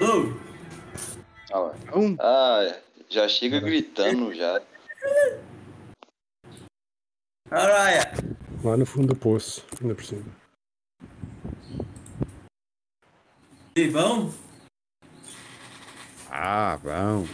[0.00, 0.34] Ô,
[1.52, 1.72] Ah.
[1.96, 2.16] Um.
[2.20, 4.60] Ah, já chega gritando já.
[7.50, 8.12] Araia.
[8.62, 10.24] Lá no fundo do poço, ainda por cima.
[13.76, 14.34] E vão?
[16.30, 17.26] Ah, bom.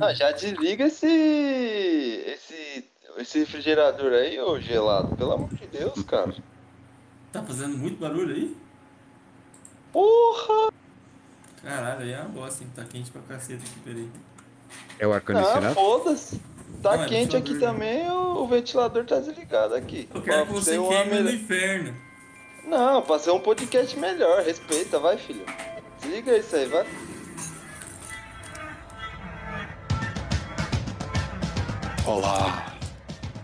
[0.00, 1.06] Ah, já desliga esse.
[1.06, 2.88] esse.
[3.18, 5.14] esse refrigerador aí, ô gelado.
[5.16, 6.34] Pelo amor de Deus, cara.
[7.32, 8.63] Tá fazendo muito barulho aí?
[9.94, 10.72] Porra!
[11.62, 12.70] Caralho, aí é uma bosta, hein?
[12.74, 14.10] Tá quente pra caceta aqui, peraí.
[14.98, 15.72] É o Ah, ar-condicionado?
[15.74, 16.40] foda-se.
[16.82, 17.78] Tá Não, é quente aqui ventilador.
[17.78, 20.08] também, o, o ventilador tá desligado aqui.
[20.12, 21.96] Eu quero que você ser uma queime no inferno.
[22.64, 24.42] Não, pra ser um podcast melhor.
[24.42, 25.46] Respeita, vai, filho.
[26.02, 26.84] Desliga isso aí, vai.
[32.06, 32.74] Olá,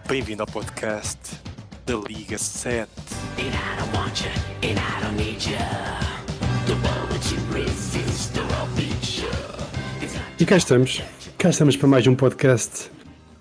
[0.07, 1.19] bem-vindo ao podcast
[1.87, 2.89] da Liga 7.
[3.39, 4.31] And I don't want you,
[4.62, 6.20] and I don't need you.
[10.41, 11.03] E cá estamos.
[11.37, 12.91] Cá estamos para mais um podcast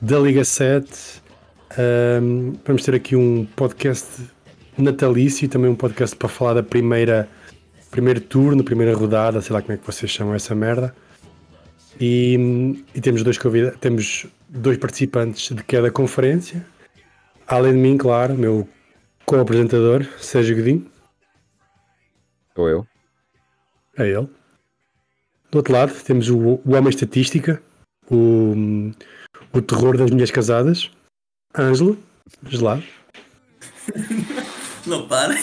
[0.01, 1.21] da Liga 7.
[1.77, 4.21] Ahm, vamos ter aqui um podcast
[4.77, 7.29] natalício e também um podcast para falar da primeira
[7.89, 10.93] primeiro turno, primeira rodada, sei lá como é que vocês chamam essa merda.
[11.97, 16.65] E, e temos dois convida temos dois participantes de cada conferência.
[17.47, 18.67] Além de mim, claro, meu
[19.25, 20.85] co-apresentador, Sérgio Godinho.
[22.57, 22.98] Ou eu?
[23.99, 24.29] É ele.
[25.51, 27.61] Do outro lado temos o, o homem estatística,
[28.09, 28.91] o,
[29.51, 30.89] o terror das mulheres casadas,
[31.57, 31.97] Ângelo,
[32.47, 32.83] gelado.
[34.87, 35.35] Não, para.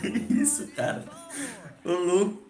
[0.00, 1.04] que isso, cara?
[1.84, 2.42] Ô, louco.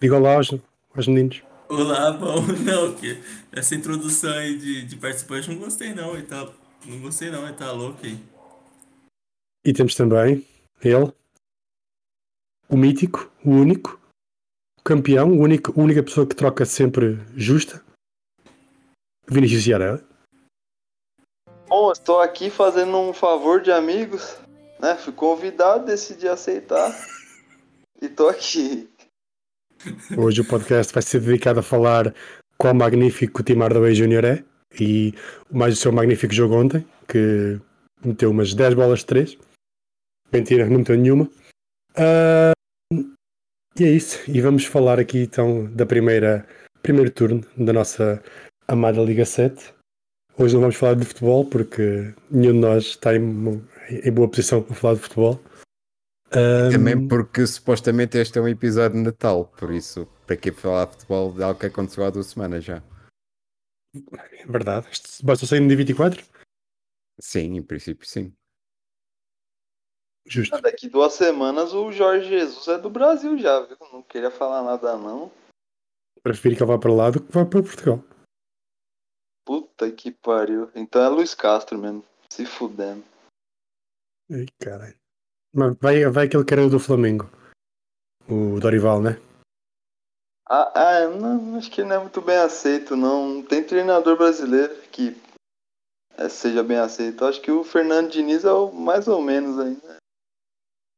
[0.00, 0.54] Diga olá aos,
[0.94, 1.42] aos meninos.
[1.68, 2.42] Olá, bom.
[2.64, 3.18] Não, que
[3.50, 6.12] essa introdução aí de, de participante não gostei, não.
[6.12, 6.46] Ele tá,
[6.84, 7.44] não gostei, não.
[7.44, 8.18] Ele tá louco aí.
[9.64, 10.44] E temos também
[10.82, 11.12] ele,
[12.68, 14.00] o mítico, o único,
[14.78, 17.82] o campeão, o único, a única pessoa que troca sempre justa,
[19.28, 20.04] Vinícius Ciara.
[21.68, 24.36] Bom, estou aqui fazendo um favor de amigos,
[24.80, 24.94] né?
[24.96, 26.94] Fui convidado, decidi aceitar.
[28.00, 28.88] E tô aqui.
[30.16, 32.14] Hoje o podcast vai ser dedicado a falar
[32.58, 34.24] qual magnífico o Tim Hardaway Jr.
[34.24, 34.44] é
[34.80, 35.14] e
[35.50, 37.58] mais o seu magnífico jogo ontem, que
[38.04, 39.38] meteu umas 10 bolas de 3.
[40.32, 41.28] Mentira, não meteu nenhuma.
[41.96, 42.52] Ah,
[43.78, 44.18] e é isso.
[44.30, 46.46] E vamos falar aqui então da primeira
[46.82, 48.22] primeiro turno da nossa
[48.68, 49.72] amada Liga 7.
[50.36, 54.62] Hoje não vamos falar de futebol porque nenhum de nós está em, em boa posição
[54.62, 55.40] para falar de futebol.
[56.30, 60.86] Ah, Também porque supostamente este é um episódio de Natal, por isso, para que falar
[60.86, 62.82] de futebol de algo que aconteceu há duas semanas já?
[63.94, 64.88] é verdade.
[65.22, 66.24] Basta sair no dia 24?
[67.20, 68.34] Sim, em princípio sim.
[70.26, 70.60] Justo.
[70.60, 73.76] Daqui duas semanas o Jorge Jesus é do Brasil já, viu?
[73.92, 75.30] Não queria falar nada não.
[76.22, 78.02] Prefiro que ele vá para lá do que vá para Portugal.
[79.44, 80.70] Puta que pariu.
[80.74, 82.02] Então é Luiz Castro mesmo.
[82.30, 83.04] Se fudendo.
[84.32, 84.96] Ai, caralho.
[85.54, 87.30] Mas vai, vai aquele cara do Flamengo.
[88.26, 89.20] O Dorival, né?
[90.48, 93.34] Ah, ah, não, acho que não é muito bem aceito, não.
[93.34, 95.16] Não tem treinador brasileiro que
[96.16, 97.24] eh, seja bem aceito.
[97.24, 99.96] Acho que o Fernando Diniz é o mais ou menos ainda.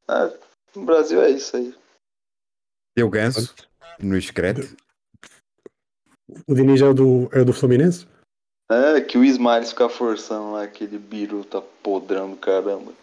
[0.07, 0.31] Ah,
[0.75, 1.75] no Brasil é isso aí.
[2.95, 3.53] Deu ganso
[3.99, 4.61] no excreto.
[6.47, 8.07] O Diniz é o do, é o do Fluminense?
[8.69, 12.93] É, que o Ismael fica forçando lá, aquele biruta podrão do caramba.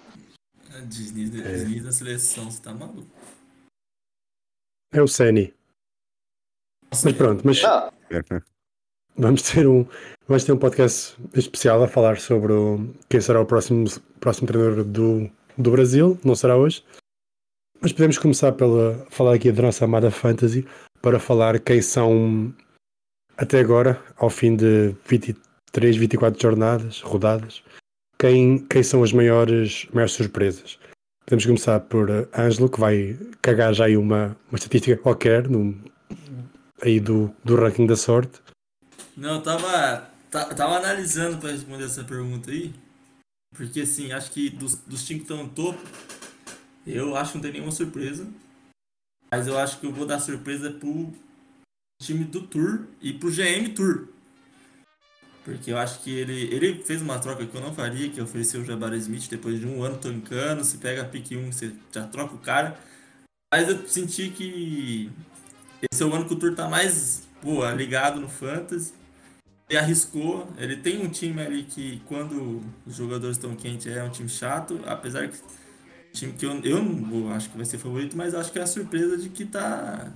[0.74, 3.08] A Disney, Disney na seleção, você tá maluco?
[4.92, 5.04] É o.
[5.04, 5.22] Nossa,
[7.08, 7.92] Mas pronto, mas Ah,
[9.16, 9.84] vamos ter um,
[10.26, 13.86] vamos ter um podcast especial a falar sobre o- quem será o próximo,
[14.20, 16.18] próximo treinador do, do Brasil.
[16.24, 16.84] Não será hoje.
[17.80, 20.66] Mas podemos começar pela falar aqui da nossa amada Fantasy
[21.02, 22.54] para falar quem são
[23.36, 27.62] até agora, ao fim de 23, 24 jornadas, rodadas,
[28.18, 30.78] quem, quem são as maiores, maiores surpresas.
[31.26, 35.74] Podemos começar por eh, Ângelo, que vai cagar já aí uma, uma estatística qualquer no,
[36.80, 38.40] aí do, do ranking da sorte.
[39.16, 42.72] Não, eu tava, ta- tava analisando pra responder essa pergunta aí.
[43.54, 45.80] Porque assim, acho que dos, dos times que estão no topo,
[46.86, 48.26] eu acho que não tem nenhuma surpresa.
[49.30, 51.12] Mas eu acho que eu vou dar surpresa pro
[52.02, 54.08] time do Tour e pro GM Tour.
[55.44, 58.62] Porque eu acho que ele, ele fez uma troca que eu não faria, que ofereceu
[58.62, 60.64] o Jabari Smith depois de um ano tancando.
[60.64, 62.78] Você pega a pick 1, você já troca o cara.
[63.52, 65.10] Mas eu senti que
[65.92, 68.94] esse é o ano que o Tour tá mais pô, ligado no Fantasy.
[69.68, 74.10] Ele arriscou, ele tem um time ali que quando os jogadores estão quentes é um
[74.10, 75.38] time chato, apesar que
[76.12, 78.62] time que eu, eu não vou- acho que vai ser favorito, mas acho que é
[78.62, 80.12] a surpresa de que tá.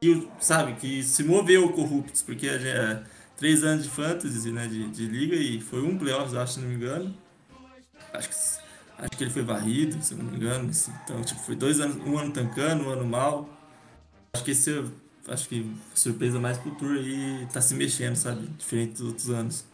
[0.00, 3.04] que, sabe, que se moveu Corruptos, porque já é
[3.36, 4.66] três anos de fantasy, né?
[4.68, 7.14] De, de liga e foi um playoffs, acho, se não me engano.
[8.12, 8.34] Acho que,
[8.98, 10.70] acho que ele foi varrido, se não me engano.
[11.04, 13.48] Então, tipo, foi dois anos, um ano tancando, um ano mal.
[14.32, 14.84] Acho que esse é-
[15.28, 18.46] Acho que surpresa mais pro Tour aí tá se mexendo, sabe?
[18.58, 19.64] Diferente dos outros anos.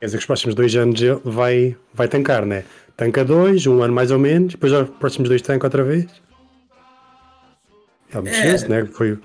[0.00, 2.64] Quer dizer que os próximos dois anos ele vai, vai tancar, né?
[2.96, 6.06] Tanca dois, um ano mais ou menos, depois os próximos dois tanca outra vez.
[8.12, 8.84] Ele mexeu-se, né?
[8.86, 9.16] Foi,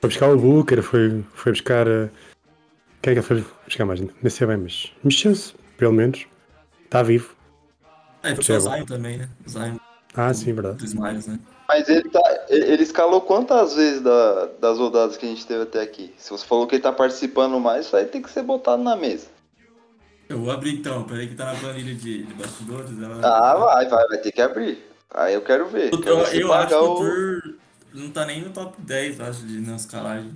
[0.00, 1.86] foi buscar o Booker, foi, foi buscar.
[1.86, 2.08] eh,
[3.02, 4.00] Quem é que ele foi buscar mais?
[4.00, 6.26] Nem sei bem, mas mexeu-se, pelo menos.
[6.84, 7.34] Está vivo.
[8.22, 8.76] É, puxou o Percebo.
[8.76, 9.28] Zion também, né?
[9.46, 9.76] O Zion
[10.14, 10.78] Ah, sim, verdade.
[10.78, 11.38] dos Miles, né?
[11.70, 15.80] Mas ele, tá, ele escalou quantas vezes da- das rodadas que a gente teve até
[15.80, 16.12] aqui?
[16.18, 18.96] Se você falou que ele tá participando mais, isso aí tem que ser botado na
[18.96, 19.28] mesa.
[20.28, 22.90] Eu vou abrir então, peraí que tá na planilha de, de bastidores.
[23.00, 23.20] Ela...
[23.22, 24.84] Ah, vai, vai, vai ter que abrir.
[25.14, 25.92] Aí eu quero ver.
[25.92, 27.54] Eu, Quero eu, acho que o Tour
[27.94, 30.32] não tá nem no top 10, acho, de não escalagem.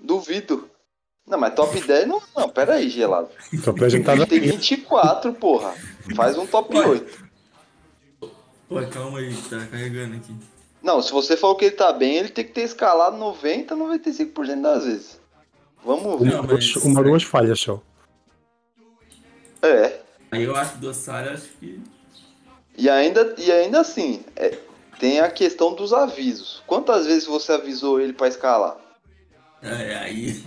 [0.00, 0.68] Duvido.
[1.24, 2.20] Não, mas top 10 não.
[2.36, 3.28] Não, pera aí, gelado.
[3.52, 5.72] Então, a gente tá tem 24, porra.
[6.16, 6.86] Faz um top Ué.
[6.88, 7.21] 8.
[8.72, 10.34] Pô, calma aí, tá carregando aqui.
[10.82, 14.60] Não, se você falou que ele tá bem, ele tem que ter escalado 90, 95%
[14.62, 15.20] das vezes.
[15.84, 16.28] Vamos ver.
[16.30, 17.80] uma, Não, duas, mas- uma duas falhas só.
[19.62, 20.00] É.
[20.30, 21.80] Aí eu acho que do Ossari, acho que.
[22.76, 24.58] E ainda, e ainda assim, é,
[24.98, 26.62] tem a questão dos avisos.
[26.66, 28.76] Quantas vezes você avisou ele pra escalar?
[29.62, 30.42] É, aí.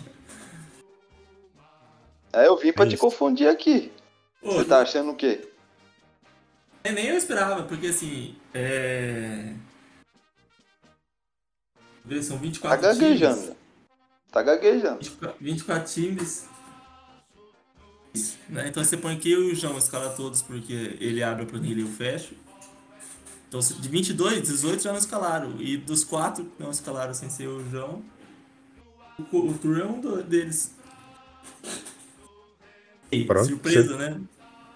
[2.34, 3.92] É, eu vim pra É te confundir aqui.
[4.42, 5.48] Pô, Você tá achando o quê?
[6.86, 8.36] Nem- nem eu esperava, porque assim.
[8.54, 9.54] É.
[12.22, 13.42] São Tá 24 gaguejando.
[13.42, 13.56] times.
[14.32, 15.00] Tá gaguejando.
[15.00, 16.46] 24, 24 times.
[18.14, 18.68] Isso, né?
[18.68, 21.80] Então você põe aqui eu e o João escala todos porque ele abre a planilha
[21.80, 22.36] e eu fecho.
[23.48, 25.60] Então de 22, 18 já não escalaram.
[25.60, 28.04] E dos quatro que não escalaram sem ser o João,
[29.32, 30.76] o, o Tour é um deles.
[33.12, 34.22] E, Pronto, surpresa, né?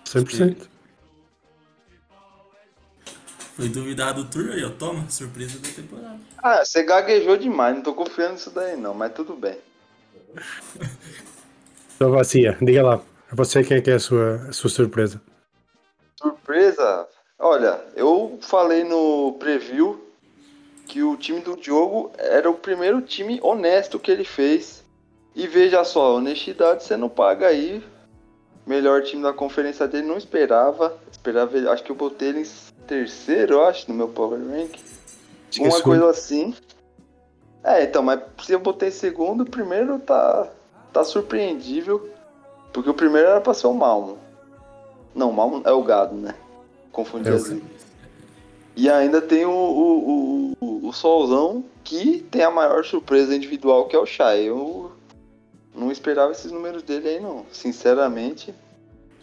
[0.06, 0.68] 100%.
[3.60, 4.70] Foi duvidado o Tour aí, ó.
[4.70, 6.18] Toma, surpresa da temporada.
[6.38, 9.58] Ah, você gaguejou demais, não tô confiando nisso daí não, mas tudo bem.
[11.96, 13.02] Então, Vacia, diga lá.
[13.30, 15.22] Você quem é que é a sua, a sua surpresa?
[16.16, 17.06] Surpresa?
[17.38, 20.00] Olha, eu falei no preview
[20.88, 24.82] que o time do Diogo era o primeiro time honesto que ele fez.
[25.36, 27.84] E veja só, honestidade você não paga aí.
[28.66, 30.98] Melhor time da conferência dele, não esperava.
[31.12, 32.46] Esperava ele, acho que eu botei ele em
[32.90, 34.76] terceiro, eu acho, no meu Power Rank.
[35.52, 36.56] Sim, Uma coisa assim.
[37.64, 40.50] É, então, mas se eu botei segundo, o primeiro tá,
[40.92, 42.10] tá surpreendível.
[42.74, 44.18] Porque o primeiro era pra ser o Malmo.
[45.14, 46.34] Não, o Malmo é o gado, né?
[46.92, 47.80] Confundi É o as línguas.
[48.76, 53.88] E ainda tem o, o, o, o, o Solzão, que tem a maior surpresa individual,
[53.88, 54.44] que é o Shai.
[54.44, 54.92] Eu
[55.76, 57.46] não esperava esses números dele aí, não.
[57.52, 58.54] Sinceramente.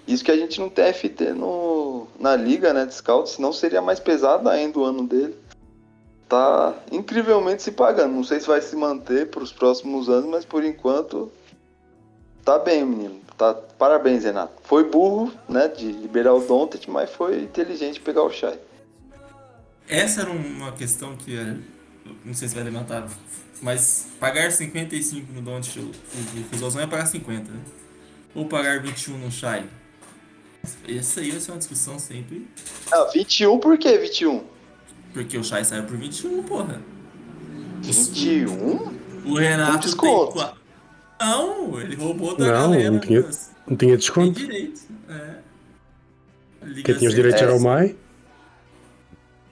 [0.07, 3.83] Isso que a gente não tem FT no, na liga, né, de scout, senão seria
[3.83, 5.37] mais pesado ainda o ano dele.
[6.29, 8.15] Tá incrivelmente se pagando.
[8.15, 11.31] Não sei se vai se manter para os próximos anos, mas por enquanto
[12.45, 13.21] tá bem, menino.
[13.37, 14.55] Tá, parabéns, Renato.
[14.63, 18.59] Foi burro, né, de liberar o Dontet, mas foi inteligente pegar o Shai.
[19.89, 21.57] Essa era uma questão que é,
[22.25, 23.07] não sei se vai levantar,
[23.63, 27.61] mas pagar 55 no Don't o Fusozão é pagar 50, né?
[28.35, 29.69] Ou pagar 21 no Shai.
[30.89, 32.47] Essa aí vai ser uma discussão sempre,
[32.93, 34.43] Ah, 21 por que 21?
[35.13, 36.81] porque o Shai saiu por 21, porra.
[37.81, 38.93] 21?
[39.25, 40.33] O Renato Com desconto.
[40.39, 40.49] tem
[41.21, 42.91] Não, ele roubou da Não, galera.
[42.91, 44.39] não tinha- mas Não tinha Tem desconto.
[44.39, 44.81] direito.
[45.09, 45.37] É.
[46.63, 47.61] Liga Quem tinha os direitos era o É.
[47.61, 47.97] Mai.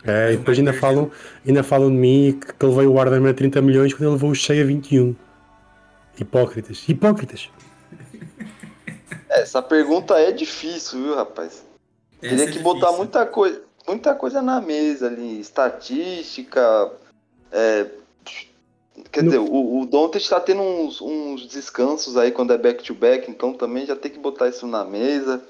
[0.05, 1.11] É, e o depois ainda falam,
[1.47, 4.11] ainda falam de mim que que ele veio o Arden a 30 milhões quando ele
[4.13, 5.17] levou o cheio a 21.
[6.21, 6.85] Hipócritas.
[6.89, 7.49] Hipócritas.
[9.35, 11.65] Essa pergunta é difícil, viu, rapaz?
[12.23, 16.93] Essa Teria é que botar muita coisa, muita coisa na mesa ali, estatística.
[17.53, 17.87] é,
[19.11, 23.29] Quer No- dizer, o, o Dontet está tendo uns, uns descansos aí quando é back-to-back,
[23.29, 25.43] então também já tem que botar isso na mesa.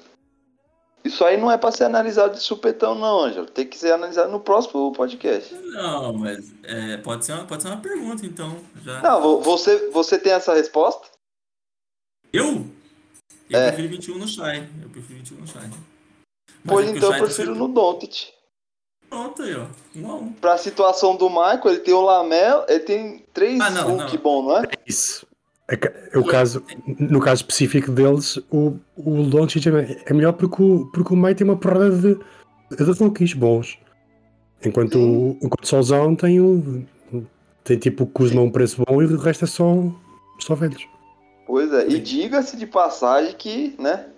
[1.04, 3.44] Isso aí não é para ser analisado de supetão, não, Ângelo.
[3.46, 5.54] Tem que ser analisado no próximo podcast.
[5.54, 8.56] Não, mas é, pode, ser uma, pode ser uma pergunta, então.
[8.82, 9.02] Já.
[9.02, 11.06] Não, vo- você, você tem essa resposta?
[12.32, 12.64] Eu?
[13.50, 13.66] Eu É.
[13.72, 14.68] prefiro 21 no Shai.
[14.82, 15.62] Eu prefiro 21 no Shai.
[15.68, 15.78] Mas
[16.66, 18.32] Pois é então eu tá prefiro sempre- no Dontet.
[19.10, 19.66] Pronto aí, ó.
[19.96, 20.32] Um a um.
[20.32, 24.16] Pra situação do Michael, ele tem o Lamel, ele tem três Ah, não, não.
[24.18, 24.68] bom, não é?
[24.86, 25.26] Isso.
[25.70, 25.74] É
[26.12, 26.62] é o caso,
[26.98, 31.34] no caso específico deles, o, o Doncic é é melhor porque o, porque o Mai
[31.34, 32.18] tem uma porrada de,
[32.76, 33.78] dou rookies bons.
[34.64, 36.84] Enquanto, o- enquanto o Solzão tem um.
[37.62, 39.64] Tem tipo o Kuzma um preço bom e o resto é só,
[40.38, 40.86] só velhos.
[41.46, 44.08] Pois é, e diga-se de passagem que, né,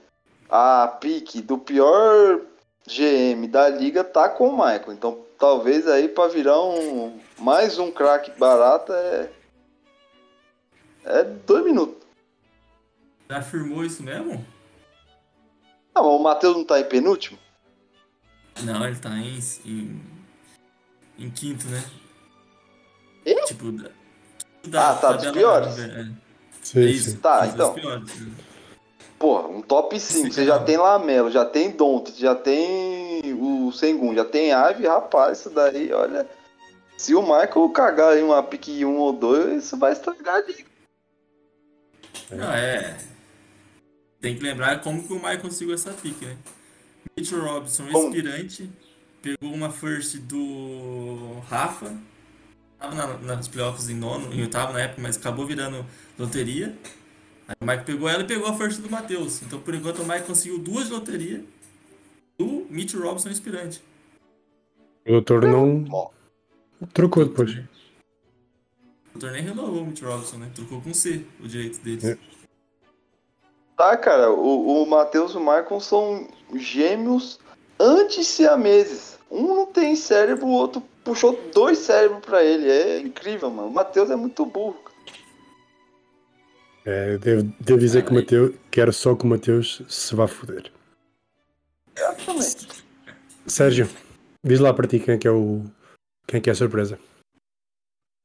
[0.49, 2.41] a pique do pior
[2.87, 4.93] GM da liga tá com o Michael.
[4.93, 9.31] Então, talvez aí pra virar um mais um craque barato é
[11.05, 12.07] é dois minutos.
[13.29, 14.45] Já afirmou isso mesmo?
[15.95, 17.39] Ah, mas o Matheus não tá em penúltimo?
[18.63, 20.03] Não, ele tá em, em,
[21.19, 21.83] em quinto, né?
[23.25, 23.45] Ih?
[23.47, 23.91] Tipo, da,
[24.91, 25.77] Ah, tá, dos piores?
[25.77, 26.26] da- é.
[26.67, 26.89] Sim, É sim.
[26.91, 27.19] isso.
[27.19, 27.75] Tá, então.
[29.19, 30.25] Porra, um top 5.
[30.27, 34.87] Sim, Você já tem Lamelo, já tem Doncic, já tem o Sengun, já tem Ivy,
[34.87, 36.29] rapaz, isso daí, olha.
[36.99, 40.65] Se o Michael cagar em uma pique 1 ou 2, isso vai estragar a liga.
[42.31, 42.97] Não, é.
[44.21, 46.37] Tem que lembrar como que o Mike conseguiu essa pique, né?
[47.17, 48.09] Mitchell Robinson, Como?
[48.09, 48.71] expirante,
[49.23, 51.95] pegou uma first do Rafa,
[52.79, 55.85] tava na, nas playoffs em nono, em oitavo na época, mas acabou virando
[56.19, 56.77] loteria.
[57.49, 59.43] Aí o Mike pegou ela e pegou a first do Matheus.
[59.43, 61.45] Então, por enquanto, o Mike conseguiu duas de loteria
[62.39, 63.83] do Mitchell Robinson expirante.
[65.07, 66.11] O doutor não.
[66.93, 67.63] Trocou depois.
[69.15, 70.51] O torneio renovou o Mitchell Robinson, né?
[70.55, 72.05] Trocou com C o direito deles.
[72.05, 72.19] É.
[73.77, 77.39] Tá, cara, o, o Matheus e o Michael são gêmeos
[77.79, 79.19] anti-siameses.
[79.31, 82.69] Um não tem cérebro, o outro puxou dois cérebros pra ele.
[82.69, 83.69] É incrível, mano.
[83.69, 84.77] O Matheus é muito burro.
[86.85, 88.15] É, devo, devo dizer que o.
[88.15, 88.55] Mateus.
[88.71, 90.73] Quero só que o Mateus se vá foder.
[91.97, 92.85] Exatamente.
[93.47, 93.89] Sérgio,
[94.45, 95.63] diz lá para ti quem é que é o.
[96.27, 96.99] Quem é que é a surpresa.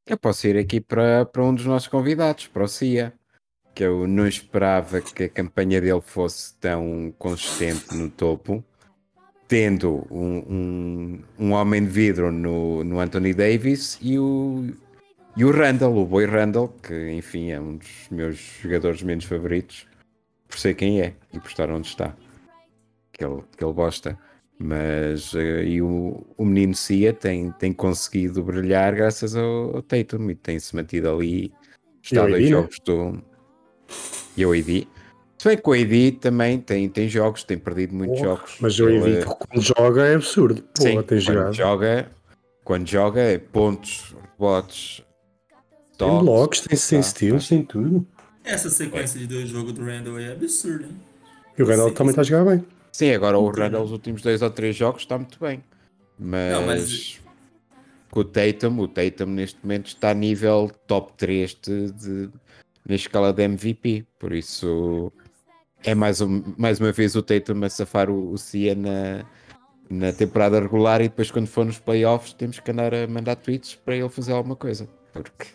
[0.07, 3.13] Eu posso ir aqui para, para um dos nossos convidados, para o Cia,
[3.75, 8.65] que eu não esperava que a campanha dele fosse tão consistente no topo,
[9.51, 14.65] tendo um, um, um homem de vidro no, no Anthony Davis e o,
[15.35, 19.85] e o Randall, o Boy Randall, que enfim é um dos meus jogadores menos favoritos,
[20.47, 22.15] por ser quem é e por estar onde está,
[23.11, 24.17] que ele, que ele gosta.
[24.57, 30.29] Mas eh, e o, o menino Cia tem, tem conseguido brilhar graças ao, ao Tatum
[30.29, 31.51] e tem-se mantido ali.
[32.01, 32.49] Está dois né?
[32.51, 33.21] jogos do.
[34.37, 34.87] E AD.
[35.41, 38.57] Se bem que o AD também tem, tem jogos, tem perdido muitos Porra, jogos.
[38.59, 40.61] Mas o Ele- Envy quando joga é absurdo.
[40.61, 41.53] Pô, Sim, tem quando jogado.
[41.53, 42.11] joga,
[42.63, 45.01] quando joga é pontos, rebotes,
[45.97, 48.07] Tem toques, blocos, tem, tem tá, steals, tem tudo.
[48.43, 51.01] Essa sequência de dois jogos do Randall é absurda, hein?
[51.57, 52.65] E o Randall Sim, também está a jogar bem.
[52.91, 55.63] Sim, agora o Randall os últimos dois ou três jogos está muito bem.
[56.19, 57.19] Mas, Não, mas-
[58.11, 62.29] com o Tatum, o Tatum neste momento está a nível top 3 de, de-
[62.87, 64.05] na escala de MVP.
[64.19, 65.11] Por isso
[65.83, 69.25] é mais, um, mais uma vez o Tatum a safar o, o Cia na,
[69.89, 73.75] na temporada regular e depois quando for nos playoffs temos que andar a mandar tweets
[73.75, 74.87] para ele fazer alguma coisa.
[75.13, 75.47] Porque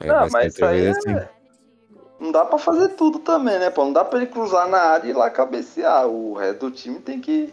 [0.00, 0.98] Ah, mas isso aí vez é...
[0.98, 1.28] assim.
[2.20, 3.84] Não dá pra fazer tudo também, né, pô?
[3.84, 6.06] Não dá pra ele cruzar na área e ir lá cabecear.
[6.06, 7.52] O resto do time tem que.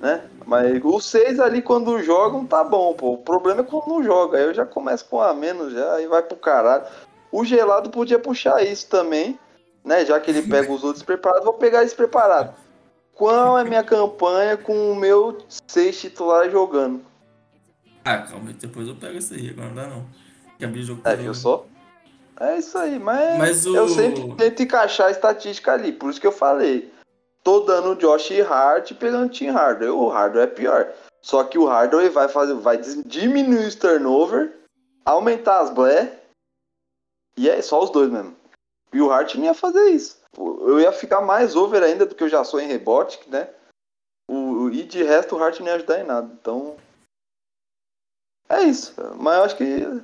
[0.00, 0.22] Né?
[0.44, 3.14] Mas os seis ali quando jogam tá bom, pô.
[3.14, 4.38] O problema é quando não joga.
[4.38, 6.84] Aí eu já começo com a menos já, aí vai pro caralho.
[7.32, 9.38] O gelado podia puxar isso também,
[9.86, 10.04] né?
[10.04, 12.54] Já que ele pega os outros preparados, vou pegar esse preparado.
[13.14, 17.02] Qual é a minha campanha com o meu seis titular jogando?
[18.04, 20.06] Ah, calma aí, depois eu pego essa aí, agora não dá não.
[20.58, 21.64] Que abrir jogo É, viu só?
[22.38, 26.20] É isso aí, mas, Mas o- eu sempre tento encaixar a estatística ali, por isso
[26.20, 26.92] que eu falei.
[27.42, 29.88] Tô dando o Josh Hart e pegando o Tim Hardaway.
[29.88, 30.92] O Hardaway é pior.
[31.22, 34.52] Só que o Hardaway vai fazer, vai diminuir os turnover,
[35.04, 36.12] aumentar as blé,
[37.38, 38.36] e é só os dois mesmo.
[38.92, 40.20] E o Hart não ia fazer isso.
[40.36, 43.48] Eu ia ficar mais over ainda do que eu já sou em rebote, né?
[44.30, 46.30] O, o- e de resto o Hart não ia ajudar em nada.
[46.40, 46.76] Então.
[48.48, 48.94] É isso.
[49.18, 50.02] Mas eu acho que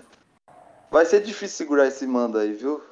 [0.90, 2.82] vai ser difícil segurar esse mando aí, viu?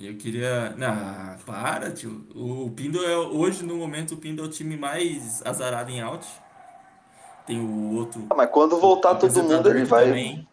[0.00, 0.70] Eu queria.
[0.76, 2.24] Não, para, tio.
[2.34, 3.16] O Pindo é.
[3.16, 6.26] Hoje, no momento, o Pindo é o time mais azarado em out.
[7.46, 8.26] Tem o outro.
[8.30, 10.04] Ah, Mas quando voltar todo mundo, ele vai.
[10.06, 10.48] Também,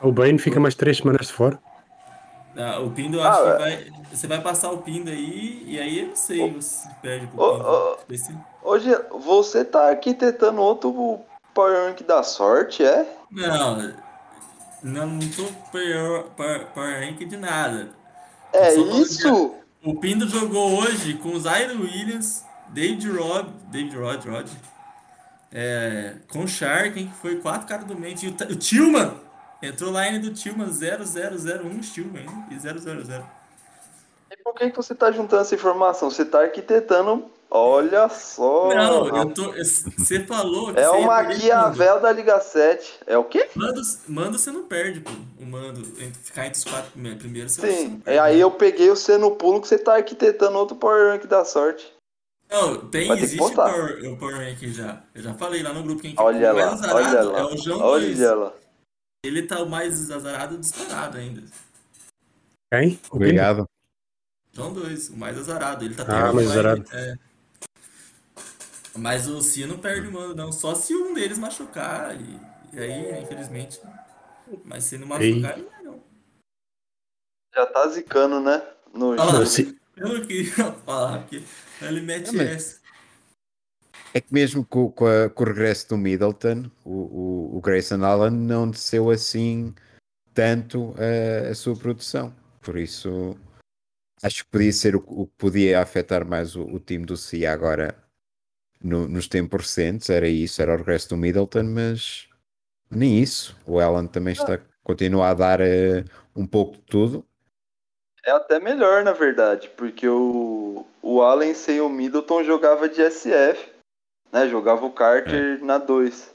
[0.00, 1.60] o Bane fica mais três semanas de fora.
[2.56, 3.52] Ah, o Pindo, eu Ah, acho é.
[3.52, 3.92] que vai.
[4.12, 7.52] Você vai passar o Pindo aí, e aí eu não sei se perde pro Ô,
[7.56, 7.98] Pindo.
[8.10, 8.90] Esse- Hoje,
[9.20, 11.20] você tá arquitetando outro
[11.54, 13.06] Power Rank da sorte, é?
[13.30, 13.94] Não,
[14.82, 17.88] não, não tô power, power, power rank de nada.
[18.52, 19.54] É isso?
[19.82, 24.46] O Pindo jogou hoje com o Zaire Williams, David Rod, David Rod, Rod,
[25.52, 29.14] é, com o Sharken, que foi quatro caras do mente, e o, o Tillman,
[29.62, 33.24] entrou lá ainda do Tillman 0001 Tillman ainda, e 000.
[34.30, 36.10] E por que, que você tá juntando essa informação?
[36.10, 37.30] Você tá arquitetando.
[37.54, 38.72] Olha só.
[38.74, 39.52] Não, eu tô.
[39.52, 43.00] Você falou que É perder Maquiavel da Liga 7.
[43.06, 43.46] É o quê?
[43.54, 45.10] Mando, mando você não perde, pô.
[45.38, 45.84] O mando.
[45.84, 48.00] Ficar entre os quatro prime- primeiros, Sim.
[48.00, 48.02] perde.
[48.06, 51.44] E aí eu peguei você no pulo que você tá arquitetando outro Power Rank da
[51.44, 51.92] sorte.
[52.50, 53.50] Não, tem, Vai existe o.
[53.54, 55.02] Power, o Power Rank já.
[55.14, 57.38] Eu já falei lá no grupo quem Olha o lá, azarado olha lá.
[57.38, 58.18] é o João 2.
[58.20, 58.52] Olha lá.
[59.24, 61.42] Ele tá o mais azarado disparado ainda.
[62.72, 62.98] Quem?
[63.10, 63.66] Obrigado.
[64.52, 65.84] João 2, o mais azarado.
[65.84, 66.84] Ele tá Ah, perdendo mais azarado.
[66.92, 67.14] É.
[68.96, 70.50] Mas o Cia não perde o mando, não.
[70.52, 72.20] Só se um deles machucar.
[72.20, 72.40] E,
[72.72, 73.80] e aí, infelizmente.
[74.64, 76.02] Mas se não machucar, ele vai não.
[77.54, 78.60] Já tá zicando, né?
[78.92, 79.10] No...
[79.10, 79.32] Olha lá.
[79.34, 79.46] Pino?
[79.46, 81.46] Se- Eu não queria falar aqui.
[81.80, 82.81] Ele mete É, mas- essa.
[84.14, 86.90] É que mesmo com, com a- com o regresso do Middleton, o,
[87.54, 89.74] o, o Grayson Allen não desceu assim
[90.34, 92.34] tanto a, a sua produção.
[92.60, 93.36] Por isso,
[94.22, 97.96] acho que podia ser o, o que podia afetar mais o, time do CIA agora
[98.82, 100.10] no- nos tempos recentes.
[100.10, 102.28] Era isso, era o regresso do Middleton, mas
[102.90, 103.56] nem isso.
[103.66, 106.04] O Allen também está, continua a dar eh,
[106.36, 107.26] um pouco de tudo.
[108.24, 113.71] É até melhor, na verdade, porque o, o Allen sem o Middleton jogava de SF,
[114.32, 114.48] né?
[114.48, 116.32] Jogava o Carter na 2.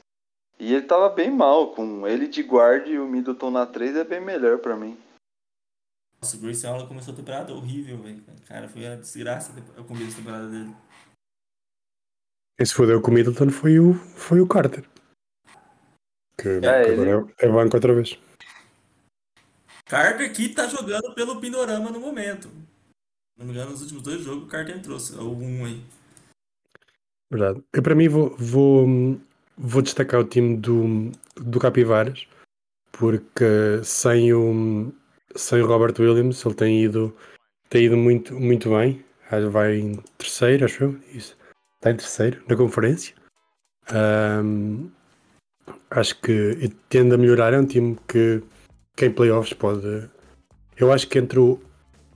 [0.60, 4.04] E ele tava bem mal, com ele de guarda e o Middleton na 3 é
[4.04, 4.98] bem melhor pra mim.
[6.20, 8.22] Nossa, o Grayson Allen começou a temporada horrível, velho.
[8.48, 10.74] Cara, foi a desgraça o começo da temporada dele.
[12.56, 14.84] Quem se fodeu com o Middleton foi o, foi o Carter.
[16.36, 18.18] Que, que ele- agora é, é banco outra vez.
[19.86, 22.48] Carter que tá jogando pelo Pinorama no momento.
[22.48, 24.98] Se não me engano, nos últimos dois jogos o Carter entrou.
[25.20, 25.84] Ou um aí.
[27.30, 27.62] Verdade.
[27.72, 28.86] Eu para mim vou, vou,
[29.56, 32.26] vou destacar o time do, do Capivaras
[32.98, 34.92] porque sem o,
[35.36, 37.14] sem o Robert Williams ele tem ido,
[37.70, 39.04] tem ido muito, muito bem.
[39.50, 40.98] Vai em terceiro, acho eu.
[41.12, 41.36] Isso.
[41.76, 43.14] Está em terceiro na conferência.
[43.90, 44.88] Ahm,
[45.90, 47.52] acho que tende a melhorar.
[47.52, 48.42] É um time que,
[48.96, 50.08] que em playoffs pode.
[50.76, 51.60] Eu acho que entre o,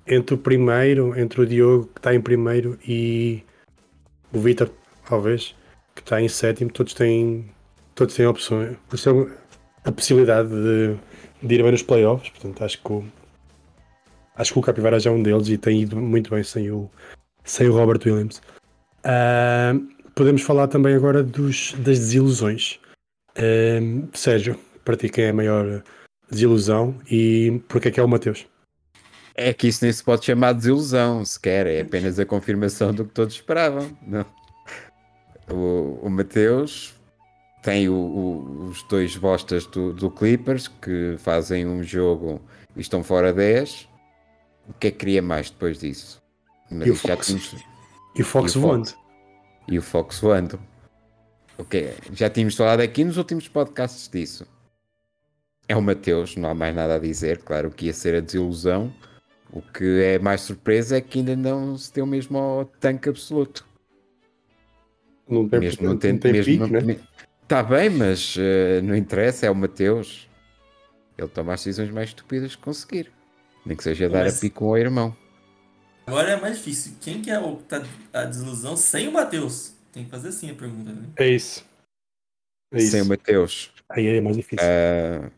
[0.06, 3.44] entre o primeiro, entre o Diogo que está em primeiro e
[4.32, 4.70] o Vitor
[5.08, 5.54] talvez,
[5.94, 7.50] que está em sétimo, todos têm,
[7.94, 8.72] todos têm opções.
[8.72, 10.96] É a possibilidade de,
[11.42, 12.30] de ir bem nos playoffs.
[12.30, 13.04] Portanto, acho que o,
[14.36, 16.90] acho que o Capivara já é um deles e tem ido muito bem sem o,
[17.44, 18.40] sem o Robert Williams.
[19.04, 19.74] Ah,
[20.14, 22.78] podemos falar também agora dos, das desilusões.
[23.36, 25.82] Ah, Sérgio, para ti quem é a maior
[26.30, 28.46] desilusão e porque é que é o Mateus?
[29.34, 31.66] É que isso nem se pode chamar de desilusão, sequer.
[31.66, 33.96] É apenas a confirmação do que todos esperavam.
[34.06, 34.26] Não.
[35.50, 36.94] O, o Mateus
[37.62, 42.40] tem o- o- os dois bostas do, do Clippers que fazem um jogo
[42.76, 43.88] e estão fora 10.
[44.68, 46.22] O que é que queria mais depois disso?
[46.70, 47.26] Mas E o Fox?
[47.26, 47.64] tínhamos-
[48.14, 48.86] E o Fox E o voando.
[48.88, 48.98] Fox?
[49.68, 50.60] e o Fox voando.
[51.58, 54.46] Ok, já tínhamos falado aqui nos últimos podcasts disso.
[55.68, 57.38] É o Mateus, não há mais nada a dizer.
[57.38, 58.92] Claro que ia ser a desilusão.
[59.52, 63.64] O que é mais surpresa é que ainda não se deu mesmo ao tanque absoluto.
[65.28, 67.00] Não tem, mesmo não não tendo, tem mesmo pique, não- né?
[67.48, 70.28] Tá bem, mas eh, não interessa, é o Mateus.
[71.18, 73.12] Ele toma as decisões mais estúpidas que conseguir.
[73.64, 75.16] Nem que seja dar Mas- a pico ao irmão.
[76.06, 76.94] Agora é mais difícil.
[77.00, 77.82] Quem que é o que tá
[78.12, 79.74] a desilusão sem o Matheus?
[79.92, 81.06] Tem que fazer assim a pergunta, né?
[81.16, 81.64] É isso.
[82.72, 82.90] É isso.
[82.90, 83.70] Sem o Mateus.
[83.88, 84.66] Aí é mais difícil.
[84.66, 85.30] eh,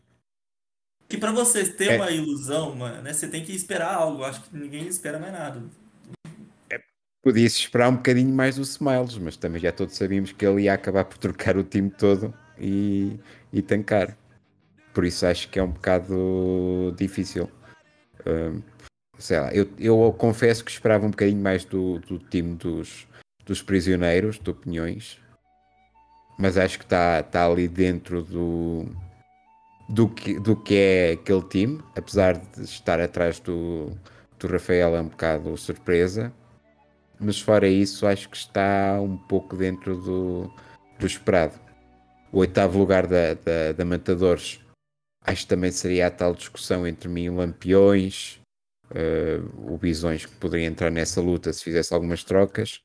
[1.07, 1.95] Que pra vocês ter É.
[1.97, 3.13] uma ilusão, mano, né?
[3.13, 4.23] Você tem que esperar algo.
[4.23, 5.61] Acho que ninguém espera mais nada.
[7.25, 10.75] Podia-se esperar um bocadinho mais do Smiles, mas também já todos sabíamos que ele ia
[10.75, 13.19] acabar por trocar o time todo e,
[13.51, 14.15] e tancar.
[14.93, 17.49] Por isso acho que é um bocado difícil.
[18.27, 18.61] Hum,
[19.17, 23.07] sei lá, eu, eu confesso que esperava um bocadinho mais do, do time dos,
[23.43, 25.19] dos prisioneiros, de opiniões,
[26.37, 28.85] mas acho que está tá ali dentro do,
[29.89, 33.97] do, que, do que é aquele time, apesar de estar atrás do,
[34.37, 36.31] do Rafael é um bocado surpresa.
[37.19, 40.51] Mas fora isso, acho que está um pouco dentro do,
[40.99, 41.59] do esperado.
[42.31, 44.59] O oitavo lugar da, da, da Matadores,
[45.21, 48.41] acho que também seria a tal discussão entre mim e o Lampiões,
[48.93, 52.81] eh, o Bisões que poderia entrar nessa luta se fizesse algumas trocas,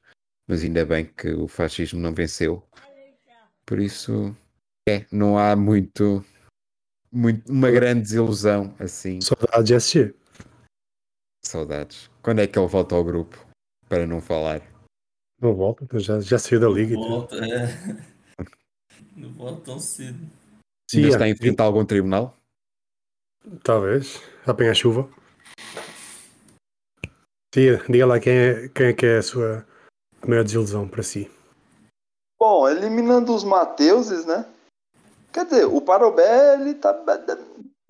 [0.47, 2.63] mas ainda bem que o fascismo não venceu.
[3.67, 4.35] Por isso,
[4.89, 6.25] é, não há muito,
[7.13, 9.21] muito uma grande desilusão assim.
[9.21, 10.15] Saudades SG.
[11.45, 12.11] Saudades.
[12.23, 13.50] Quando é que ele volta ao grupo?
[13.91, 14.63] Para não falar.
[15.43, 17.09] Não volta, então já, já saiu da liga tudo.
[17.09, 17.67] Volta, é.
[19.17, 20.17] Não volta tão cedo.
[20.17, 20.31] Ainda
[20.89, 21.31] Sim, está é.
[21.31, 22.39] em frente a algum tribunal?
[23.65, 24.23] Talvez.
[24.47, 25.11] Apanha chuva.
[27.53, 29.67] Tia, diga lá quem é, quem é que é a sua
[30.25, 31.29] maior desilusão para si.
[32.39, 34.47] Bom, eliminando os Mateuses, né?
[35.33, 36.93] Quer dizer, o Parobé, ele tá,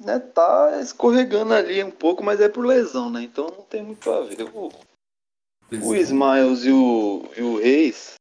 [0.00, 3.22] né, tá escorregando ali um pouco, mas é por lesão, né?
[3.22, 4.44] Então não tem muito a ver.
[4.54, 4.72] O,
[5.72, 8.14] o Smiles e o, e o Reis,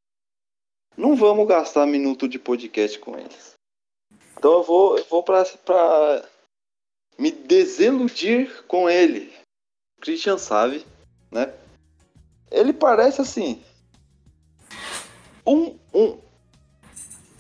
[0.95, 3.53] não vamos gastar minuto de podcast com eles.
[4.38, 6.25] Então eu vou, eu vou pra, pra
[7.17, 9.33] me desiludir com ele.
[9.99, 10.85] Christian sabe,
[11.31, 11.53] né?
[12.51, 13.62] Ele parece assim.
[15.45, 16.17] Um, um,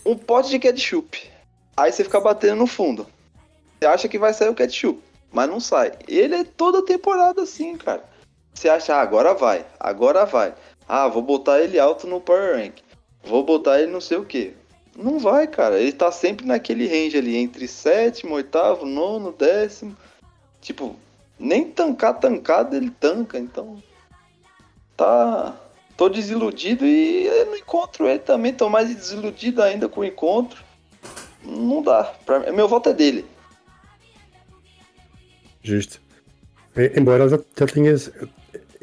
[0.05, 1.29] um pote de ketchup.
[1.77, 3.07] Aí você fica batendo no fundo.
[3.79, 5.97] Você acha que vai sair o ketchup, mas não sai.
[6.07, 8.08] Ele é toda temporada assim, cara.
[8.59, 10.53] Você acha, ah, agora vai, agora vai.
[10.85, 12.79] Ah, vou botar ele alto no Power Rank.
[13.23, 14.53] Vou botar ele não sei o que.
[14.97, 15.79] Não vai, cara.
[15.79, 19.95] Ele tá sempre naquele range ali, entre sétimo, oitavo, nono, décimo.
[20.59, 20.97] Tipo,
[21.39, 23.81] nem tancar tancado ele tanca, então.
[24.97, 25.55] Tá.
[25.95, 28.53] Tô desiludido e eu não encontro ele também.
[28.53, 30.61] Tô mais desiludido ainda com o encontro.
[31.45, 32.03] Não dá.
[32.25, 32.51] Pra...
[32.51, 33.25] Meu voto é dele.
[35.63, 36.01] Justo.
[36.93, 37.95] Embora já, já tenha.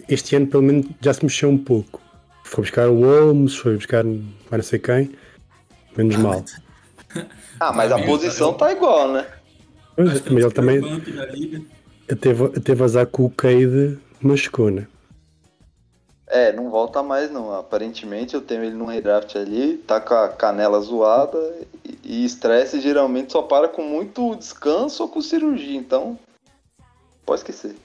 [0.08, 2.00] Este ano, pelo menos, já se mexeu um pouco.
[2.44, 5.12] Foi buscar o Holmes, foi buscar mais não sei quem.
[5.96, 6.44] Menos mal.
[7.58, 9.26] Ah, mas a posição tá igual, né?
[9.96, 10.82] Mas o ele também
[12.20, 14.86] teve, teve azar com o Cade machucou, né?
[16.26, 17.54] É, não volta mais não.
[17.54, 21.38] Aparentemente eu tenho ele num redraft ali, tá com a canela zoada
[22.02, 26.18] e estresse geralmente só para com muito descanso ou com cirurgia, então
[27.24, 27.76] pode esquecer.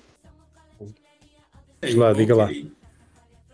[1.82, 2.46] Aí, lá, bom, diga lá.
[2.48, 2.72] Aí,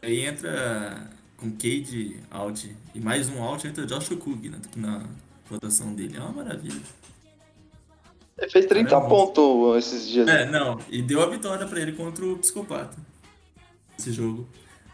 [0.02, 5.06] aí entra com Cade out e mais um out entra Josh Kug na, na
[5.50, 6.18] rotação dele.
[6.18, 6.82] É uma maravilha.
[8.38, 9.10] Ele fez 30 Caramba.
[9.10, 10.28] pontos esses dias.
[10.28, 12.98] É, não, e deu a vitória pra ele contra o psicopata.
[13.98, 14.48] Esse jogo.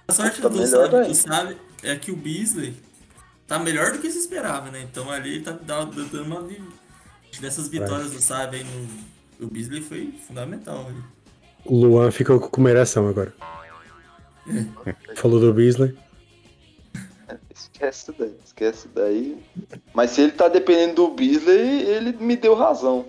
[0.08, 2.76] A sorte Tá do sabe, do sabe é que o Beasley
[3.48, 4.82] tá melhor do que se esperava, né?
[4.82, 6.48] Então ali ele tá dando uma
[7.42, 11.04] dessas vitórias do sabe aí no o Beasley foi fundamental ali.
[11.66, 13.34] O Luan ficou com uma ereção agora.
[15.16, 15.96] Falou do Beasley.
[17.54, 19.44] Esquece daí, esquece daí.
[19.94, 23.06] Mas se ele tá dependendo do Beasley, ele me deu razão.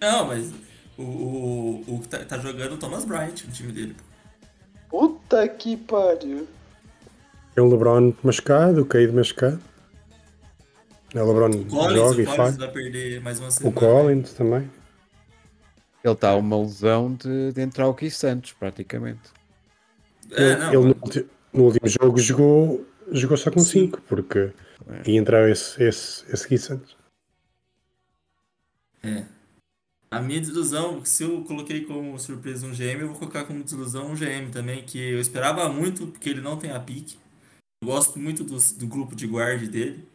[0.00, 0.50] Não, mas
[0.98, 3.96] o, o, o que tá, tá jogando o Thomas Bryant no time dele.
[4.88, 6.46] Puta que pariu.
[7.54, 9.60] Tem o LeBron machucado, o Cade machucado.
[11.14, 12.56] É, O LeBron Collins, joga o e Collins faz.
[12.56, 13.76] vai perder mais uma O semana.
[13.76, 14.70] Collins também.
[16.04, 19.30] Ele está uma lesão de, de entrar o Gui Santos, praticamente.
[20.32, 23.86] É, ele não, ele ulti- no último jogo jogou, jogou só com Sim.
[23.86, 24.52] 5, porque
[25.06, 26.96] ia entrar esse, esse, esse Gui Santos.
[29.02, 29.24] É.
[30.10, 34.10] A minha desilusão, se eu coloquei como surpresa um GM, eu vou colocar como desilusão
[34.10, 37.16] um GM também, que eu esperava muito, porque ele não tem a pique.
[37.82, 40.06] Eu gosto muito do, do grupo de guard dele.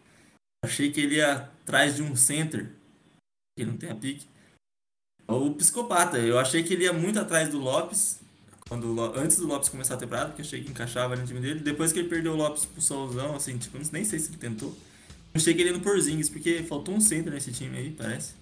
[0.64, 2.72] Achei que ele ia atrás de um center,
[3.58, 4.28] que não tem a pique.
[5.28, 8.20] O psicopata, eu achei que ele ia muito atrás do Lopes,
[8.68, 11.60] quando, antes do Lopes começar a temporada, porque achei que encaixava no time dele.
[11.60, 14.70] Depois que ele perdeu o Lopes pro Solzão, assim, tipo, nem sei se ele tentou.
[15.34, 18.34] Eu achei que ele ia no Porzingis, porque faltou um center nesse time aí, parece.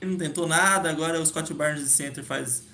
[0.00, 2.64] Ele não tentou nada, agora o Scott Barnes de center faz.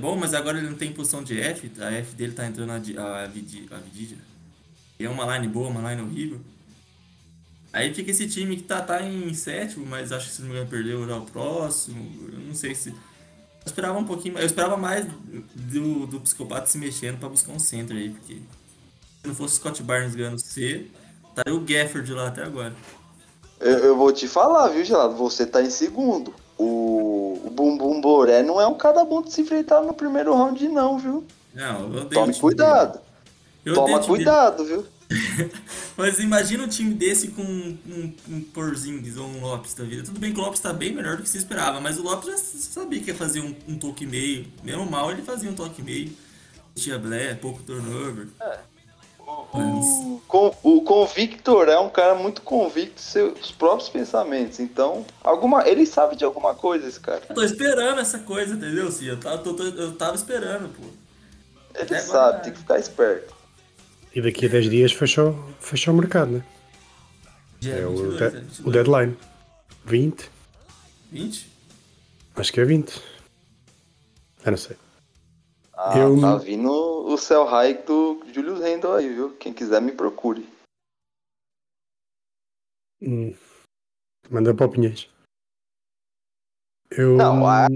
[0.00, 2.78] Bom, mas agora ele não tem posição de F, a F dele tá entrando a,
[2.78, 4.18] Di- a, Vidi- a Vididia.
[4.98, 6.40] E é uma line boa, uma line horrível.
[7.78, 10.54] Aí fica esse time que tá, tá em sétimo, mas acho que se não me
[10.54, 12.28] engano perdeu já o próximo.
[12.32, 12.88] Eu não sei se.
[12.88, 12.96] Eu
[13.64, 14.42] esperava um pouquinho mais.
[14.42, 15.06] Eu esperava mais
[15.54, 19.56] do, do psicopata se mexendo pra buscar um center aí, porque se não fosse o
[19.58, 20.88] Scott Barnes ganhando C,
[21.28, 22.74] estaria o Gafford lá até agora.
[23.60, 25.14] Eu, eu vou te falar, viu, Gelado?
[25.14, 26.34] Você tá em segundo.
[26.58, 30.68] O, o Bumbum Boré não é um cara bom de se enfrentar no primeiro round,
[30.68, 31.24] não, viu?
[31.54, 32.98] Não, eu odeio Tome cuidado.
[33.72, 34.06] Toma dele.
[34.08, 34.84] cuidado, viu?
[35.96, 40.02] Mas imagina um time desse com um, um, um Porzingis ou um Lopes da vida.
[40.04, 42.28] Tudo bem que o Lopes tá bem melhor do que se esperava, mas o Lopes
[42.28, 44.46] já sabia que ia fazer um, um toque e meio.
[44.62, 46.12] Mesmo mal, ele fazia um toque e meio.
[46.74, 48.28] Tinha blé, pouco turnover.
[49.52, 54.58] O, con- o Convictor é um cara muito convicto de seus próprios pensamentos.
[54.60, 57.22] Então, alguma, ele sabe de alguma coisa, esse cara.
[57.28, 59.18] Eu tô esperando essa coisa, entendeu, Cia?
[59.22, 60.82] Eu tô- eu tava esperando, pô.
[61.74, 63.34] Ele Até sabe, agora- tem que ficar esperto.
[64.14, 66.44] E daqui a 10 dias fechou, fechou o mercado, né?
[67.60, 68.60] Dia É o, 22, de- é 22.
[68.66, 69.16] o deadline.
[69.84, 70.30] 20?
[71.12, 71.50] 20?
[72.36, 73.02] Acho que é 20.
[74.44, 74.76] Eu não sei.
[75.74, 79.36] Ah, Eu- tá vindo o céu high do Julius Randle aí, viu?
[79.36, 80.48] Quem quiser me procure.
[83.02, 83.34] Hum.
[84.30, 85.08] Manda para opiniões.
[86.90, 87.16] Eu.
[87.16, 87.66] Não, a-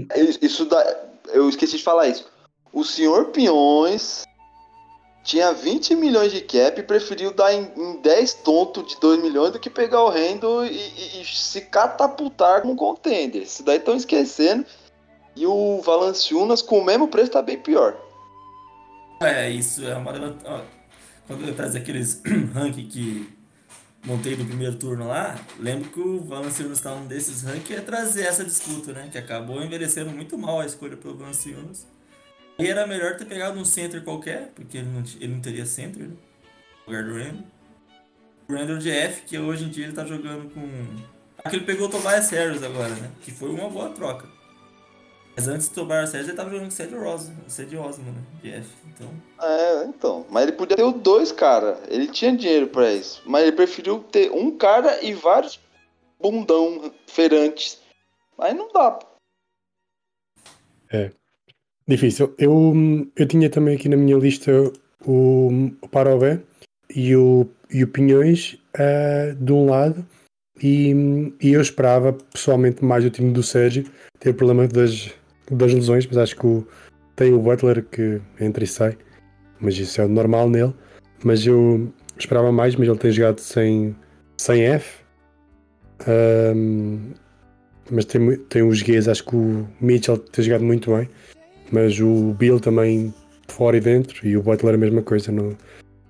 [0.41, 0.81] isso da,
[1.27, 2.31] eu esqueci de falar isso.
[2.71, 4.23] o senhor Pinhões
[5.23, 9.51] tinha 20 milhões de cap e preferiu dar em, em 10 tontos de 2 milhões
[9.53, 13.43] do que pegar o Rendo e, e- e se catapultar como contender.
[13.43, 14.65] Isso daí estão esquecendo.
[15.35, 17.97] E o Valanciunas com o mesmo preço tá bem pior.
[19.21, 20.11] É, isso é uma.
[21.25, 22.21] Quando eu trazer aqueles
[22.53, 23.33] ranking que
[24.05, 28.25] montei no primeiro turno lá, lembro que o Valanciunas tá um desses rankings é trazer
[28.25, 29.07] essa disputa, né?
[29.11, 31.87] Que acabou envelhecendo muito mal a escolha pelo Valanciunas.
[32.59, 36.07] E era melhor ter pegado um center qualquer, porque ele não, ele não teria center,
[36.07, 36.15] né?
[36.85, 37.43] No lugar do Randall.
[38.47, 40.61] O Randall de F, que hoje em dia ele tá jogando com.
[41.43, 43.11] Ah, que ele pegou o Tobias Harris agora, né?
[43.21, 44.27] Que foi uma boa troca.
[45.35, 48.21] Mas antes do Tobias Harris ele tava jogando com o Cedi Osman, né?
[48.41, 48.69] De F.
[48.87, 49.09] Então.
[49.41, 50.25] É, então.
[50.29, 51.81] Mas ele podia ter os dois, cara.
[51.87, 53.23] Ele tinha dinheiro pra isso.
[53.25, 55.59] Mas ele preferiu ter um cara e vários
[56.19, 57.81] bundão feirantes.
[58.37, 58.99] Mas não dá.
[61.87, 62.33] Difícil.
[62.37, 62.73] Eu,
[63.15, 64.51] eu tinha também aqui na minha lista
[65.05, 65.47] o,
[65.81, 65.89] o
[66.95, 70.05] e o, e o Pinhões eh, de um lado
[70.61, 70.93] e,
[71.41, 73.85] e eu esperava pessoalmente mais do time do Sérgio
[74.19, 75.11] ter o problema das,
[75.51, 76.65] das lesões, mas acho que o-
[77.15, 78.97] tem o Butler que entra e sai,
[79.59, 80.73] mas isso é o normal nele.
[81.23, 83.95] Mas eu esperava mais, mas ele tem jogado sem,
[84.37, 85.03] sem F.
[86.07, 87.11] Ahm,
[87.91, 91.07] mas tem, tem os gays, acho que o Mitchell tem jogado muito bem
[91.73, 93.13] mas o Bill também
[93.47, 95.57] fora e dentro e o Butler a mesma coisa não,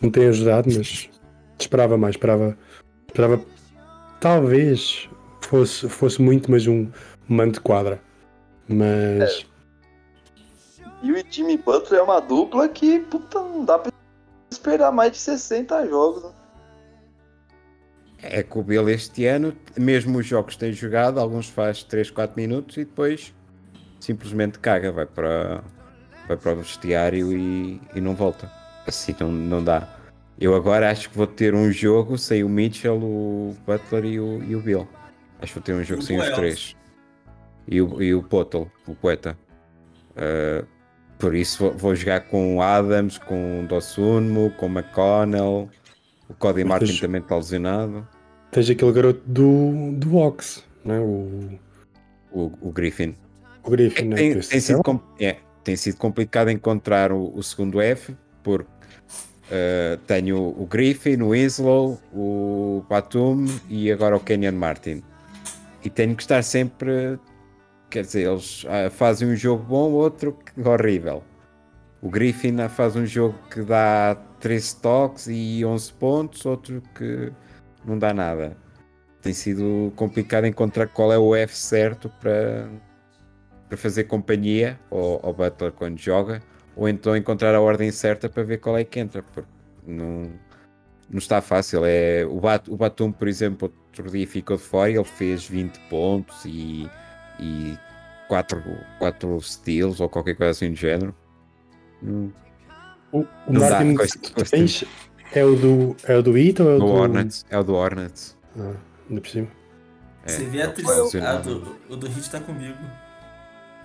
[0.02, 1.10] não tem ajudado mas
[1.60, 2.58] esperava mais esperava,
[3.08, 3.42] esperava
[4.20, 5.10] talvez
[5.42, 6.88] fosse, fosse muito mais um
[7.28, 8.00] mando de quadra
[8.68, 9.46] mas
[11.02, 13.92] E o Jimmy Butler é uma dupla que, puta, não dá pra
[14.50, 16.24] esperar mais de 60 jogos.
[16.24, 16.32] Né?
[18.22, 22.10] É que o Bill este ano, mesmo os jogos que tem jogado, alguns faz 3,
[22.10, 23.34] 4 minutos e depois
[24.04, 25.64] simplesmente caga, vai para,
[26.28, 28.52] vai para o vestiário e, e não volta.
[28.86, 29.88] Assim não, não dá.
[30.40, 34.44] Eu agora acho que vou ter um jogo sem o Mitchell, o Butler e o,
[34.44, 34.88] e o Bill.
[35.42, 36.76] Acho que vou ter um jogo o sem os três.
[37.68, 39.38] E o, e o Potel, o poeta.
[40.12, 40.68] Uh,
[41.18, 45.70] por isso vou, vou jogar com o Adams, com o Dossunmo, com o McConnell.
[46.28, 48.06] O Cody Mas Martin tens- também está lesionado.
[48.52, 51.00] tens aquele garoto do, do Ox né?
[51.00, 51.58] o,
[52.32, 53.16] O, o Griffin.
[53.72, 54.16] Griffin né?
[54.16, 58.70] Tem, tem é sido é, tem sido complicado encontrar o, o segundo F, porque
[59.50, 65.04] uh, tenho o Griffin, o Winslow, o Batum e agora o Kenyon Martin.
[65.84, 67.20] E tenho que estar sempre.
[67.90, 71.24] Quer dizer, eles ah, fazem um jogo bom, outro horrível.
[72.02, 77.32] O Griffin ah, faz um jogo que dá 13 toques e 11 pontos, outro que
[77.86, 78.58] não dá nada.
[79.22, 82.68] Tem sido complicado encontrar qual é o F certo para,
[83.74, 86.44] para fazer companhia ao, ao Butler quando joga,
[86.76, 89.50] ou então encontrar a ordem certa para ver qual é que entra, porque
[89.88, 90.32] não,
[91.10, 91.84] não está fácil.
[91.84, 95.48] É, o, Bat, o Batum, por exemplo, outro dia ficou de fora e ele fez
[95.48, 96.88] 20 pontos e,
[97.40, 97.76] e
[98.28, 98.64] 4,
[99.00, 101.16] 4 steals ou qualquer coisa assim do género.
[102.04, 102.30] Hum,
[103.12, 104.86] o, o Martin que tens
[105.34, 107.64] é o do é o do Heat ou é o do do Hornets, é o
[107.64, 108.38] do Hornets.
[108.56, 108.74] Ah,
[109.10, 109.48] ainda por cima.
[110.26, 111.24] É, Você vê a tristeza.
[111.24, 111.42] Ah,
[111.90, 112.78] o do Hit tá comigo.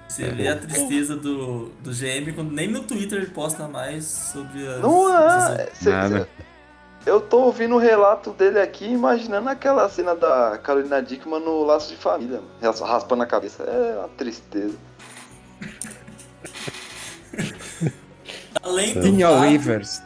[0.09, 0.31] Você É.
[0.31, 4.81] vê a tristeza do, do GM quando nem no Twitter ele posta mais sobre as.
[4.81, 5.63] Não é.
[5.65, 6.29] essas- cê- Nada.
[7.05, 11.63] cê- eu tô ouvindo o relato dele aqui, imaginando aquela cena da Carolina Dickman no
[11.63, 13.63] Laço de Família, raspando a cabeça.
[13.65, 14.77] É uma tristeza.
[18.63, 20.03] Além do Tinha fato- Olivers.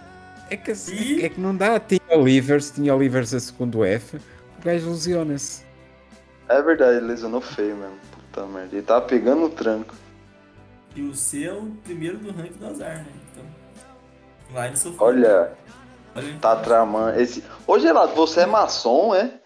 [0.51, 1.81] É que, E- é que não dá.
[1.81, 4.17] Tinha Olivers, tinha Olivers a segundo F.
[4.17, 5.65] O gajo lesiona-se.
[6.49, 7.97] É verdade, ele lesionou feio mesmo.
[8.33, 8.75] Puta merda.
[8.75, 9.95] Ele tava pegando o tranco.
[10.97, 13.07] E o C é o primeiro do ranking do azar, né?
[13.31, 13.45] Então.
[14.55, 15.07] Lá ele sofreu.
[15.07, 15.53] Olha,
[16.15, 16.39] Olha.
[16.41, 17.21] tá tramando.
[17.21, 17.45] Esse...
[17.67, 19.39] Ô Gelado, você é maçom, é?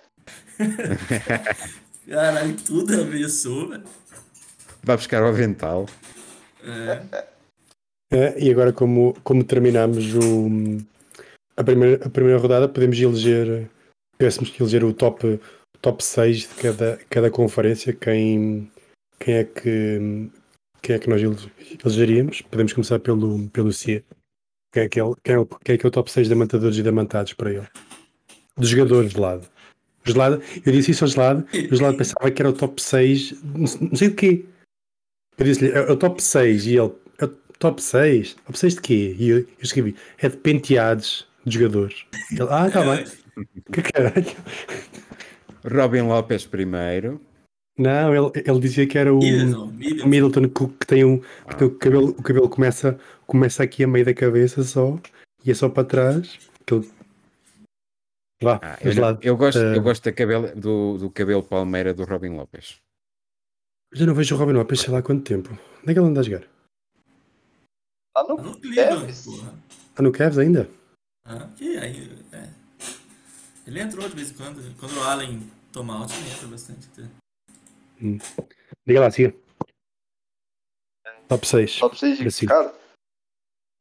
[2.09, 3.85] Caralho, tudo ameaçou, velho.
[4.85, 5.87] Vai buscar o avental.
[6.62, 7.27] É.
[8.12, 10.79] É, e agora, como, como terminamos o,
[11.57, 13.68] a, primeira, a primeira rodada, podemos eleger,
[14.16, 15.40] tivéssemos que eleger o top,
[15.81, 18.70] top 6 de cada, cada conferência, quem,
[19.18, 20.31] quem, é que,
[20.83, 21.37] quem é que nós ele-
[21.85, 22.42] elegeríamos.
[22.42, 24.02] Podemos começar pelo, pelo CIA.
[24.72, 26.33] Quem é, que é, o- quem, é, quem é que é o top 6 de
[26.33, 27.66] amantadores e de amantados para ele?
[28.57, 29.46] Dos jogadores de lado.
[30.07, 33.42] O Gelado, eu disse isso ao Gelado, o Gelado pensava que era o top 6,
[33.42, 34.44] não, não sei de quê.
[35.37, 38.35] Eu disse-lhe, é o top 6 e ele, é o top 6?
[38.46, 39.16] Top 6 de quê?
[39.18, 42.05] E eu, eu escrevi, é de penteados de jogadores.
[42.31, 43.05] Ele, ah, tá bem.
[43.72, 44.24] Que caralho.
[45.64, 47.20] Robin Lopes primeiro.
[47.79, 50.09] Não, ele, ele dizia que era o Middleton, Middleton.
[50.09, 51.19] Middleton que, que tem um.
[51.19, 54.99] Que tem o cabelo, o cabelo começa, começa aqui a meio da cabeça só
[55.45, 56.39] e é só para trás.
[56.65, 56.91] Que ele...
[58.43, 59.19] Vá, Ah, eu, lá.
[59.23, 62.77] eu gosto, eh, eu gosto da cabelo, do, do cabelo palmeira do Robin Lopes.
[63.93, 65.51] Já não vejo o Robin Lopes sei lá há quanto tempo.
[65.83, 66.41] Onde é que ele anda a jogar?
[68.15, 69.11] Tá Tá no no Cleveland.
[69.11, 70.69] Está no Cavs ainda?
[71.27, 72.49] Ah, que aí, é.
[73.67, 74.62] Ele entrou de vez em quando.
[74.79, 76.89] Quando o Allen toma out, ele entra bastante.
[76.93, 77.09] até.
[78.87, 79.35] Diga lá, siga.
[81.29, 81.79] Top 6.
[81.79, 82.49] Top 6 de Brasil.
[82.49, 82.75] cara.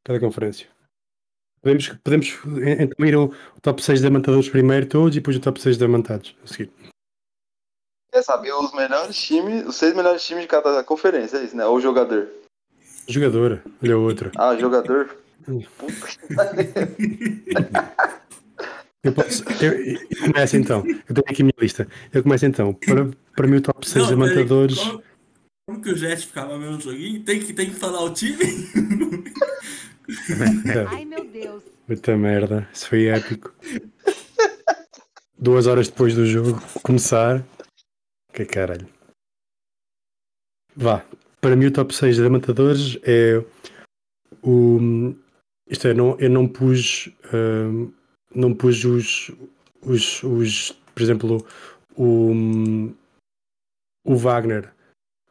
[0.04, 0.68] Cada conferência.
[1.62, 2.38] Podemos, podemos
[2.80, 5.78] então ir o, o top 6 de amantadores primeiro todos e depois o top 6
[5.78, 6.36] de amantados.
[6.42, 6.70] A seguir.
[8.12, 11.66] Quer saber os melhores times, os seis melhores times de cada conferência, é isso, né?
[11.66, 12.28] Ou jogador.
[13.08, 14.30] Jogador, olha o outro.
[14.36, 15.16] Ah, jogador.
[15.46, 15.60] Hum.
[15.76, 15.92] Puta.
[19.06, 20.84] Eu, posso, eu, eu começo então.
[21.08, 21.86] Eu tenho aqui a minha lista.
[22.12, 22.74] Eu começo então.
[22.74, 24.78] Para, para mim, o top 6 de Não, peraí, amantadores.
[24.78, 25.02] Como,
[25.68, 27.22] como que o Jet ficava mesmo no joguinho?
[27.22, 28.36] Tem que, tem que falar o time?
[30.88, 31.62] Ai, meu Deus.
[31.86, 32.68] Muita merda.
[32.72, 33.54] Isso foi épico.
[35.38, 37.46] Duas horas depois do jogo começar.
[38.32, 38.88] Que caralho.
[40.74, 41.04] Vá.
[41.40, 43.40] Para mim, o top 6 de amantadores é
[44.42, 45.14] o.
[45.68, 47.08] Isto é, não, eu não pus.
[47.32, 47.92] hum,
[48.36, 49.32] não pus os,
[49.82, 50.72] os, os.
[50.94, 51.46] Por exemplo,
[51.96, 52.92] o.
[54.04, 54.72] O Wagner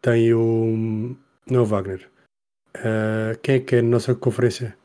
[0.02, 1.16] tem o.
[1.48, 2.10] Não é o Wagner.
[2.76, 4.76] Ah, quem é que é na nossa conferência?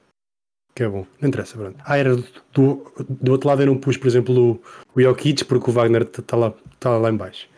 [0.74, 1.06] Que é bom.
[1.20, 1.78] Não interessa, pronto.
[1.84, 4.62] Ah, era do, do, outro lado eu não pus, por exemplo, o,
[4.94, 7.48] o Jokic, porque o Wagner está lá, tá lá em baixo.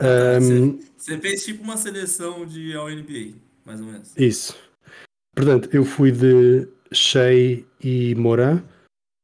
[0.00, 3.34] Ahm, Você fez tipo uma seleção de All-NBA,
[3.64, 4.14] mais ou menos.
[4.16, 4.56] Isso.
[5.34, 8.62] Portanto, eu fui de Shea e Moran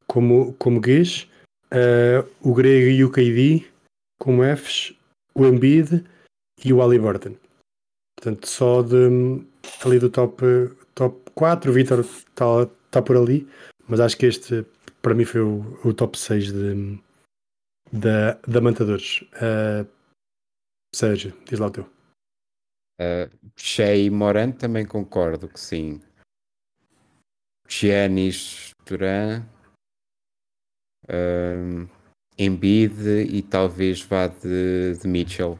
[0.08, 1.28] como, como Guês,
[1.70, 3.66] ah, o Grego e o KD
[4.18, 4.94] como Fs,
[5.34, 6.04] o Embiid
[6.64, 7.36] e o Halliburton.
[8.16, 9.44] Portanto, só de
[9.84, 10.42] ali do top,
[10.94, 13.48] top 4, o Vitor está tá por ali,
[13.86, 14.66] mas acho que este
[15.00, 17.00] para mim foi o, o top 6 de,
[17.92, 19.24] da, da Mantadores.
[19.34, 19.86] Ah,
[20.94, 21.84] Sérgio, diz lá o teu.
[23.00, 23.30] Uh,
[23.94, 26.00] e Moran também concordo que sim.
[27.68, 29.46] Giannis, Duran,
[31.10, 31.86] um,
[32.38, 35.58] Embiid e talvez vá de, de Mitchell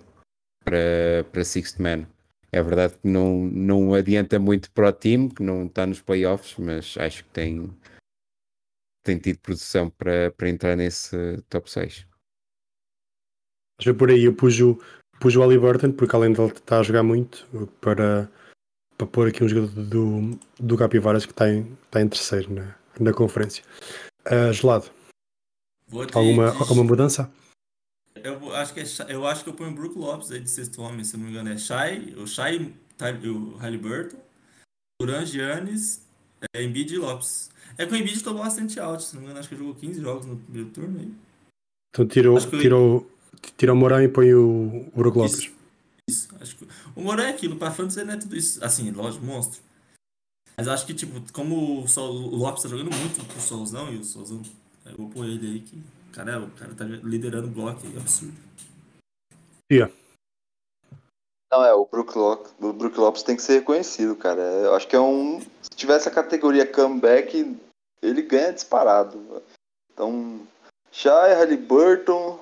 [0.65, 2.07] para, para Sixth Man.
[2.51, 6.55] É verdade que não, não adianta muito para o time, que não está nos playoffs,
[6.59, 7.71] mas acho que tem,
[9.05, 12.07] tem tido produção para, para entrar nesse top 6.
[13.79, 14.81] Mas foi por aí, eu pus o,
[15.21, 17.47] pus o porque além dele estar a jogar muito,
[17.81, 18.31] para,
[18.97, 22.75] para pôr aqui um jogador do, do Capivaras que está em, está em terceiro na,
[22.99, 23.63] na conferência.
[24.25, 24.91] Ah, gelado,
[26.15, 27.31] alguma, de- alguma mudança?
[28.17, 30.83] Eu acho que é, eu acho que eu ponho o Brook Lopes aí de sexto
[30.83, 31.51] homem, se não me engano.
[31.51, 32.75] É Shai, o Shai,
[33.27, 34.19] o Halliburton,
[35.01, 36.03] Duran, Giannis,
[36.55, 37.51] é, Embiid e Lopes.
[37.77, 40.01] É que o Embiid tomou bastante out, se não me engano, acho que jogou 15
[40.01, 41.13] jogos no primeiro turno aí.
[41.95, 43.11] Então tirou, eu- tirou,
[43.57, 45.39] tirou o Moran e põe o, o Brook Lopes.
[45.39, 45.53] Isso,
[46.11, 46.29] isso.
[46.41, 48.63] Acho que o Moran é aquilo, pra fantasy não é tudo isso.
[48.65, 49.61] Assim, lógico, monstro.
[50.57, 53.93] Mas acho que, tipo, como o, Sol, o Lopes tá jogando muito com o Solzão
[53.93, 54.43] e o Solzão,
[54.91, 55.83] eu vou pôr ele aí que.
[56.13, 58.37] Cara, o cara tá liderando o bloco aí, absurdo.
[61.51, 64.41] Não, é, o Brook, Lopes, o Brook Lopes tem que ser reconhecido, cara.
[64.41, 65.41] É, Eu acho que é um.
[65.41, 67.57] Se tivesse a categoria comeback,
[68.03, 69.43] ele ganha disparado.
[69.93, 70.47] Então,
[70.91, 72.39] Shai, Halliburton,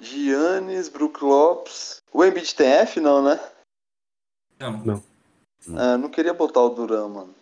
[0.00, 2.00] Giannis, Brook Lopes.
[2.12, 3.40] O Embiid tem F, não, né?
[4.58, 5.02] Não, Não.
[5.76, 7.34] Ah, não queria botar o Duran, mano.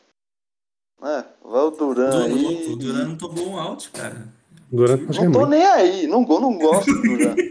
[1.03, 2.73] É, vai o Duran o, aí.
[2.73, 4.27] o Duran não tomou um out, cara.
[4.71, 7.37] Que é Não tô nem aí, não, não gosto do Duran.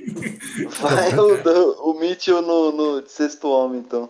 [0.81, 4.09] Vai o, o Mitchell no, no de sexto homem, então.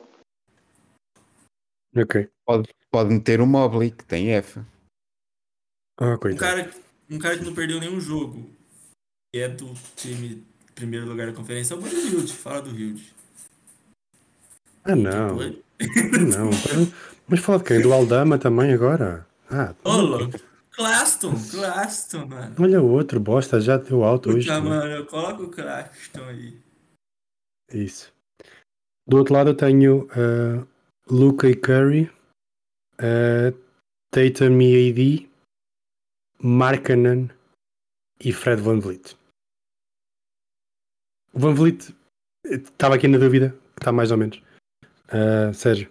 [1.95, 2.29] Ok.
[2.45, 4.59] Pode, pode meter o Mobley, que tem F.
[5.99, 6.71] Ah, Um cara,
[7.09, 8.49] um cara que não perdeu nenhum jogo,
[9.33, 10.43] que é do time
[10.75, 12.33] primeiro lugar da conferência, é o Buddy Hield.
[12.33, 13.13] Fala do Hield.
[14.83, 15.37] Ah, não.
[15.37, 15.65] Tipo,
[16.19, 16.49] Não.
[17.27, 17.81] Mas fala de quem?
[17.81, 19.25] Do Aldama também agora?
[19.49, 20.39] Ah, louco.
[20.71, 22.55] Claston, Claston, mano.
[22.59, 24.47] olha o outro, bosta, já deu alto hoje.
[24.47, 24.69] Puta, também.
[24.69, 26.59] mano, coloca o Claston aí.
[27.71, 28.13] Isso.
[29.07, 30.67] Do outro lado eu tenho uh,
[31.09, 32.11] Luca e Curry,
[32.99, 33.57] uh,
[34.11, 35.29] Tatum e AD,
[36.41, 37.29] Markkanen
[38.19, 39.15] e Fred Van Vliet.
[41.33, 41.95] O Van Vliet
[42.45, 44.41] eh, estava aqui na dúvida, está mais ou menos.
[45.07, 45.89] Uh, Sérgio,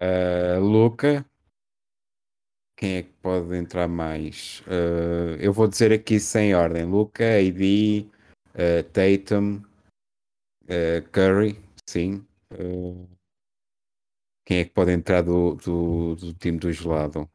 [0.00, 1.24] Uh, Luca.
[2.76, 4.60] Quem é que pode entrar mais?
[4.60, 8.06] Uh, eu vou dizer aqui sem ordem: Luca, AD,
[8.54, 9.62] uh, Tatum,
[10.68, 12.26] Eh, Curry, sim.
[14.46, 17.28] Quem é que pode entrar do, do, do time do gelado?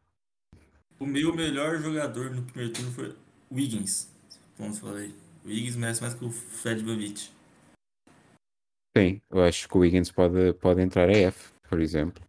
[1.00, 3.16] O meu melhor jogador no primeiro turno foi
[3.52, 4.12] Wiggins.
[4.56, 5.14] Como falei.
[5.44, 7.34] O Wiggins merece mais que o Fred Vavit.
[8.96, 12.24] Sim, eu acho que o Wiggins pode, pode entrar a F, por exemplo.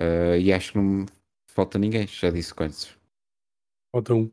[0.00, 1.04] Eh, e acho que não
[1.46, 2.98] falta ninguém, já disse quantos.
[3.94, 4.32] Falta um.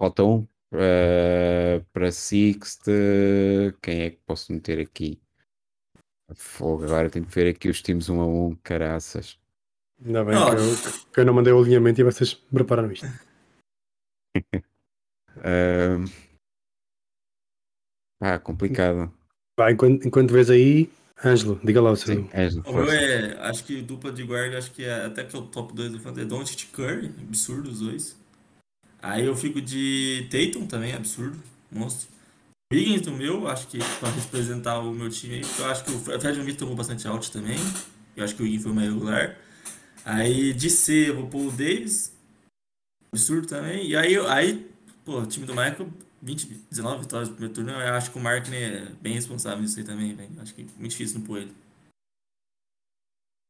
[0.00, 0.48] Falta um.
[0.72, 2.86] Eh, para Sixth,
[3.82, 5.20] quem é que posso meter aqui?
[6.34, 9.38] Fogo, agora tenho que ver aqui os times um a um, caraças.
[10.02, 13.06] Ainda bem Não, que, eu, que eu não mandei o alinhamento e vocês prepararam isto.
[18.20, 19.14] Ah, complicado.
[19.56, 20.90] Vai, enquanto, enquanto vês aí,
[21.24, 22.14] Ângelo, diga lá o seu.
[22.14, 25.34] Sim, Ângelo, O meu é, acho que dupla de guarda, acho que é até que
[25.34, 26.56] é o top 2 do Fantasy.
[26.64, 28.16] E Curry, absurdo os dois.
[29.02, 31.40] Aí eu fico de Tatum também, absurdo,
[31.70, 32.08] monstro.
[32.72, 36.22] Wiggins do meu, acho que pra representar o meu time, eu acho que o Fred
[36.22, 37.56] Van tomou bastante out também.
[38.16, 39.38] Eu acho que o Wiggins foi mais regular.
[40.04, 42.12] Aí de C eu vou pôr o Davis,
[43.12, 43.88] absurdo também.
[43.88, 44.70] E aí, eu- aí
[45.04, 45.88] pô, o time do Michael,
[46.22, 49.78] 20, 19 vitórias no primeiro turno, eu acho que o Markkinen é bem responsável nisso
[49.78, 50.30] aí também, velho.
[50.40, 51.54] Acho que é muito difícil não pôr ele.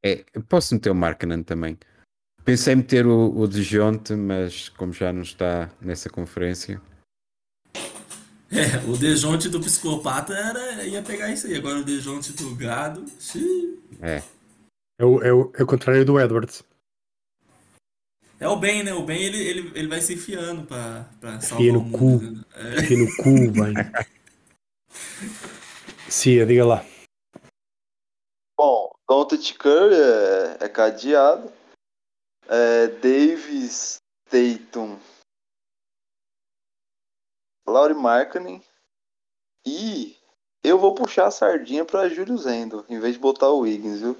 [0.05, 1.79] É, eu posso meter o Markkanen também.
[2.45, 6.81] Pensei em meter o, o Dejonte, mas como já não está nessa conferência,
[8.51, 11.57] É, o Dejonte do psicopata era, ia pegar isso aí.
[11.57, 13.05] Agora o Dejonte do gado.
[13.21, 13.79] xiii.
[14.01, 14.23] é.
[15.01, 16.65] É o, é, o, é o contrário do Edwards.
[18.41, 18.95] É o Ben, né?
[18.95, 21.99] O Ben ele, ele, ele vai se enfiando pra, pra salvar Enfia no o mundo.
[22.21, 22.25] cu.
[22.31, 22.45] né?
[22.77, 22.81] É.
[22.81, 23.75] Aqui no cu, bem.
[26.09, 26.85] Cia, diga lá.
[28.57, 31.53] Bom, Doncic Curry é, é cadeado.
[32.49, 33.99] É, Davis,
[34.31, 34.99] Tatum,
[37.69, 38.63] Laurie Markkinen.
[39.67, 40.17] E
[40.65, 44.17] eu vou puxar a sardinha pra Júlio Zendo, em vez de botar o Wiggins, viu?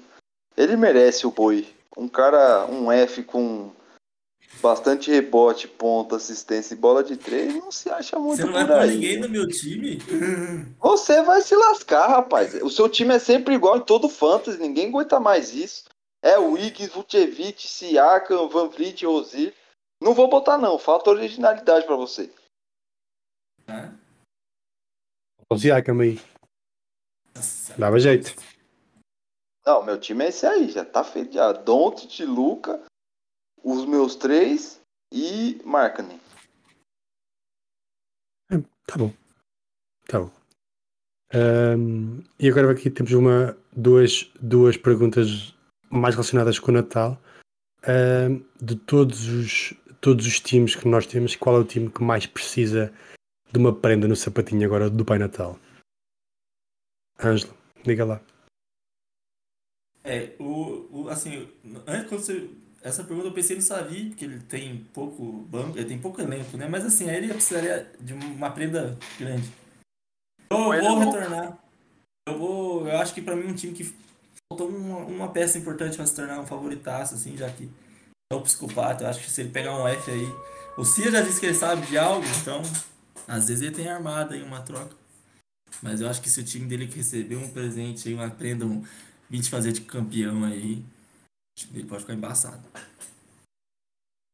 [0.55, 1.73] Ele merece o boi.
[1.97, 3.73] Um cara, um F com
[4.61, 8.67] bastante rebote, ponta, assistência e bola de três, não se acha muito Você não vai
[8.67, 8.89] pôr aí.
[8.91, 9.97] ninguém no meu time?
[10.79, 12.55] Você vai se lascar, rapaz.
[12.55, 15.85] O seu time é sempre igual em todo fantasy, ninguém aguenta mais isso.
[16.21, 19.53] É o Wiggins, Vucevic, Siakam, Van Vliet, Rosier.
[20.01, 22.29] Não vou botar não, falta originalidade pra você.
[23.65, 23.93] Tá?
[25.49, 26.19] O Siakam aí.
[27.35, 27.73] Nossa.
[27.77, 28.35] Dava jeito.
[29.65, 31.51] Não, meu time é esse aí, já tá feito já.
[31.53, 32.81] Doncic, Luca,
[33.63, 34.81] os meus três
[35.11, 36.19] e Markkinen.
[38.85, 39.13] Tá bom.
[40.07, 40.31] Tá bom.
[41.31, 45.53] Ahm, e agora aqui temos uma, duas, duas perguntas
[45.91, 47.21] mais relacionadas com o Natal.
[47.87, 52.01] Ahm, de todos os, todos os times que nós temos, qual é o time que
[52.01, 52.91] mais precisa
[53.51, 55.59] de uma prenda no sapatinho agora do Pai Natal?
[57.23, 57.53] Ângelo,
[57.83, 58.21] diga lá.
[60.03, 61.47] É, o, o, assim,
[61.85, 62.49] antes quando você.
[62.81, 66.55] Essa pergunta eu pensei no Savi, porque ele tem pouco banco, ele tem pouco elenco,
[66.55, 66.67] né?
[66.67, 69.49] Mas assim, aí ele precisaria de uma prenda grande.
[70.49, 71.59] Eu Mas vou não- retornar.
[72.27, 72.87] Eu vou.
[72.87, 73.93] Eu acho que pra mim um time que
[74.51, 77.69] faltou uma, uma peça importante pra se tornar um favoritaço, assim, já que
[78.31, 79.03] é o psicopata.
[79.03, 80.27] Eu acho que se ele pegar um F aí.
[80.77, 82.61] O Cia já disse que ele sabe de algo, então.
[83.27, 84.95] Às vezes ele tem armada aí uma troca.
[85.81, 88.83] Mas eu acho que se o time dele receber um presente aí, uma prenda, um,
[89.29, 90.83] vir te fazer de campeão aí,
[91.67, 92.63] dele pode ficar embaçado.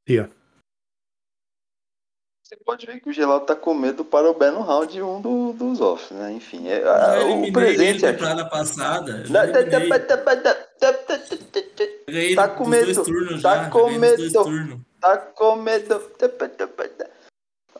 [0.08, 0.30] Tia,
[2.44, 5.54] Você pode ver que o Gelado tá com medo para o Beno Round 1 do,
[5.54, 6.32] dos off, né?
[6.34, 8.14] Enfim, é, ah, eliminei o presente ele é.
[8.14, 9.24] temporada passada.
[12.36, 13.70] Tá com medo, turnos tá já.
[13.72, 14.86] com medo.
[15.02, 16.02] Tá com medo.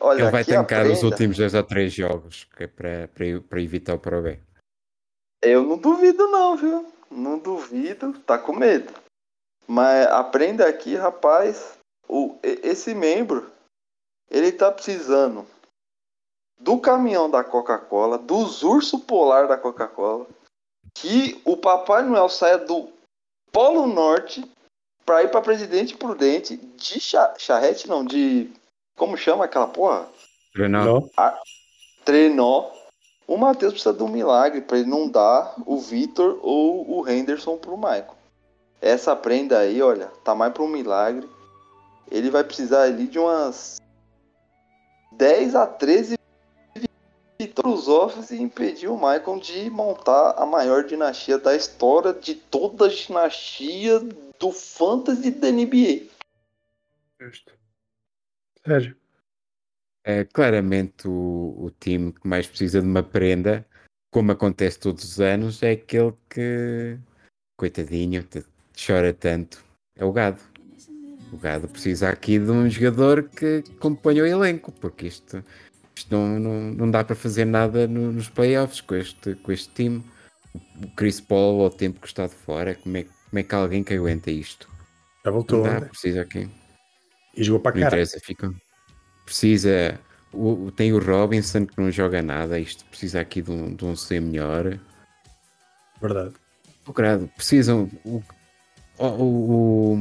[0.00, 2.66] Olha, Ele vai aqui a tancar os prenda, últimos dois ou três jogos que é
[2.66, 4.38] para, para, para evitar o Pro B.
[5.42, 6.92] Eu não duvido não, viu?
[7.08, 8.92] Não duvido, tá com medo.
[9.66, 11.76] Mas aprenda aqui, rapaz,
[12.08, 13.50] o, esse membro,
[14.30, 15.46] ele tá precisando
[16.58, 20.26] do caminhão da Coca-Cola, dos urso polar da Coca-Cola,
[20.94, 22.88] que o Papai Noel saia do
[23.52, 24.48] Polo Norte
[25.04, 28.50] pra ir pra Presidente Prudente de cha charrete, não, de...
[28.96, 30.08] Como chama aquela porra?
[30.54, 30.68] Não.
[30.68, 31.10] não?
[32.04, 32.70] trenó.
[33.26, 37.58] O Matheus precisa de um milagre para ele não dar o Vitor ou o Henderson
[37.58, 38.15] pro Michael.
[38.80, 41.28] Essa prenda aí, olha, tá mais para um milagre.
[42.10, 43.78] Ele vai precisar ali de umas
[45.12, 46.16] 10 a 13
[47.38, 52.86] vitórias offs e impedir o Michael de montar a maior dinastia da história de toda
[52.86, 54.00] a dinastia
[54.38, 56.08] do Fantasy da NBA.
[57.20, 57.52] Justo.
[58.64, 58.96] Sérgio.
[60.04, 63.66] É claramente o, o time que mais precisa de uma prenda
[64.16, 66.98] como acontece todos os anos, é aquele que,
[67.54, 68.26] coitadinho,
[68.76, 69.64] chora tanto.
[69.96, 70.40] É o gado.
[71.32, 75.42] O gado precisa aqui de um jogador que acompanhe o elenco, porque isto,
[75.94, 79.68] isto não, não, não dá para fazer nada no- nos playoffs com este, com este
[79.74, 80.04] time.
[80.82, 83.82] O Chris Paul, ao tempo que está de fora, como é, como é que alguém
[83.82, 84.68] que aguenta isto?
[85.24, 85.88] Já Não voltou dá, ontem.
[85.88, 86.48] precisa aqui.
[87.36, 87.96] E jogou para Não cara.
[87.96, 88.54] interessa, fica.
[89.24, 89.98] Precisa.
[90.32, 92.58] o- tem o Robinson que não joga nada.
[92.58, 94.78] Isto precisa aqui de um, de um C melhor.
[96.00, 96.34] Verdade.
[96.86, 97.90] O grado, precisam.
[98.04, 98.22] O,
[98.98, 99.98] o, o,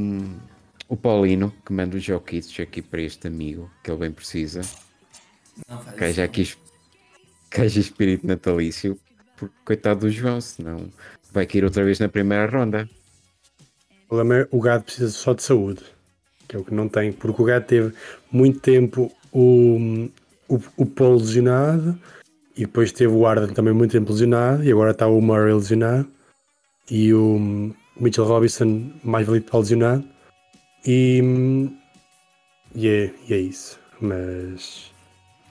[0.89, 4.61] o Paulino que manda os Jokic aqui para este amigo que ele bem precisa.
[5.67, 6.21] Não, faz Que isso.
[6.21, 6.57] aqui es-
[7.51, 8.99] que haja espírito natalício.
[9.37, 10.89] Porque coitado do João, senão
[11.31, 12.89] vai cair outra vez na primeira ronda.
[14.05, 15.81] O problema é o gado precisa só de saúde,
[16.47, 17.93] que é o que não tem, porque o gado teve
[18.31, 20.07] muito tempo o,
[20.47, 21.99] o, o Paul lesionado
[22.55, 26.07] e depois teve o Arden também muito tempo lesionado e agora está o Murray lesionado
[26.89, 30.07] e o Mitchell Robinson mais valido para lesionado
[30.85, 31.21] e,
[32.73, 33.79] e, é, e é isso.
[33.99, 34.91] Mas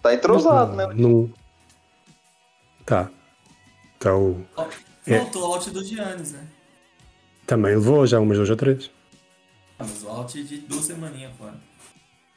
[0.02, 0.86] Tá entrosado, né?
[0.94, 1.32] não
[2.84, 3.10] tá.
[3.96, 4.66] Então Ó,
[5.06, 5.18] É.
[5.20, 6.46] Faltou o out do Giannis, né?
[7.46, 8.90] também levou já umas duas ou três.
[9.78, 11.54] Ah, Mas o out de duas semaninhas fora.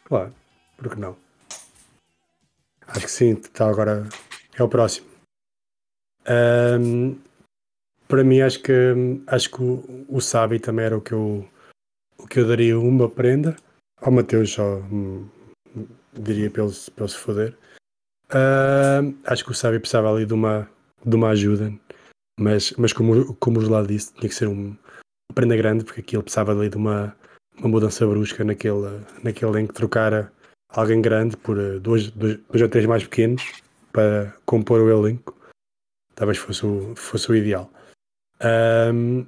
[0.05, 0.34] Claro,
[0.78, 1.16] por que não?
[2.88, 4.08] Acho que sim, está agora.
[4.58, 5.08] É o próximo.
[6.26, 7.16] Ahm,
[8.08, 8.74] para mim, acho que
[9.28, 11.47] acho que o, o Sabi também era o que eu,
[12.18, 13.55] o que eu daria uma prenda.
[14.01, 15.28] Ao Mateus só hum,
[16.14, 17.58] diria para ele, para ele se foder.
[18.30, 20.70] Ahm, acho que o Sabi precisava ali de uma,
[21.05, 21.74] de uma ajuda,
[22.39, 24.76] mas, mas como, como o Gelado disse, tinha que ser um,
[25.30, 27.16] uma prenda grande, porque aqui ele precisava ali de uma,
[27.58, 30.32] uma mudança brusca naquele, naquele em que trocara
[30.70, 33.43] alguém grande por eh, dois, dois, dois ou três mais pequenos
[33.91, 35.36] para compor o elenco.
[36.14, 37.72] Talvez fosse o, fosse o ideal.
[38.41, 39.25] Ahm,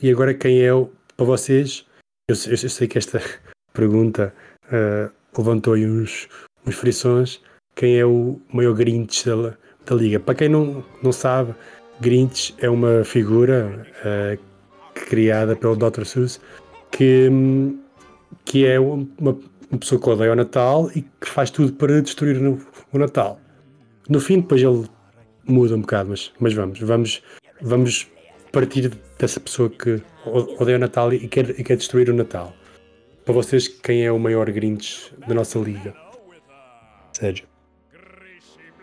[0.00, 1.84] e agora quem é o, para vocês?
[2.28, 3.20] Eu, sei- eu sei que esta
[3.72, 4.34] pergunta
[4.70, 6.28] eh, levantou aí uns,
[6.66, 7.40] uns frições.
[7.74, 9.54] Quem é o maior Grinch da,
[9.84, 10.18] da liga?
[10.20, 11.54] Para quem não, não sabe,
[12.00, 14.38] Grinch é uma figura eh,
[14.94, 16.04] criada pelo Dr.
[16.04, 16.40] Seuss
[16.90, 17.28] que,
[18.44, 19.06] que é uma,
[19.70, 22.58] uma pessoa que odeia o Natal e que faz tudo para destruir o,
[22.92, 23.38] o Natal.
[24.08, 24.88] No fim, depois ele
[25.44, 27.22] muda um bocado, mas, mas vamos, vamos,
[27.60, 28.08] vamos
[28.60, 28.88] partir
[29.18, 30.02] dessa pessoa que
[30.58, 32.54] odeia o Natal e quer, e quer destruir o Natal.
[33.24, 35.94] Para vocês, quem é o maior Grinch da nossa liga?
[37.12, 37.46] Sérgio.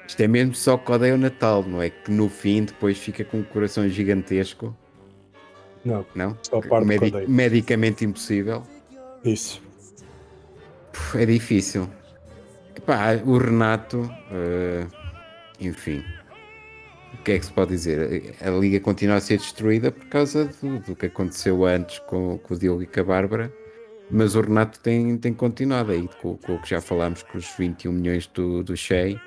[0.07, 1.89] Isto é mesmo só que odeia o Natal, não é?
[1.89, 4.75] Que no fim depois fica com um coração gigantesco,
[5.83, 6.37] Não, não?
[6.43, 7.29] Só a parte que Medi- odeio.
[7.29, 8.63] medicamente impossível.
[9.25, 9.59] isso.
[10.91, 11.89] Puf, É difícil.
[12.75, 14.85] Epá, o Renato, eh,
[15.59, 16.03] enfim,
[17.13, 18.35] o que é que se pode dizer?
[18.41, 22.53] A liga continua a ser destruída por causa do, do que aconteceu antes com, com
[22.53, 23.53] o Diogo e com a Bárbara,
[24.09, 27.47] mas o Renato tem, tem continuado aí com, com o que já falámos, com os
[27.57, 29.19] 21 milhões do, do Shea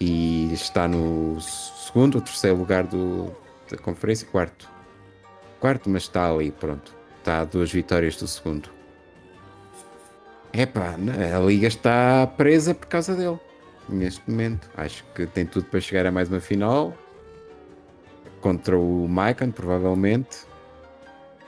[0.00, 3.32] e está no segundo ou terceiro lugar do,
[3.70, 4.70] da conferência, quarto.
[5.60, 6.94] Quarto, mas está ali, pronto.
[7.18, 8.70] Está a duas vitórias do segundo.
[10.52, 13.38] Epá, a liga está presa por causa dele.
[13.88, 14.68] Neste momento.
[14.76, 16.94] Acho que tem tudo para chegar a mais uma final.
[18.40, 20.46] Contra o Maicon, provavelmente.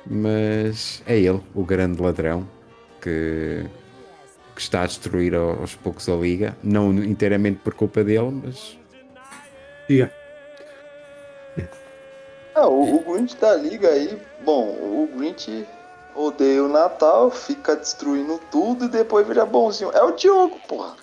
[0.06, 2.48] Mas é ele, o grande ladrão,
[3.00, 3.64] que,
[4.54, 6.56] que está a destruir ao- aos poucos a liga.
[6.62, 8.78] Não inteiramente por culpa dele, mas
[9.88, 10.12] Diga.
[12.54, 15.66] Ah, o, o Grinch da liga aí, bom, o Grinch
[16.14, 19.90] odeia o Natal, fica destruindo tudo e depois vira bonzinho.
[19.92, 20.94] É o Diogo, porra.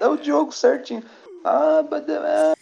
[0.00, 1.02] É o Diogo certinho.
[1.44, 2.54] Ah, mas é,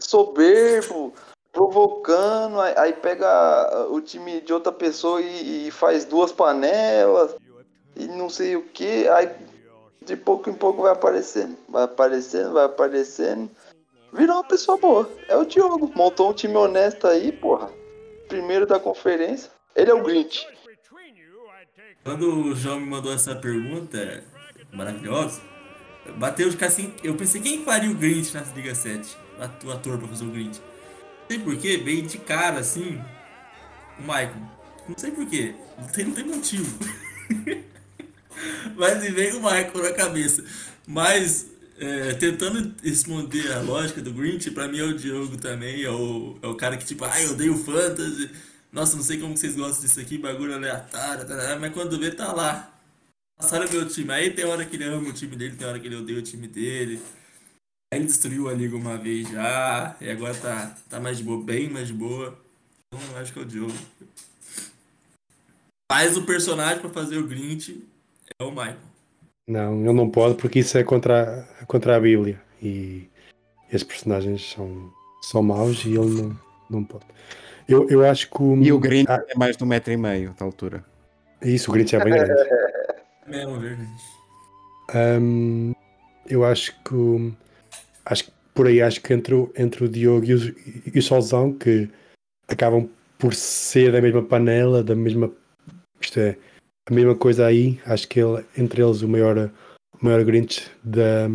[0.00, 1.14] soberbo,
[1.52, 7.34] provocando, aí, aí pega o time de outra pessoa e, e faz duas panelas
[7.96, 9.08] e não sei o que.
[9.08, 9.30] Aí
[10.04, 13.50] de pouco em pouco vai aparecendo, vai aparecendo, vai aparecendo.
[14.12, 15.10] Virou uma pessoa boa.
[15.28, 15.92] É o Diogo.
[15.94, 17.70] Montou um time honesto aí, porra.
[18.26, 19.50] Primeiro da conferência.
[19.76, 20.46] Ele é o Grinch.
[22.02, 24.24] Quando o João me mandou essa pergunta
[24.72, 25.42] maravilhosa,
[26.16, 26.92] bateu de assim.
[27.02, 29.16] Eu pensei, quem faria o Grinch na Liga 7?
[29.64, 30.60] O ator pra fazer o Grinch.
[31.20, 33.00] Não sei porquê, veio de cara assim.
[33.98, 34.58] O Michael.
[34.88, 35.54] Não sei porquê.
[35.78, 36.78] Não tem, não tem motivo.
[38.76, 40.44] Mas veio o Michael na cabeça.
[40.86, 41.46] Mas,
[41.78, 45.82] é, tentando responder a lógica do Grinch, pra mim é o Diogo também.
[45.82, 48.30] É o, é o cara que, tipo, ai, eu odeio fantasy.
[48.72, 52.32] Nossa, não sei como vocês gostam disso aqui, bagulho aleatório, tarará", mas quando vê, tá
[52.32, 52.77] lá.
[53.38, 54.10] Passaram meu time.
[54.12, 56.22] Aí tem hora que ele ama o time dele, tem hora que ele odeia o
[56.22, 57.00] time dele.
[57.92, 61.42] Aí ele destruiu a liga uma vez já, e agora tá, tá mais de boa,
[61.42, 62.36] bem mais de boa.
[62.92, 63.72] Então eu acho que é o Diogo.
[65.90, 67.82] Mas o personagem pra fazer o Grinch
[68.38, 68.76] é o Michael.
[69.48, 72.42] Não, ele não pode porque isso é contra, a- contra a Bíblia.
[72.60, 73.08] E
[73.72, 77.06] esses personagens são, são maus e ele não, não pode.
[77.66, 78.56] Eu, eu acho que o.
[78.62, 80.84] E o Grinch Ah, é mais de um metro e meio da altura.
[81.40, 82.32] isso, o Grinch é bem grande.
[84.94, 85.72] Hum,
[86.26, 87.34] eu acho que
[88.04, 90.38] acho que por aí acho que entre o, entre o Diogo e o,
[90.94, 91.88] e o Solzão que
[92.48, 95.30] acabam por ser da mesma panela, da mesma
[96.00, 96.36] isto é
[96.88, 99.50] a mesma coisa aí, acho que ele, entre eles o maior
[100.00, 101.28] o maior Grinch da,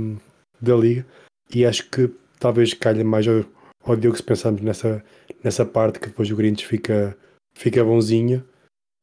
[0.59, 1.05] da liga
[1.53, 3.45] e acho que talvez calha mais ao,
[3.83, 5.03] ao Diogo se pensarmos nessa,
[5.43, 7.15] nessa parte que depois o Grinch fica,
[7.55, 8.43] fica bonzinho.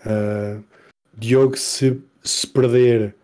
[0.04, 0.60] Ah,
[1.16, 3.14] Diogo se, se perder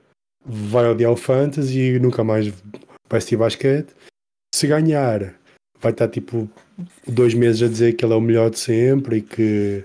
[0.44, 2.48] vai odiar o Fantasy e nunca mais
[3.08, 3.94] vai assistir basquete.
[4.54, 5.34] Se ganhar,
[5.80, 6.48] vai estar tipo
[7.06, 9.84] dois meses a dizer que ele é o melhor de sempre e que,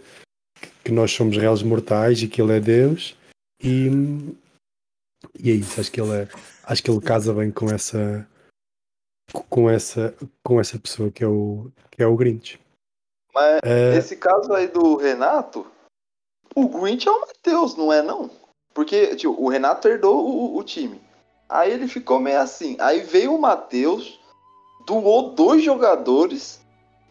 [0.84, 3.18] que nós somos réus mortais e que ele é Deus.
[3.64, 3.88] E,
[5.39, 6.28] e é isso, acho que ele é,
[6.64, 8.28] acho que ele casa bem com essa
[9.49, 12.59] com essa com essa pessoa que é o que é o Grinch.
[13.34, 15.66] Mas Eh, nesse caso aí do Renato,
[16.55, 18.30] o Grinch é o Matheus, não é não?
[18.74, 21.01] Porque tipo, o Renato herdou o, o time.
[21.49, 22.78] Aí ele ficou meio assim.
[22.80, 24.19] Aí veio o Matheus,
[24.86, 26.61] doou dois jogadores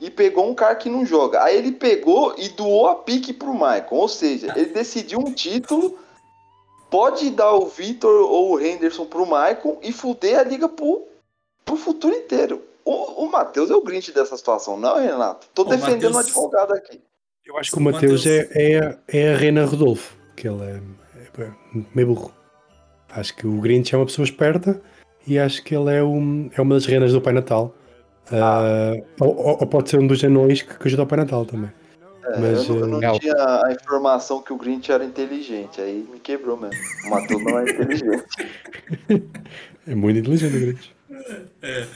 [0.01, 1.43] e pegou um cara que não joga.
[1.43, 3.97] Aí ele pegou e doou a pique pro Maicon.
[3.97, 5.99] Ou seja, ele decidiu um título,
[6.91, 11.07] pode dar o Vitor ou o Henderson pro Maicon e fuder a liga pro,
[11.65, 12.63] pro futuro inteiro.
[12.83, 15.47] O, o Matheus é o Grinch dessa situação, não, Renato?
[15.55, 16.99] Tô O defendendo o Matheus- advogado aqui.
[17.45, 20.63] eu acho que o o Mateus é, Mateus- é, é a Reina Rodolfo, que ele
[20.63, 21.10] é, é
[21.95, 22.33] meio burro.
[23.11, 24.81] Acho que o Grinch é uma pessoa esperta
[25.27, 27.75] e acho que ele é, um, é uma das reinas do Pai Natal.
[28.33, 31.45] Ah, ou, ou- ou pode ser um dos anões que, que ajuda ao Pai Natal
[31.45, 31.71] também.
[32.25, 35.81] É, Mas, eu não, eu não eh, tinha a informação que o Grinch era inteligente,
[35.81, 36.79] aí me quebrou mesmo.
[37.07, 38.25] O Matheus não é inteligente.
[39.87, 40.95] É muito inteligente o Grinch.
[41.63, 41.87] É,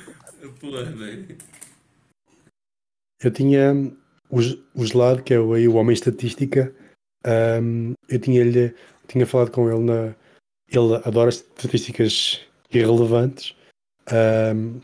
[0.60, 1.36] porra, velho.
[3.22, 3.72] Eu tinha
[4.30, 4.38] o,
[4.74, 6.74] o Gelado, que é o, aí o homem estatística.
[7.24, 8.74] ahm, eu tinha-lhe
[9.08, 10.14] tinha falado com ele na.
[10.68, 12.40] Ele adora estatísticas
[12.70, 13.54] irrelevantes.
[14.06, 14.80] Ahm,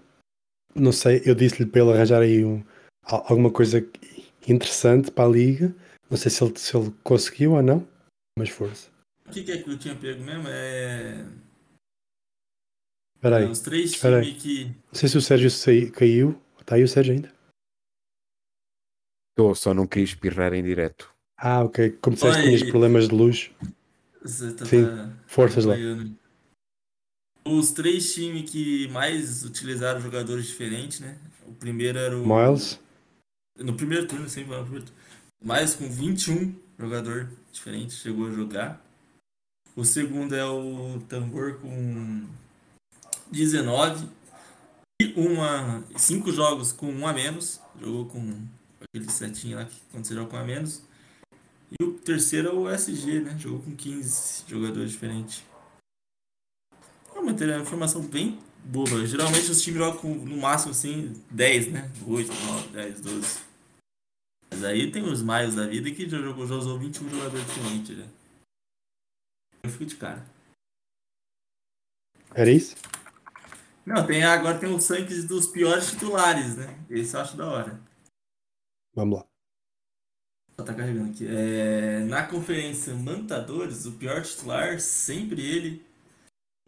[0.75, 2.63] não sei, eu disse-lhe para ele arranjar aí um,
[3.03, 3.85] al- alguma coisa
[4.47, 5.75] interessante para a liga.
[6.11, 7.87] Não sei se ele, se ele conseguiu ou não,
[8.39, 8.91] mas força.
[9.27, 10.49] O que, que é que eu tinha pego mesmo?
[10.49, 11.25] É.
[13.17, 14.65] Espera aí, Os três times que.
[14.67, 15.51] não sei se o Sérgio
[15.93, 16.41] caiu.
[16.61, 17.33] Está aí o Sérgio ainda?
[19.33, 21.13] Estou, só não queria espirrar em direto.
[21.37, 21.91] Ah, ok.
[22.03, 23.51] Como disseste tinhas problemas de luz,
[24.23, 25.75] Você tá, Sim, tá forças lá.
[27.45, 31.19] Os três times que mais utilizaram jogadores diferentes, né?
[31.47, 32.27] O primeiro era o.
[32.27, 32.79] Miles.
[33.59, 35.01] No primeiro turno, sempre foi no primeiro turno.
[35.43, 38.85] Mais com 21 jogador diferente chegou a jogar.
[39.77, 42.27] O segundo é o Tambor com
[43.31, 44.09] 19.
[45.01, 47.61] E uma, cinco jogos com um a menos.
[47.81, 48.47] Jogou com
[48.83, 50.83] aquele setinho lá que quando você joga com um a menos.
[51.71, 53.39] E o terceiro é o SG, né?
[53.39, 55.45] Jogou com 15 jogadores diferentes.
[57.15, 59.07] É uma informação bem boba.
[59.07, 61.91] Geralmente os times jogam com, no máximo assim 10, né?
[62.07, 63.41] 8, 9, 10, 12.
[64.51, 67.97] Mas aí tem os Miles da vida que já jogou, já usou 21 jogadores diferentes
[67.97, 68.07] já.
[69.63, 70.27] Eu fico de cara.
[72.35, 72.75] Era isso?
[73.85, 76.79] Não, tem, agora tem os rankings dos piores titulares, né?
[76.89, 77.81] Esse eu acho da hora.
[78.95, 79.30] Vamos lá.
[80.61, 81.27] Só tá carregando aqui.
[81.27, 85.83] É, na conferência Mantadores, o pior titular, sempre ele,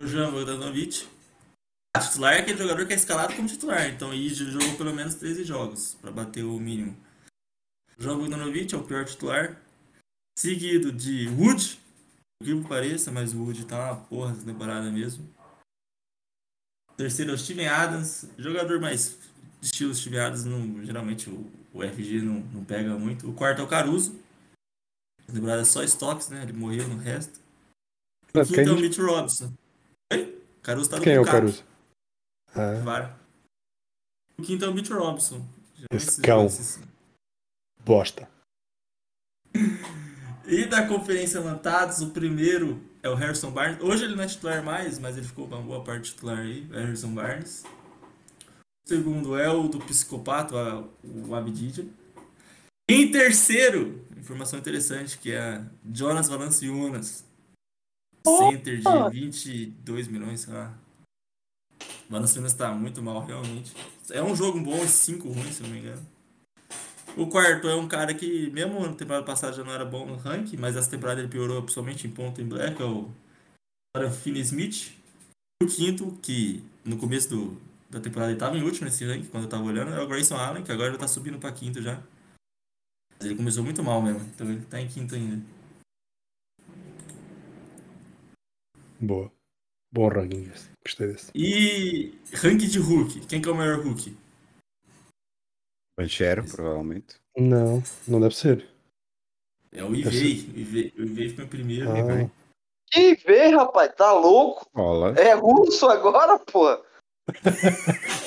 [0.01, 1.07] o João Bogdanovic.
[1.95, 5.17] A titular é aquele jogador que é escalado como titular, então já jogou pelo menos
[5.17, 6.97] 13 jogos para bater o mínimo.
[7.99, 9.61] O João Bogdanovic é o pior titular,
[10.39, 11.79] seguido de Wood,
[12.41, 15.29] por que pareça, mas o Wood tá uma porra essa temporada mesmo.
[16.97, 19.19] Terceiro é o Steven Adams, jogador mais
[19.63, 23.29] estilo Steven Adams, não, geralmente o, o FG não, não pega muito.
[23.31, 24.21] O quarto é o Caruso.
[25.33, 26.43] Temporada é só estoques, né?
[26.43, 27.41] Ele morreu no resto.
[28.35, 28.77] O Ah, quinto é o?
[28.79, 29.53] Mitch Robinson.
[30.13, 30.43] Oi?
[30.63, 31.25] Caruso tá no Quem é o.
[31.25, 31.65] Caruso?
[32.55, 33.19] Ah, Vara.
[34.37, 35.47] O quinto é o Mitch Robinson.
[35.91, 36.47] Esse cão.
[37.85, 38.29] bosta.
[40.45, 43.81] E da conferência Lantados, o primeiro é o Harrison Barnes.
[43.81, 46.75] Hoje ele não é titular mais, mas ele ficou uma boa parte titular aí, o
[46.75, 47.63] Harrison Barnes.
[48.85, 51.87] Segundo é o do psicopata, o Abdidia.
[52.89, 57.25] Em terceiro, informação interessante, que é Jonas Valanciunas.
[58.27, 60.77] Center de 22 milhões, sei lá.
[62.09, 63.73] Valanciunas tá muito mal, realmente.
[64.11, 66.07] É um jogo bom e cinco ruins, se não me engano.
[67.17, 70.17] O quarto é um cara que, mesmo na temporada passada já não era bom no
[70.17, 73.11] ranking, mas essa temporada ele piorou principalmente em ponto em black, é o
[73.97, 74.93] Aaron Finney-Smith.
[75.63, 77.61] O quinto, que no começo do,
[77.93, 80.37] da temporada ele estava em último nesse ranking, quando eu tava olhando, é o Grayson
[80.37, 82.03] Allen, que agora já tá subindo para quinto já.
[83.11, 85.45] Mas ele começou muito mal mesmo, então ele tá em quinto ainda.
[88.99, 89.31] Boa.
[89.93, 90.71] Bom ranking esse.
[90.83, 91.31] Gostei desse.
[91.35, 94.17] E ranking de Hulk, quem que é o maior Hulk?
[95.99, 97.21] Banchero, provavelmente.
[97.37, 98.67] Não, não deve ser.
[99.71, 100.51] É o Ivei.
[100.55, 101.91] O Ivei, o Ivei ficou em primeiro.
[101.91, 102.31] Ah,
[102.87, 104.67] Que vê, rapaz, tá louco?
[104.73, 105.21] Olha.
[105.21, 106.83] É russo agora, pô.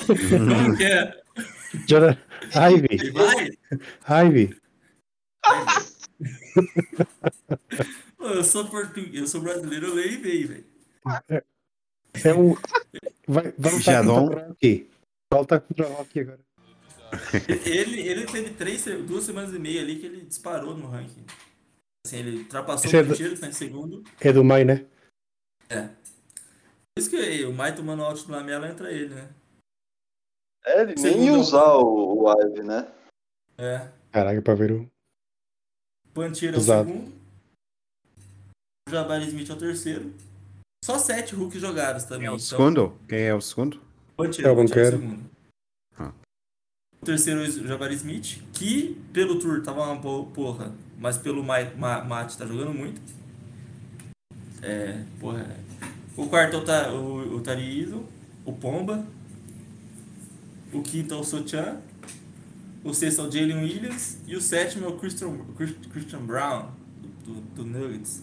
[0.06, 1.22] Como que é?
[1.88, 2.18] Jora-
[2.54, 3.50] Ivy, vai?
[4.26, 4.56] Ivy.
[8.16, 10.64] Pô, eu sou português, eu sou brasileiro, eu leio Ivei, velho.
[12.24, 12.54] É um.
[13.28, 14.56] Vai, Já dão- contra.
[15.32, 16.40] Vai lutar contra o Rocky agora.
[17.64, 21.24] Ele, ele teve três, duas semanas e meia ali que ele disparou no ranking.
[22.06, 24.02] Assim, ele ultrapassou Esse é o do- Banchero, que tá em segundo.
[24.20, 24.84] É do Mai, né?
[25.68, 25.88] É.
[26.96, 29.28] Por isso que o Mai tomando out do Lamela entra ele, né?
[30.64, 32.90] É, ele nem Segundo ia é o- usar o, o Ive, né?
[33.58, 33.88] É.
[34.10, 34.90] Caraca, pra ver o.
[36.14, 37.12] Pantier é o segundo.
[38.88, 40.14] O Jabari Smith é o terceiro.
[40.82, 42.20] Só sete Hulk jogados também.
[42.20, 42.98] Quem é o então- segundo?
[43.06, 43.82] Quem é o segundo?
[44.16, 44.96] Pantier, É o é banqueiro.
[44.98, 45.30] segundo.
[45.98, 46.12] Ah.
[47.02, 51.62] O terceiro é o Jabari Smith, que pelo tour tava uma porra, mas pelo Ma-
[51.76, 53.02] Ma- Mate tá jogando muito.
[54.62, 55.42] É, porra.
[55.42, 55.66] é.
[56.16, 58.04] O quarto é o, o, o
[58.44, 59.06] o Pomba.
[60.72, 61.80] O quinto é o Sochan.
[62.84, 64.18] O sexto é o Jalen Williams.
[64.26, 66.70] E o sétimo é o Christian, Chris- Christian Brown,
[67.24, 68.22] do, do, do Nuggets.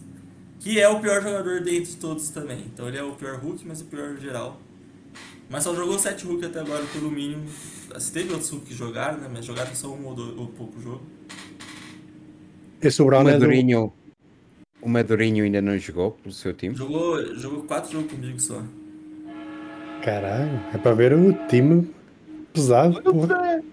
[0.60, 2.60] Que é o pior jogador dentre de todos também.
[2.74, 4.60] Então ele é o pior Hulk, mas o pior geral.
[5.50, 7.46] Mas só jogou 7 Hulk até agora, pelo mínimo.
[8.00, 9.30] Se teve outros Hulk que jogaram, né?
[9.32, 11.02] Mas jogaram só um ou, dois, ou pouco jogo.
[12.82, 13.64] Esse O Brown é do.
[14.84, 16.76] O Madurinho ainda não jogou pelo seu time?
[16.76, 18.62] Jogou, jogou 4 jogos comigo só.
[20.04, 21.90] Caralho, é para ver o time
[22.54, 23.64] pesado, porra.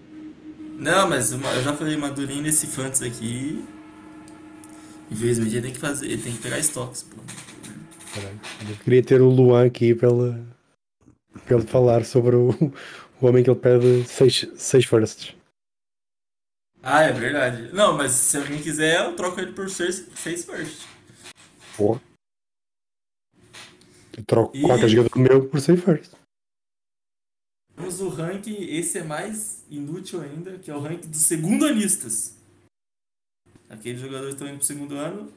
[0.77, 3.65] Não, mas eu já falei Madurinho nesse Fantasy aqui.
[5.11, 7.17] Infelizmente ele tem que fazer, ele tem que pegar estoques, pô.
[8.15, 8.39] Caralho,
[8.69, 10.41] Eu queria ter o Luan aqui para ele,
[11.45, 12.49] para ele falar sobre o,
[13.21, 15.35] o homem que ele pede 6 seis firsts.
[16.81, 17.69] Ah, é verdade.
[17.73, 20.90] Não, mas se alguém quiser, eu troco ele por 6 first.
[21.77, 22.01] Porra.
[24.17, 26.15] Eu troco E- qualquer jogador meu por 6 firsts.
[27.75, 32.35] Temos o ranking, esse é mais inútil ainda, que é o ranking dos segundo anistas.
[33.69, 35.31] Aqueles jogadores estão indo pro segundo ano.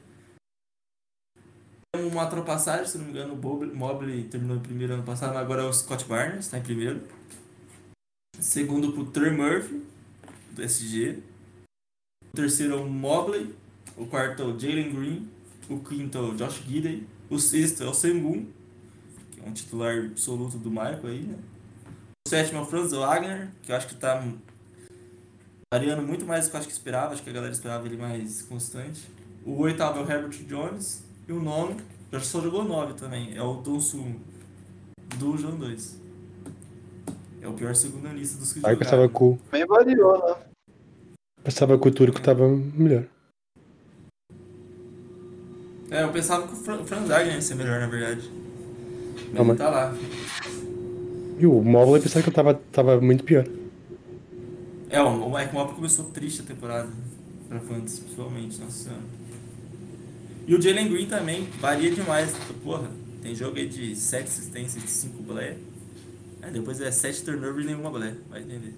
[1.95, 5.41] Temos uma ultrapassagem, se não me engano, o Mobley terminou em primeiro ano passado, mas
[5.41, 7.01] agora é o Scott Barnes, está em primeiro.
[8.39, 9.81] Segundo pro Trey Murphy,
[10.51, 11.23] do SG.
[12.25, 13.55] O terceiro é o Mobley.
[13.95, 15.31] O quarto é o Jalen Green.
[15.69, 17.07] O quinto é o Josh Gidey.
[17.29, 18.45] O sexto é o Sengun,
[19.31, 21.37] que é um titular absoluto do Michael aí, né?
[22.25, 24.23] O sétimo é o Franz Wagner, que eu acho que tá
[25.73, 27.13] variando muito mais do que eu acho que esperava.
[27.13, 29.01] Acho que a galera esperava ele mais constante.
[29.45, 31.03] O oitavo é o Herbert Jones.
[31.27, 31.77] E o nono,
[32.11, 34.03] já só jogou nove também, é o Donsu
[35.17, 35.99] do João 2.
[37.41, 38.77] É o pior segundo anista dos que Aí jogaram.
[38.79, 40.35] pensava que o, Bem variou, né?
[41.43, 43.05] pensava que o turco estava melhor.
[45.95, 48.29] É, eu pensava que o Fran- o Franz Wagner ia ser melhor, na verdade.
[49.31, 49.95] Mas Não, ele tá lá.
[51.39, 53.45] E o Mobley pensava que ele estava estava muito pior.
[54.89, 56.89] É, o Mike Mobley começou triste a temporada
[57.47, 59.01] pra Fantasy, principalmente, nossa senhora.
[60.47, 62.33] E o Jalen Green também varia demais.
[62.63, 62.89] Porra,
[63.21, 65.57] tem jogo aí de 7 assistências e 5 blé.
[66.41, 68.73] Aí depois é 7 turnovers e nenhuma blé, vai entender.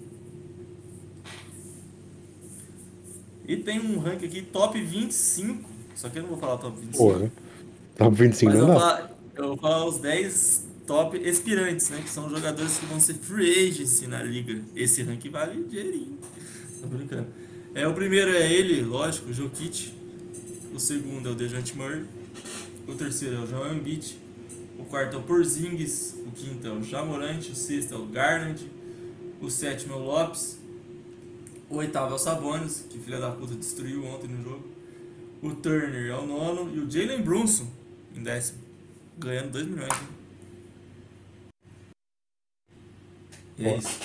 [3.46, 6.80] E tem um rank aqui top 25, só que eu não vou falar o top
[6.80, 6.96] 25.
[6.96, 7.32] Porra.
[7.96, 8.80] Top 25 Mas eu não vou, dá.
[8.80, 12.00] falar, eu vou falar os 10 top expirantes, né?
[12.00, 14.62] Que são jogadores que vão ser free agency na liga.
[14.76, 16.16] Esse rank vale dinheirinho.
[16.80, 17.26] Tô brincando.
[17.74, 19.92] É, o primeiro é ele, lógico, o Jokic.
[20.72, 22.04] O segundo é o Dejante Murray.
[22.86, 24.16] O terceiro é o Joel Embiid.
[24.78, 26.14] O quarto é o Porzingis.
[26.24, 27.50] O quinto é o Jamorante.
[27.50, 28.70] O sexto é o Garland.
[29.40, 30.60] O sétimo é o Lopes.
[31.68, 34.77] O oitavo é o Sabonis, que filha da puta destruiu ontem no jogo.
[35.42, 36.74] O Turner é o nono.
[36.74, 37.66] E o Jalen Brunson
[38.14, 38.58] em décimo.
[39.18, 39.92] Ganhando 2 milhões.
[39.92, 40.08] hein?
[43.58, 43.78] E é Boa.
[43.78, 44.00] isso.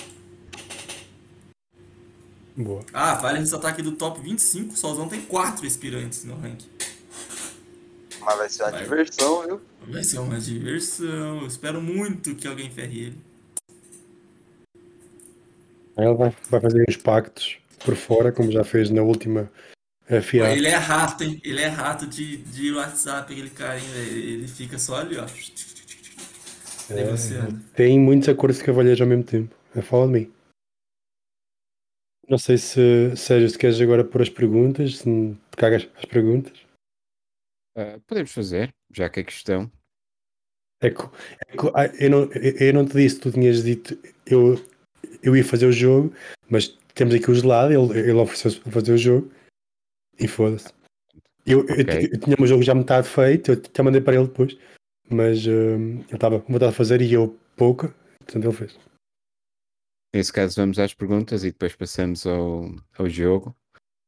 [2.56, 2.84] Boa.
[2.92, 6.68] Ah, vale ressaltar aqui do top 25, o Solzão tem 4 aspirantes no ranking.
[8.20, 8.82] Mas vai ser uma Vai.
[8.84, 9.60] diversão, viu?
[9.88, 11.40] Vai ser uma diversão.
[11.40, 13.18] Eu espero muito que alguém ferre ele.
[15.96, 19.50] Aí ele vai, vai fazer uns pactos por fora, como já fez na última
[20.06, 20.50] FA.
[20.52, 21.40] Ele é rato, hein?
[21.42, 24.18] Ele é rato de, de WhatsApp, aquele carinha, velho.
[24.18, 25.26] Ele fica só ali, ó.
[26.90, 27.60] Negociando.
[27.74, 29.54] Tem muitos acordos de cavalheiros ao mesmo tempo.
[29.74, 30.32] É fala de mim.
[32.28, 36.58] Não sei se, Sérgio, se queres agora pôr as perguntas, se cagas as perguntas.
[37.76, 39.70] Ah, podemos fazer, já que é questão.
[40.82, 44.54] É que, é que- ah, eu, não, eu, não te disse, tu tinhas dito eu,
[45.22, 46.14] eu ia fazer o jogo,
[46.48, 49.30] mas temos aqui o gelado, ele, ele ofereceu fazer o jogo
[50.18, 50.72] e foda-se.
[51.46, 52.08] Eu, eu, Ok.
[52.12, 54.56] eu tinha o meu jogo já metade feito, eu já mandei para ele depois,
[55.10, 57.88] mas hum, ele estava com vontade de fazer e eu pouca,
[58.18, 58.78] portanto ele fez.
[60.14, 63.54] Nesse caso, vamos às perguntas e depois passamos ao, ao jogo.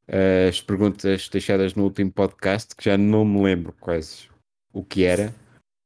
[0.09, 4.31] Ah, As perguntas deixadas no último podcast, que já não me lembro quais
[4.73, 5.35] o que era.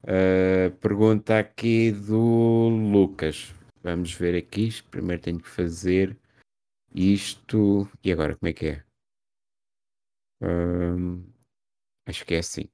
[0.07, 3.53] Ah, pergunta aqui do Lucas.
[3.83, 4.71] Vamos ver aqui.
[4.91, 6.17] Primeiro tenho que fazer
[6.95, 7.89] isto.
[8.05, 8.85] E agora, como é que é?
[12.07, 12.69] Acho que é assim.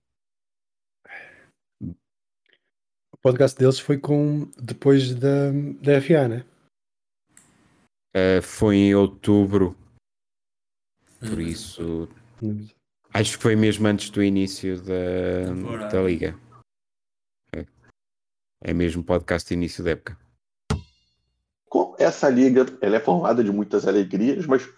[1.82, 5.50] O podcast deles foi com depois da,
[5.82, 6.46] da FA, né?
[8.14, 9.76] Ah, foi em outubro,
[11.20, 12.08] por isso
[13.12, 15.88] Acho que foi mesmo antes do início da, Temporada.
[15.88, 16.38] da liga.
[17.54, 17.64] É.
[18.62, 20.18] é mesmo podcast de início da época.
[21.68, 24.68] Com essa liga, ela é formada de muitas alegrias, mas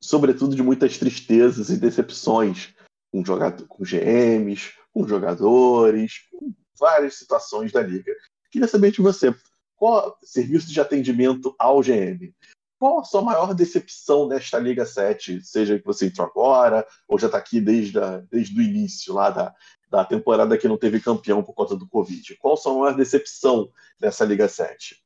[0.00, 2.74] sobretudo de muitas tristezas e decepções
[3.10, 8.12] com, jogador, com GMs, com jogadores, com várias situações da liga.
[8.50, 9.34] Queria saber de você,
[9.76, 12.32] qual serviço de atendimento ao GM?
[12.78, 15.42] Qual a sua maior decepção nesta Liga 7?
[15.42, 19.30] Seja que você entrou agora, ou já está aqui desde, a, desde o início lá
[19.30, 19.54] da,
[19.88, 22.36] da temporada que não teve campeão por conta do Covid.
[22.36, 25.02] Qual a sua maior decepção nessa Liga 7?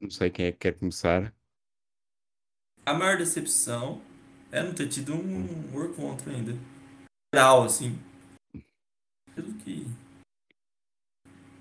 [0.00, 1.32] Não sei quem é que quer começar.
[2.86, 4.00] A maior decepção
[4.52, 6.56] é não ter tido um War Contra ainda.
[7.34, 7.98] Geral, assim.
[9.34, 9.88] Pelo que.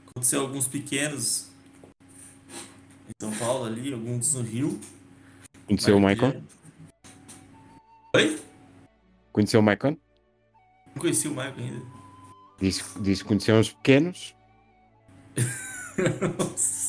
[0.08, 1.50] Aconteceu alguns pequenos
[3.08, 4.80] em São Paulo ali, alguns no Rio.
[5.66, 6.44] Conheceu o Maicon?
[8.16, 8.40] Oi?
[9.34, 9.98] Conheceu o Maicon?
[10.94, 11.86] Não conheci o Michael ainda.
[12.62, 14.36] Disse, disse que conheceu uns pequenos.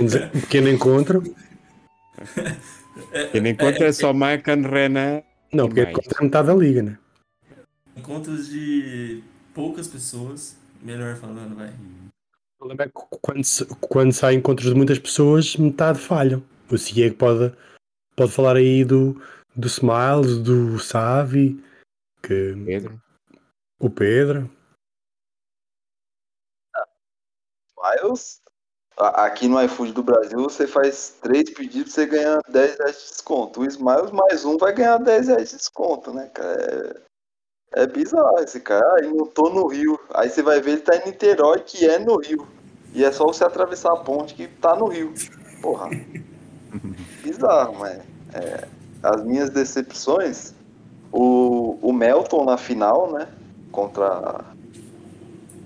[0.00, 1.34] Um pequeno encontro.
[3.32, 5.22] Tendo em conta é só Maicon, Renan.
[5.52, 5.96] Não, porque mais?
[5.96, 6.98] encontro é metade da liga, né?
[7.96, 9.22] Encontros de
[9.54, 10.56] poucas pessoas.
[10.82, 11.70] Melhor falando, vai.
[11.70, 13.42] O problema é que quando,
[13.80, 16.42] quando saem encontros de muitas pessoas, metade falham.
[16.70, 17.56] O Ciego pode,
[18.14, 19.20] pode falar aí do,
[19.56, 21.62] do Smiles, do Savi,
[22.22, 23.00] que, Pedro.
[23.80, 24.50] o Pedro.
[27.80, 28.47] Miles, a-
[28.98, 33.60] aqui no iFood do Brasil, você faz três pedidos, você ganha 10 reais de desconto.
[33.60, 37.02] O Smiles mais um vai ganhar 10 reais de desconto, né, cara?
[37.74, 38.94] É, é bizarro esse cara.
[38.96, 39.98] Aí não tô no Rio.
[40.14, 42.46] Aí você vai ver ele tá em Niterói, que é no Rio.
[42.94, 45.12] E é só você atravessar a ponte que tá no Rio.
[45.62, 45.90] Porra.
[47.22, 47.98] Bizarro, mas.
[48.34, 48.66] é,
[49.02, 50.54] as minhas decepções.
[51.12, 53.28] O, o Melton na final, né?
[53.72, 54.44] Contra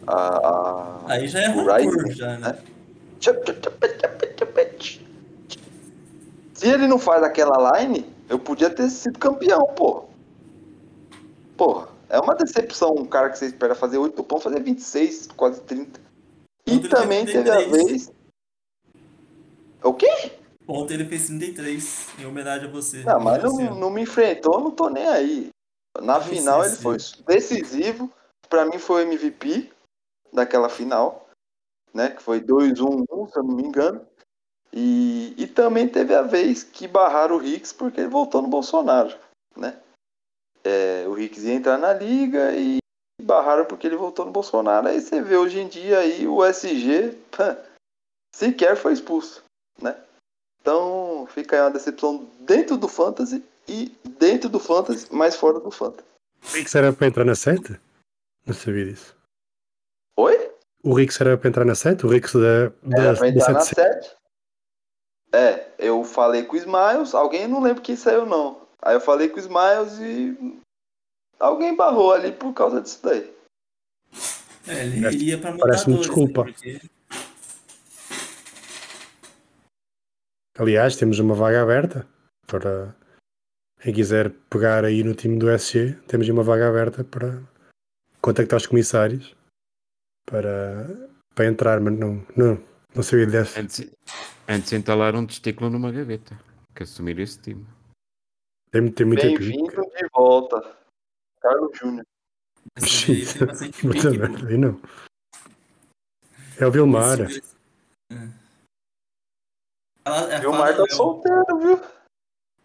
[0.07, 2.59] a- a, Aí já é O rancor, já, né?
[6.55, 10.05] Se ele não faz aquela line, eu podia ter sido campeão, pô.
[11.57, 15.61] Porra, é uma decepção um cara que você espera fazer 8 pontos, fazer 26, quase
[15.63, 16.01] 30.
[16.67, 17.87] E Ontem também teve a 33.
[17.87, 18.13] vez.
[19.83, 20.33] O quê?
[20.67, 23.03] Ontem ele fez 33, em homenagem a você.
[23.03, 25.51] Não, mas não, não me enfrentou, não tô nem aí.
[26.01, 26.97] Na final ele foi
[27.27, 28.11] decisivo.
[28.49, 29.71] Pra mim foi o MVP
[30.33, 31.22] daquela final,
[31.93, 32.11] né?
[32.11, 34.07] Que foi 2-1-1, se eu não me engano.
[34.73, 39.15] E, e também teve a vez que barraram o Hicks porque ele voltou no Bolsonaro,
[39.55, 39.79] né?
[40.65, 42.79] É, o Hicks ia entrar na liga e
[43.23, 44.89] barraram porque ele voltou no Bolsonaro.
[44.89, 47.59] Aí você vê hoje em dia aí o SG pã,
[48.35, 49.45] sequer foi expulso,
[49.81, 49.95] né?
[50.61, 53.89] Então fica aí uma decepção dentro do Fantasy e
[54.19, 56.07] dentro do Fantasy, mas fora do Fantasy.
[56.43, 57.79] O era para entrar na 7?
[58.47, 59.17] Não sabia disso.
[60.17, 60.52] Oi?
[60.83, 62.05] O Rix era para entrar na 7?
[62.05, 64.17] O Rix da, da, Era da entrar na 7 7.
[65.35, 68.67] É, eu falei com o Smiles, alguém não lembra quem saiu não.
[68.83, 70.61] Aí eu falei com o Smiles e
[71.39, 73.33] alguém barrou ali por causa disso daí.
[74.67, 76.45] É, ele pra parece-me montadores, desculpa.
[76.45, 76.81] né, porque
[80.59, 82.07] Aliás, temos uma vaga aberta
[82.47, 82.95] para
[83.81, 85.95] quem quiser pegar aí no time do SG.
[86.07, 87.41] Temos uma vaga aberta para
[88.21, 89.35] contactar os comissários
[90.27, 90.87] para,
[91.35, 92.63] para entrar, mas não, não,
[92.95, 93.61] não sabia dessa.
[93.61, 93.91] Antes,
[94.49, 96.39] Antes entalaram um testículo numa gaveta.
[96.75, 97.67] Que assumir esse time.
[98.71, 99.39] Tem, tem muita pique.
[99.39, 100.79] Bem-vindo de volta.
[101.41, 102.07] Carlos Júnior.
[104.49, 104.81] Aí não.
[106.59, 107.19] É o Vilmar.
[107.21, 107.27] É.
[110.05, 111.81] Fala- é, E o fala Mar tá solteiro, viu?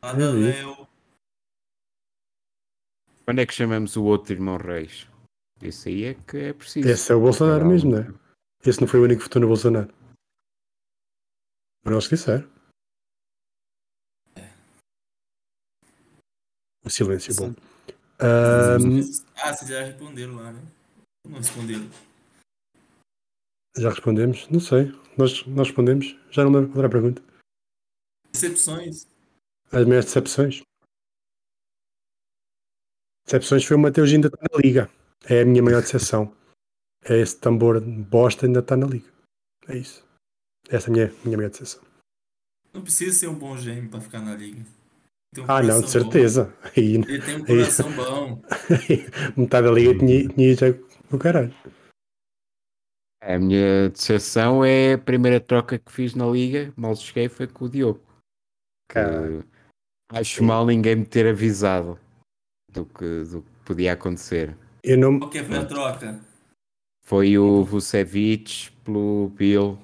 [0.04, 0.88] Léo.
[3.26, 5.08] Quando é que chamamos o outro irmão Reis?
[5.62, 6.88] Esse aí é que é preciso.
[6.88, 7.72] Esse é o Bolsonaro Não.
[7.72, 8.04] mesmo, né?
[8.66, 9.92] Esse não foi o único que votou no Bolsonaro.
[11.84, 12.48] Mas não se disser.
[16.84, 17.54] O silêncio bom.
[18.20, 19.02] Ahm,
[19.44, 20.62] Ah, vocês já responderam lá, né?
[21.26, 21.90] Não responderam.
[23.78, 24.48] já respondemos?
[24.50, 24.92] Não sei.
[25.18, 26.16] Nós, nós respondemos.
[26.32, 27.22] Já não lembro qual era a pergunta.
[28.32, 29.08] Decepções.
[29.72, 30.62] As minhas decepções.
[33.26, 34.90] Decepções foi o Mateus ainda está na liga.
[35.26, 36.34] É a minha maior decepção.
[37.04, 39.10] É esse tambor de bosta ainda está na liga.
[39.68, 40.06] É isso.
[40.70, 41.82] Essa é a minha, minha maior decepção.
[42.74, 44.64] Não precisa ser um bom gêmeo pra ficar na liga.
[45.38, 46.54] Um Ah, não, de certeza.
[46.64, 46.96] Aí.
[46.96, 48.42] Ele tem um coração bom.
[49.36, 50.68] metade da liga tinha, tinha já
[51.12, 51.54] o caralho.
[53.22, 57.66] A minha decepção é a primeira troca que fiz na liga, mal cheguei, foi com
[57.66, 58.02] o Diogo.
[58.90, 59.44] Caralho.
[60.14, 62.00] acho mal ninguém me ter avisado
[62.72, 64.56] do que, do que podia acontecer.
[64.88, 65.20] Eu não.
[65.20, 66.20] Qual que foi a troca?
[67.04, 69.78] Foi o Vucevic pelo Bill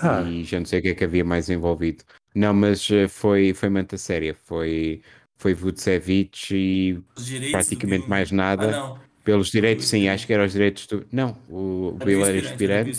[0.00, 2.02] Ah, e já não sei o que é que havia mais envolvido.
[2.34, 4.34] Não, mas eh, foi, foi manta séria.
[4.34, 5.02] Foi,
[5.36, 8.68] foi Vucevic e direitos praticamente Bill, mais nada.
[8.70, 9.00] Ah, não.
[9.22, 11.06] Pelos direitos, sim, acho que eram os direitos do.
[11.12, 12.98] Não, o Era Bill era Inspirante.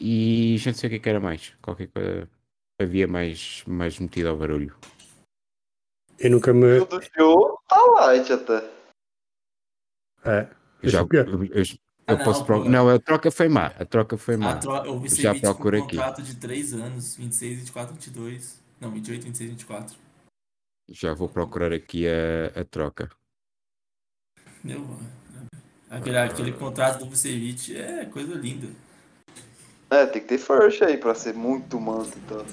[0.00, 1.52] e já não sei o que é que era mais.
[1.60, 2.26] Qualquer coisa
[2.80, 4.74] havia mais, mais metido ao barulho.
[6.18, 6.78] eu nunca me.
[6.78, 8.77] O do Joe tá light até.
[10.24, 10.48] É.
[10.82, 11.64] Eu já, é eu, eu-
[12.06, 12.68] Ah, eu posso não, pro- pô.
[12.68, 13.66] Não, a troca foi má.
[13.66, 14.52] A troca foi má.
[14.52, 14.72] A tro...
[14.72, 15.96] O Já com um aqui.
[15.96, 18.62] contrato de 3 anos, 26, 24, 22.
[18.80, 19.96] Não, 28, 26, 24.
[20.90, 23.10] Já vou procurar aqui a, a troca.
[24.64, 24.98] Meu,
[25.90, 28.68] aquele, aquele contrato do Vucevic é coisa linda.
[29.90, 32.44] É, tem que ter first aí pra ser muito manto então.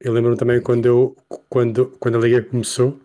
[0.00, 1.16] Eu lembro também quando eu
[1.48, 3.00] quando, quando a liga começou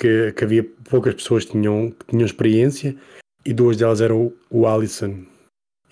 [0.00, 2.96] que, que havia poucas pessoas que tinham, que tinham experiência
[3.44, 5.26] e duas delas eram o, o Alisson.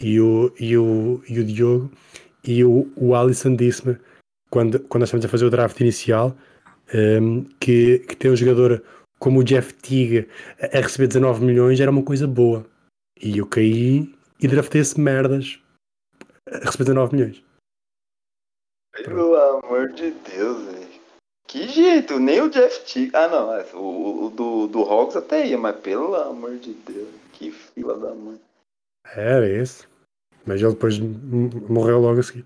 [0.00, 1.90] E o, e o, e o Diogo.
[2.42, 3.98] E o, o Alisson disse-me
[4.50, 6.34] quando, quando nós estávamos a fazer o draft inicial
[6.92, 8.82] ehm, que, que ter um jogador
[9.18, 10.26] como o Jeff Tiga
[10.60, 12.64] a, receber 19 milhões era uma coisa boa.
[13.20, 15.60] E eu caí e draftei esse merdas
[16.50, 17.44] a receber 19 milhões.
[19.04, 20.87] Pelo amor de Deus, velho.
[21.48, 23.10] Que jeito, nem o Jeff T.
[23.14, 27.08] Ah, não, é, o, o do, do Hawks até ia, mas pelo amor de Deus,
[27.32, 28.38] que fila da mãe.
[29.16, 29.86] Era esse.
[30.44, 32.44] Mas ele depois morreu logo a seguir.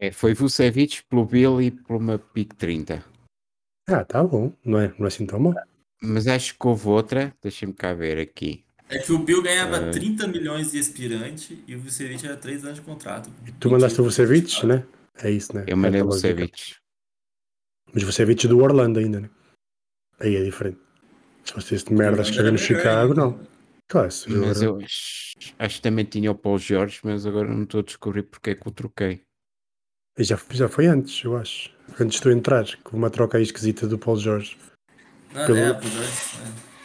[0.00, 3.04] É, foi Vucevic pelo Bill e por uma pick 30.
[3.88, 4.52] Ah, tá bom.
[4.64, 5.54] Não é, não é assim tão mal.
[6.02, 7.34] Mas acho que houve outra.
[7.42, 8.64] Deixa-me cá ver aqui.
[8.88, 9.90] É que o Bill ganhava É.
[9.90, 13.30] 30 milhões de aspirante e o Vucevic era 3 anos de contrato.
[13.58, 14.68] Tu mandaste o 28, Vucevic, 24.
[14.68, 14.86] né?
[15.22, 15.64] É isso, né?
[15.66, 16.06] Eu mandei É o.
[16.06, 16.76] Vucevic.
[17.92, 19.30] Mas o Vucevic do Orlando ainda, né?
[20.20, 20.78] Aí é diferente.
[21.44, 23.46] Se fosse este merdas que joga no Chicago, não.
[23.88, 25.36] Claro, Mas eu acho,
[25.76, 28.68] que também tinha o Paul George, mas agora não estou a descobrir porque é que
[28.68, 29.22] o troquei.
[30.18, 31.70] E já, já foi antes, eu acho.
[32.00, 34.58] Antes de tu entrar, com uma troca aí esquisita do Paul George.
[35.32, 36.76] Não, Pelo- é, de- Eu é.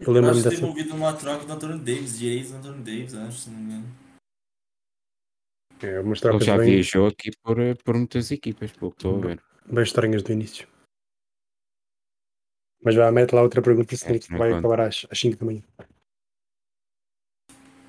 [0.00, 3.14] Eu lembro-me acho que teve envolvido numa troca do Anthony Davis, direitos do Anthony Davis,
[3.14, 3.96] acho, se não me engano.
[5.82, 9.18] É, umas Ele trocas já bem, viajou aqui por, por muitas equipas, pelo que estou
[9.18, 9.42] a ver.
[9.70, 10.66] Bem estranhas do início.
[12.82, 14.58] Mas vá, mete lá outra pergunta, senão É, isto não vai conta.
[14.60, 15.62] acabar às, às 5 da manhã.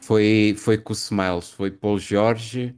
[0.01, 2.75] Foi, foi com o Smiles, foi Paul George,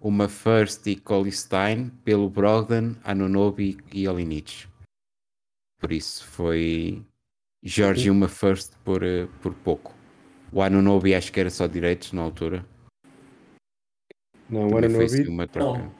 [0.00, 4.68] uma First e Collie Stein, pelo Brogdon, Anunobi e Olinic.
[5.80, 7.04] Por isso foi
[7.64, 9.92] George e uma First por, eh, por pouco.
[10.52, 12.64] O Anunobi acho que era só direitos na altura.
[14.48, 15.80] Não, o Também foi assim Anunobi, uma troca.
[15.82, 15.94] Bom,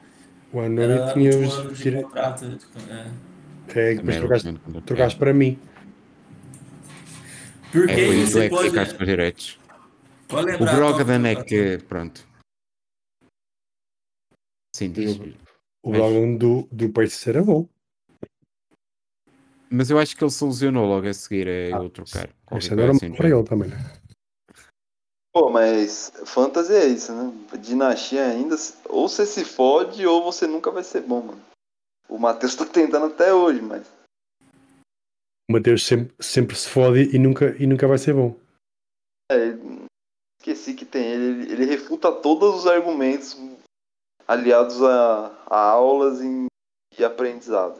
[0.51, 2.45] o era Anunobi tinha último os ano de dire- contrato.
[2.45, 3.29] É.
[3.79, 5.59] É, depois era trocaste, para mim.
[7.71, 9.59] Porque É, isso você é que pode, ficaste com os direitos.
[10.31, 10.65] O.
[10.65, 12.27] Brogdon é que, pronto.
[14.75, 15.17] Sim, diz.
[15.83, 17.67] O Mas- Brogdon do, do Pacers era bom.
[19.71, 22.29] Mas eu acho que ele solucionou logo a seguir a Ah, ele trocar.
[22.57, 23.98] Isso é normal assim para ele também, né?
[25.31, 27.31] Pô, mas fantasy é isso, né?
[27.59, 28.55] Dinastia ainda,
[28.87, 31.41] ou você se fode ou você nunca vai ser bom, mano.
[32.07, 33.87] O Matheus tá tentando até hoje, mas.
[35.47, 38.35] O Mateus sempre, sempre se fode e nunca, e nunca vai ser bom.
[39.31, 39.53] É,
[40.39, 41.51] esqueci que tem ele.
[41.51, 41.65] ele.
[41.65, 43.37] Refuta todos os argumentos
[44.27, 46.47] aliados a, a aulas em-
[46.97, 47.79] e aprendizado.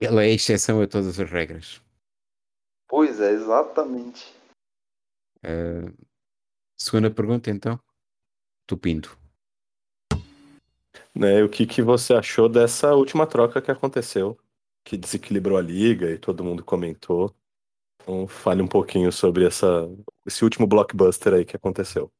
[0.00, 1.80] Ele é a exceção a todas as regras.
[2.88, 4.37] Pois é, exatamente.
[5.42, 5.90] Ah,
[6.76, 7.78] segunda pergunta, então.
[8.66, 9.08] Tupindo.
[11.14, 14.38] Né, o que, que você achou dessa última troca que aconteceu?
[14.84, 17.34] Que desequilibrou a liga e todo mundo comentou.
[18.00, 19.88] Então, fale um pouquinho sobre essa,
[20.24, 22.10] esse último blockbuster aí que aconteceu.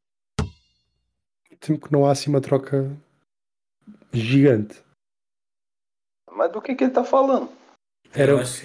[1.61, 2.97] Temo que não há assim uma troca
[4.13, 4.83] gigante.
[6.31, 7.51] Mas do que, que ele tá falando?
[8.13, 8.65] Era, acho-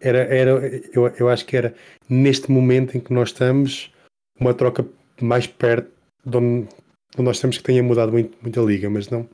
[0.00, 0.50] era, era,
[0.92, 1.74] eu, eu acho que era
[2.08, 3.92] neste momento em que nós estamos
[4.38, 4.86] uma troca
[5.20, 5.90] mais perto
[6.24, 6.74] de onde, de
[7.16, 9.28] onde nós temos que tenha mudado muito, muito a liga, mas não.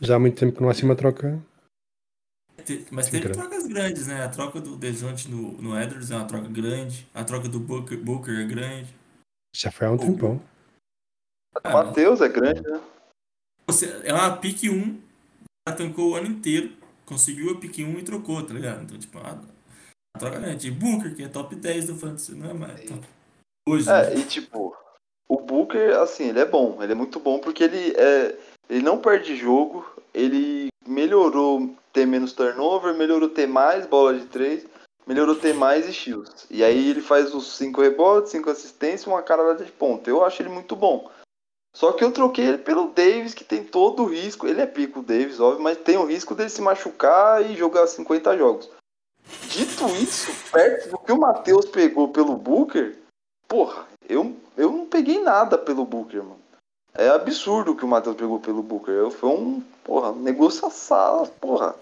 [0.00, 1.40] Já há muito tempo que não há assim uma troca.
[2.90, 3.38] Mas teve Grande.
[3.38, 4.22] trocas grandes, né?
[4.24, 7.06] A troca do Dejounte no, no Edwards é uma troca grande.
[7.12, 8.94] A troca do Booker, Booker é grande.
[9.54, 10.36] Já foi há um tempão.
[11.56, 12.80] O Ah, Matheus é grande, né?
[13.66, 15.00] você, é uma pick 1.
[15.66, 16.72] Ela tancou o ano inteiro.
[17.04, 18.82] Conseguiu a pick 1 e trocou, tá ligado?
[18.82, 19.38] Então, tipo, a
[20.18, 20.68] troca grande.
[20.68, 22.80] E Booker, que é top 10 do Fantasy, não é mais.
[22.84, 23.06] top-
[23.68, 23.88] Hoje.
[23.88, 24.16] É, né?
[24.16, 24.76] e tipo,
[25.28, 26.82] o Booker, assim, ele é bom.
[26.82, 28.36] Ele é muito bom porque ele é.
[28.68, 34.66] Ele não perde jogo, ele melhorou ter menos turnover, melhorou ter mais bola de três,
[35.06, 36.46] melhorou ter mais estilos.
[36.50, 40.08] E aí ele faz os cinco rebotes, cinco assistências e uma caralhada de ponta.
[40.08, 41.10] Eu acho ele muito bom.
[41.76, 44.46] Só que eu troquei ele pelo Davis, que tem todo o risco.
[44.46, 47.86] Ele é pico, o Davis, óbvio, mas tem o risco dele se machucar e jogar
[47.86, 48.70] 50 jogos.
[49.48, 52.98] Dito isso, perto do que o Matheus pegou pelo Booker,
[53.48, 56.44] porra, eu, eu não peguei nada pelo Booker, mano.
[56.92, 58.94] É absurdo o que o Matheus pegou pelo Booker.
[58.94, 61.74] Eu, foi um, porra, negociação, porra.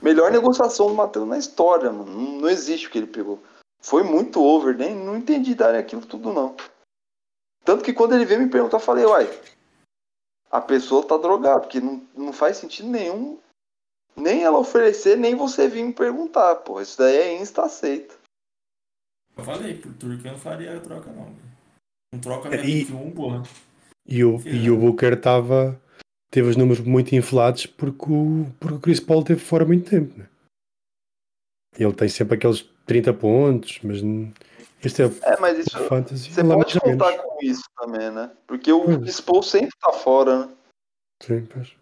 [0.00, 2.12] Melhor negociação do Matheus na história, mano.
[2.12, 3.38] Não, não existe o que ele pegou.
[3.82, 6.54] Foi muito over, nem não entendi dar aquilo tudo, não.
[7.64, 9.40] Tanto que quando ele veio me perguntar, eu falei, uai,
[10.50, 13.38] a pessoa tá drogada, porque não, não faz sentido nenhum
[14.16, 16.82] nem ela oferecer, nem você vir me perguntar, porra.
[16.82, 18.14] Isso daí é insta aceita.
[19.36, 21.34] Eu falei, pro Turk eu não faria a troca, não.
[22.12, 23.42] Não troca minha E- pick 1, porra.
[24.06, 24.70] E o, Sim, e é.
[24.70, 25.80] o Booker estava.
[26.32, 30.16] Teve os números muito inflados porque o, porque o Chris Paul teve fora muito tempo.
[30.18, 30.28] Né?
[31.78, 33.98] Ele tem sempre aqueles 30 pontos, mas
[34.84, 36.32] este é É, mas isso fantasy.
[36.32, 37.24] você é pode contar menos.
[37.24, 38.30] com isso também, né?
[38.46, 38.98] Porque o Pois.
[38.98, 40.54] Chris Paul sempre tá fora, né?
[41.22, 41.72] Sim, pois.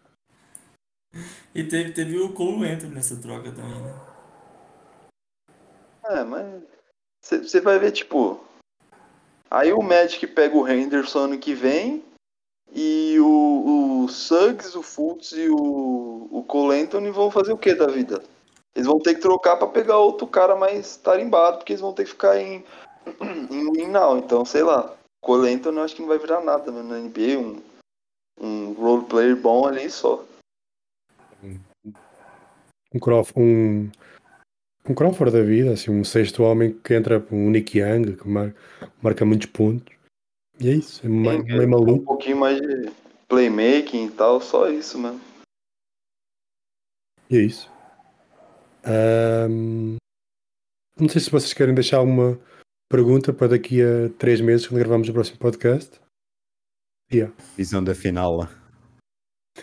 [1.55, 3.95] E teve, teve o Cole Anthony nessa troca também, né?
[6.07, 6.63] É, mas
[7.23, 8.41] você vai ver, tipo.
[9.51, 12.05] Aí o Magic pega o Henderson ano que vem.
[12.75, 17.75] E o, o Suggs, o Fultz e o, o Cole Anthony vão fazer o que
[17.75, 18.23] da vida?
[18.75, 22.05] Eles vão ter que trocar pra pegar outro cara mais tarimbado, porque eles vão ter
[22.05, 22.65] que ficar em,
[23.51, 23.93] em win.
[24.19, 24.95] Então, sei lá.
[25.21, 27.39] Cole Anthony eu acho que não vai virar nada né, na NBA.
[27.39, 27.63] Um,
[28.41, 30.25] um role player bom ali só.
[32.95, 33.91] Um, Crawf- um,
[34.89, 38.55] um Crawford da vida, assim, um sexto homem que entra, um Nick Young, que mar-
[39.03, 39.95] marca muitos pontos.
[40.61, 42.05] E é isso, é meio, Sim, meio Um maluco.
[42.05, 42.91] pouquinho mais de
[43.28, 45.20] playmaking e tal, só isso mesmo.
[47.30, 47.70] E é isso.
[48.84, 49.97] Ahm,
[50.99, 52.41] não sei se vocês querem deixar uma
[52.91, 56.00] pergunta para daqui a três meses, quando gravamos o próximo podcast.
[57.13, 58.50] Yeah, Visão da final lá.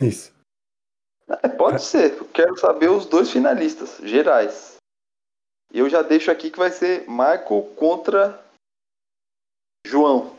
[0.01, 0.34] isso.
[1.45, 2.13] É, pode ser.
[2.17, 4.77] Eu quero saber os dois finalistas, gerais.
[5.71, 8.43] Eu já deixo aqui que vai ser Michael contra
[9.85, 10.35] João.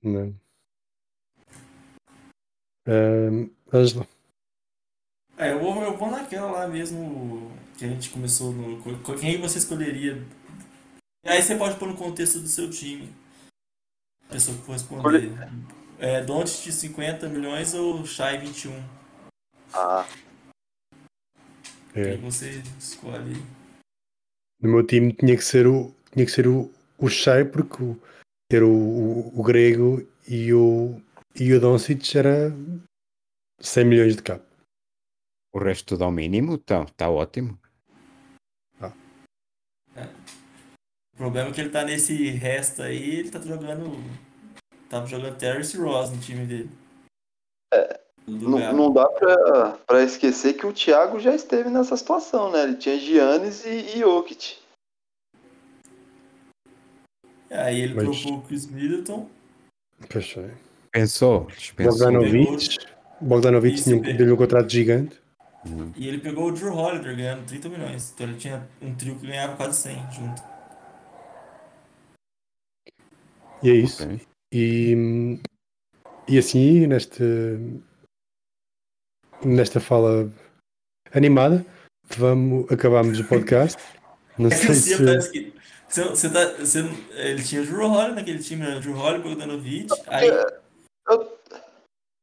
[0.00, 0.32] Não.
[2.86, 4.06] Ahm, Ângela,
[5.36, 8.80] É, eu vou, eu vou naquela lá mesmo que a gente começou no.
[9.18, 10.22] Quem você escolheria?
[11.24, 13.12] E aí você pode pôr no contexto do seu time.
[14.28, 15.32] A pessoa que for responder.
[15.98, 19.03] É, Don't de 50 milhões ou Shai 21?
[19.76, 20.06] Ah,
[21.94, 23.34] é, Quem você escolhe?
[24.60, 28.00] no meu time tinha que ser o, tinha que ser o, o Shai, porque o,
[28.48, 31.00] ter o, o, o grego e o,
[31.34, 32.52] e o Doncic era
[33.60, 34.44] 100 milhões de cap.
[35.52, 37.58] O resto tudo ao mínimo, então, está ótimo.
[41.14, 43.92] O problema é que ele tá nesse resto aí, ele tá jogando.
[44.88, 46.70] Tava jogando Terrence Ross no time dele.
[47.72, 48.03] Lugar.
[48.26, 52.62] Não, não dá pra, pra esquecer que o Thiago já esteve nessa situação, né?
[52.62, 54.56] Ele tinha Giannis e, e Jokic.
[57.50, 59.28] Aí ele Mas- trocou o Chris Middleton.
[60.02, 60.50] É.
[60.90, 61.92] Pensou, dispensou.
[61.92, 62.78] Bogdanovic,
[63.20, 65.20] Bogdanovic tinha um, deu um contrato gigante.
[65.96, 68.12] E ele pegou o Drew Holiday ganhando 30 milhões.
[68.14, 70.42] Então ele tinha um trio que ganhava quase 100 junto.
[73.62, 74.04] E é isso.
[74.04, 74.20] Ok.
[74.52, 75.40] E,
[76.28, 77.22] e assim, neste,
[79.44, 80.30] nesta fala
[81.12, 81.64] animada,
[82.16, 83.78] vamos, acabamos o podcast.
[84.38, 84.74] Não É sei o
[85.22, 85.30] se.
[85.30, 85.54] que.
[85.88, 86.80] Você, você tá, você,
[87.12, 91.38] ele tinha o Drew Holiday naquele time, era o Drew Holiday, Bogdanovic, aí Eu-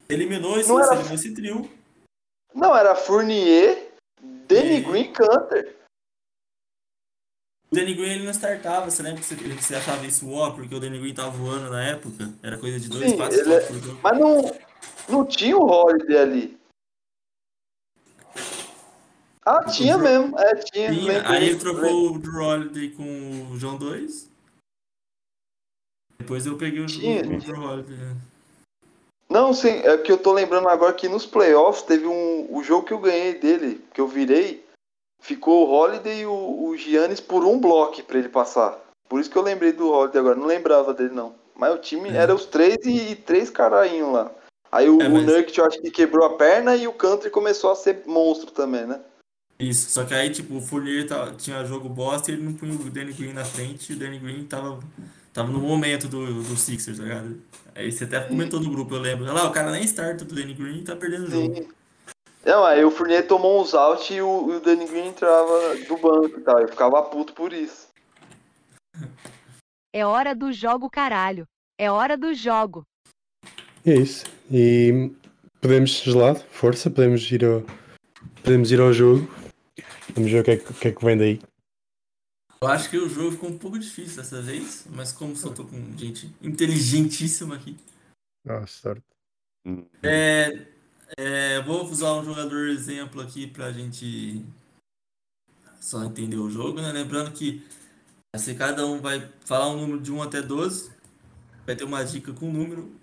[0.10, 1.72] eliminou esse, Não era- eliminou esse trio.
[2.54, 3.92] Não, era Fournier,
[4.48, 5.78] Danny E- Green e Canter.
[7.72, 10.52] O Danny Green ele não startava, você lembra que você, que você achava isso ó,
[10.52, 12.30] porque o Danny Green tava voando na época?
[12.44, 14.00] Era coisa de dois Sim, passos ele é- por jogo.
[14.04, 14.60] Mas não,
[15.08, 16.61] não tinha o Holiday ali.
[19.46, 20.40] Ah, tinha Drew- mesmo.
[20.40, 20.94] É, tinha.
[20.94, 24.30] Tinha, aí ele trocou o Drew Holiday com o João 2.
[26.20, 27.98] Depois eu peguei o, Tinha, o Drew Holiday.
[27.98, 28.16] né?
[29.30, 32.48] Não, sim, é que eu tô lembrando agora que nos playoffs teve um.
[32.56, 34.64] O jogo que eu ganhei dele, que eu virei,
[35.22, 38.78] ficou o Holiday e o, o Giannis por um bloco pra ele passar.
[39.10, 41.34] Por isso que eu lembrei do Holiday agora, não lembrava dele não.
[41.56, 42.18] Mas o time É.
[42.18, 44.32] era os três e, e três caralhinhos lá.
[44.72, 47.30] Aí o, É, o mas- Nurkic eu acho que quebrou a perna e o Country
[47.30, 49.02] começou a ser monstro também, né?
[49.62, 52.74] Isso, só que aí, tipo, o Fournier tava- tinha jogo bosta e ele não punha
[52.74, 54.80] o Danny Green na frente e o Danny Green tava,
[55.32, 57.40] tava no momento do, do Sixers, tá ligado?
[57.76, 59.26] Aí você até comentou no grupo, eu lembro.
[59.26, 61.56] Olha lá, o cara nem starta do Danny Green e tá perdendo o jogo.
[61.56, 61.68] Sim.
[62.44, 66.40] Não, aí o Fournier tomou uns out e o, o Danny Green entrava do banco
[66.40, 66.60] e tal.
[66.60, 67.88] Eu ficava puto por isso.
[69.94, 71.46] É hora do jogo, caralho.
[71.80, 72.84] É hora do jogo.
[73.86, 74.26] É isso.
[74.52, 75.12] E
[75.62, 77.64] podemos, gelado, força, podemos ir ao,
[78.44, 79.30] podemos ir ao jogo.
[80.16, 81.42] Vamos ver o que é, que- o que, é que vem daí.
[82.62, 85.66] Eu acho que o jogo ficou um pouco difícil dessa vez, mas como só tô
[85.66, 87.76] com gente inteligentíssima aqui.
[88.48, 89.04] Ah, sorte.
[89.66, 89.86] Hum.
[90.04, 90.68] É,
[91.18, 94.44] é, vou usar um jogador exemplo aqui pra gente
[95.80, 96.92] só entender o jogo, né?
[96.92, 97.66] Lembrando que
[98.36, 100.92] assim, cada um vai falar um número de 1 até 12,
[101.66, 102.96] vai ter uma dica com número.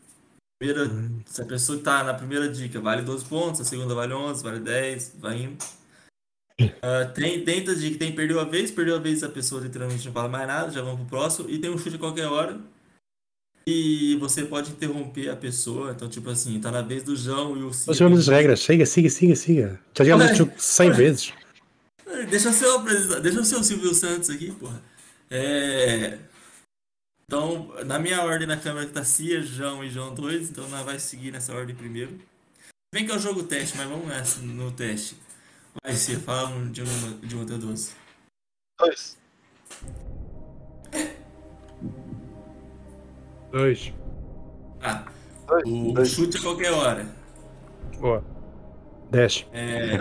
[0.60, 0.89] Primeira,
[1.26, 4.60] se a pessoa tá na primeira dica vale 12 pontos, a segunda vale 11, vale
[4.60, 5.64] 10, vai indo.
[6.82, 10.05] Ah, tem, tenta de que tem perdeu a vez, perdeu a vez a pessoa literalmente
[10.06, 11.48] não fala mais nada, já vamos pro próximo.
[11.48, 12.59] E tem um chute a qualquer hora.
[13.66, 15.93] E você pode interromper a pessoa.
[15.93, 17.94] Então, tipo assim, tá na vez do João e o Nós Ciro.
[17.94, 18.60] jogamos as regras.
[18.60, 19.80] Siga, siga, siga, siga.
[19.94, 21.32] Já este jogo 100 vezes.
[22.30, 22.78] Deixa eu ser o
[23.20, 24.82] deixa eu ser o Silvio Santos aqui, porra.
[25.30, 26.18] É.
[27.26, 30.85] Então, na minha ordem na câmera que tá Cia, João e João 2, então nós
[30.85, 32.18] vai seguir nessa ordem primeiro.
[32.93, 35.14] Vem que é o jogo teste, mas vamos nessa no teste.
[35.85, 37.93] Vai Cia, fala um de 1 de um até 12.
[38.79, 39.19] Dois.
[43.51, 43.93] Dois.
[44.83, 45.05] Ah,
[45.47, 45.65] Dois.
[45.67, 46.09] o, o dois.
[46.11, 47.07] chute a qualquer hora.
[47.99, 48.23] Boa.
[49.11, 49.47] 10.
[49.53, 49.97] É,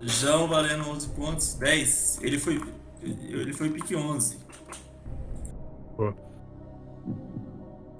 [0.00, 2.20] João valendo 11 pontos, 10.
[2.22, 2.60] Ele foi,
[3.02, 4.38] ele foi pique 11.
[5.96, 6.14] Boa.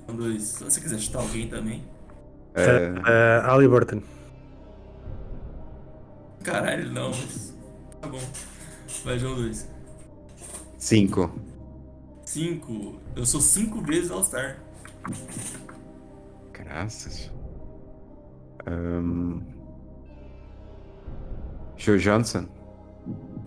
[0.06, 0.42] João 2.
[0.42, 1.84] Se você quiser chutar alguém também.
[2.54, 4.02] É, Uh, Ali Burton.
[6.42, 7.54] Caralho, não, mas.
[8.00, 8.20] Tá bom.
[9.04, 9.68] Vai, João 2.
[10.78, 11.30] cinco.
[12.24, 13.00] 5.
[13.14, 14.58] Eu sou 5 vezes All-Star.
[16.52, 17.30] Graças.
[18.66, 19.40] Ahn,
[21.76, 22.46] Joe Johnson.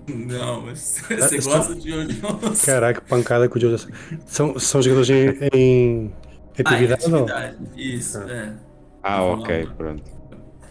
[0.08, 2.66] Não, mas Ah, você gosta de Joe Johnson.
[2.66, 3.90] Caraca, pancada com o Joe Johnson.
[4.26, 7.24] São, são jogadores em, em Ah, em atividade ou?
[7.24, 7.58] atividade.
[7.76, 8.54] Isso, é.
[9.02, 10.04] Ah, ok, pronto.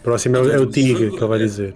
[0.03, 1.75] Próximo é, o- é o Tigre que ele vai dizer.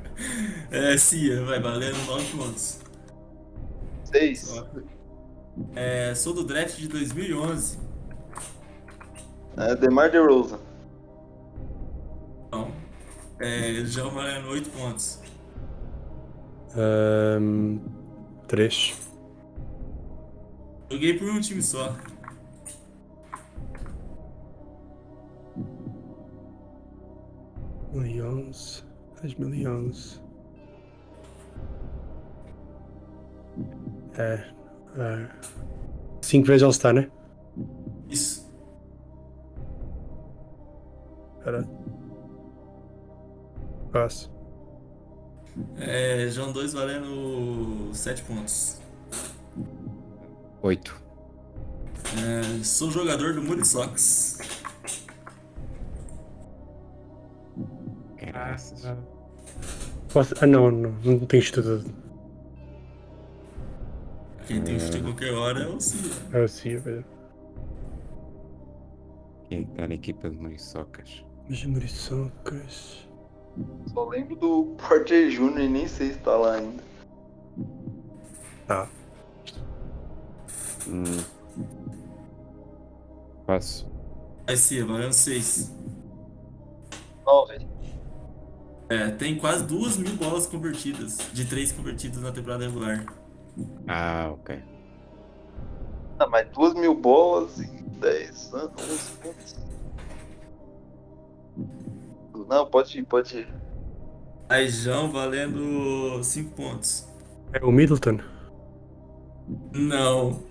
[0.70, 2.80] É, Cia, vai valendo 9 pontos.
[4.04, 4.52] Seis.
[5.74, 7.78] É, sou do draft de 2011.
[9.56, 10.58] É, Demar DeRozan.
[12.46, 12.72] Então,
[13.38, 15.20] é, João valendo 8 pontos.
[16.74, 17.78] Ahm,
[18.48, 18.98] três.
[20.90, 21.94] Joguei por um time só.
[28.22, 28.91] onze.
[29.22, 30.20] 2011.
[34.18, 34.44] É.
[34.98, 35.28] é.
[36.20, 37.10] Cinco vezes All-Star, né?
[38.08, 38.52] Isso.
[41.44, 41.66] Era.
[43.92, 44.32] Passo.
[45.76, 48.80] É, João 2 valendo 7 pontos.
[50.62, 51.00] Oito.
[52.16, 54.38] É, sou jogador do Moody Sox.
[58.16, 58.84] Graças.
[60.12, 60.34] Posso...
[60.40, 60.90] Ah, não, não.
[61.04, 61.84] Não tenho estudo.
[64.46, 66.10] Quem tem chute a qualquer hora é o Cia.
[66.32, 67.04] Ah, sim, velho.
[69.48, 71.24] Quem é que tá na equipa de Muriçocas?
[71.48, 73.08] Mas Muriçocas.
[73.92, 75.60] Só lembro do Porter Jr.
[75.60, 76.82] e nem sei se tá lá ainda.
[78.66, 78.88] Tá.
[80.88, 81.02] Hum.
[83.46, 83.90] Passo.
[84.46, 85.72] Vai Cia, valendo 6.
[87.24, 87.71] Nove.
[88.92, 93.06] É, tem quase duas mil bolas convertidas, de três convertidas na temporada regular.
[93.88, 94.60] Ah, ok.
[96.18, 99.56] Ah, mas duas mil bolas em 10 anos, 11 pontos.
[102.48, 103.48] Não, pode ir, pode ir.
[104.46, 107.08] Aí João valendo 5 pontos.
[107.54, 108.18] É o Middleton.
[109.72, 110.42] Não.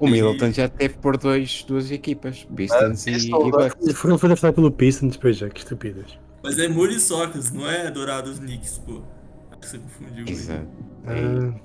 [0.00, 3.76] O E- Middleton já teve por dois, duas equipas, Pistons e, e Bucks.
[3.82, 6.18] Ele foi, ele foi draftado pelo Pistons depois já, que estupidez.
[6.44, 9.02] Mas é Muriçocas, não é Dourados Knicks, pô.
[9.50, 10.28] Acho que você confundiu.
[10.28, 10.68] Exato.
[11.06, 11.58] Ah,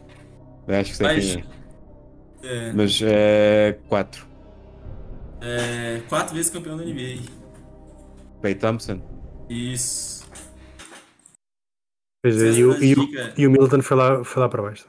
[0.67, 1.43] Eu acho que sei Mas, quem
[2.43, 2.69] é.
[2.69, 4.25] é, Mas é, quatro.
[5.41, 7.23] é, quatro vezes campeão da NBA.
[8.39, 9.01] Clay Thompson.
[9.49, 10.25] Isso.
[12.23, 14.87] pois é, e, o, e, o, e o Middleton foi lá, foi lá para baixo.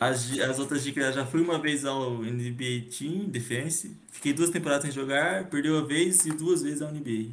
[0.00, 3.94] As, as outras dicas, já fui uma vez ao NBA Team Defense.
[4.10, 7.32] Fiquei duas temporadas sem jogar, perdeu a vez e duas vezes ao NBA.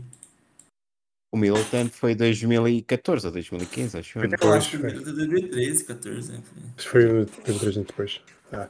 [1.32, 4.30] O Middleton foi 2014 ou 2015, acho eu.
[4.42, 4.90] Eu acho que foi.
[4.92, 6.44] foi 2013, 14, né?
[6.78, 8.22] Isto foi teve três anos depois.
[8.52, 8.68] Ah.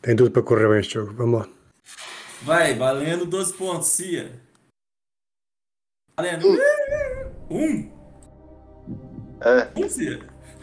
[0.00, 1.12] Tem tudo para correr bem este jogo.
[1.14, 1.48] Vamos lá.
[2.42, 4.30] Vai, valendo 12 pontos, Cia.
[6.16, 6.46] Valendo.
[7.50, 7.90] Um.
[9.40, 10.20] É, Um, Cia.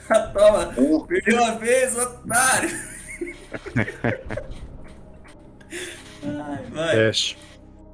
[0.33, 0.73] Toma.
[0.79, 2.69] um, Perdeu a vez, otário.
[6.23, 6.95] Ai, vai.
[6.95, 7.35] 10.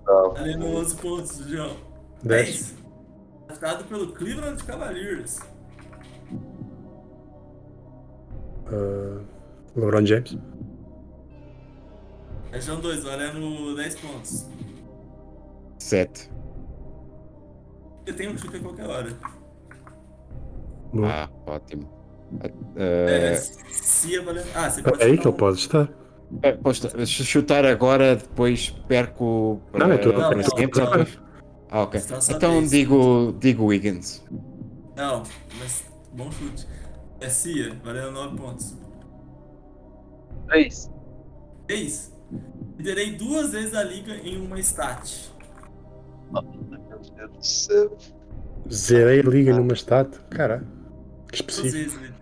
[0.05, 0.13] tá.
[0.13, 1.75] Valendo 11 pontos, João.
[2.23, 2.75] 10.
[3.49, 5.39] Draftado pelo Cleveland Cavaliers.
[8.71, 9.25] Uh,
[9.75, 10.37] LeBron James.
[12.51, 14.45] Região 2, valendo 10 pontos.
[15.79, 16.29] Sete.
[18.05, 19.09] Você tem um chute a qualquer hora.
[20.93, 21.07] Boa.
[21.11, 21.89] Ah, ótimo.
[22.75, 24.47] É, É, valendo.
[24.53, 25.89] Ah, você pode é aí que ele um- pode estar.
[26.43, 31.28] é, posso se chutar agora, depois perco Não, eu tô- para não, sempre, não.
[31.69, 32.01] Ah, ok.
[32.29, 32.71] Então três.
[32.71, 34.23] digo, digo Wiggins.
[34.95, 35.23] Não,
[35.59, 35.83] mas
[36.13, 36.67] bom chute.
[37.21, 38.75] É Cia, valendo 9 pontos.
[40.47, 40.91] 3.
[41.67, 42.13] 3.
[42.77, 45.31] Liderei duas vezes a liga em uma stat.
[46.31, 47.97] Meu Deus do céu.
[48.71, 50.17] Zerei a liga numa stat.
[50.29, 50.65] Caralho.
[51.31, 51.99] Que Duas específico.
[51.99, 51.99] vezes.
[51.99, 52.13] né?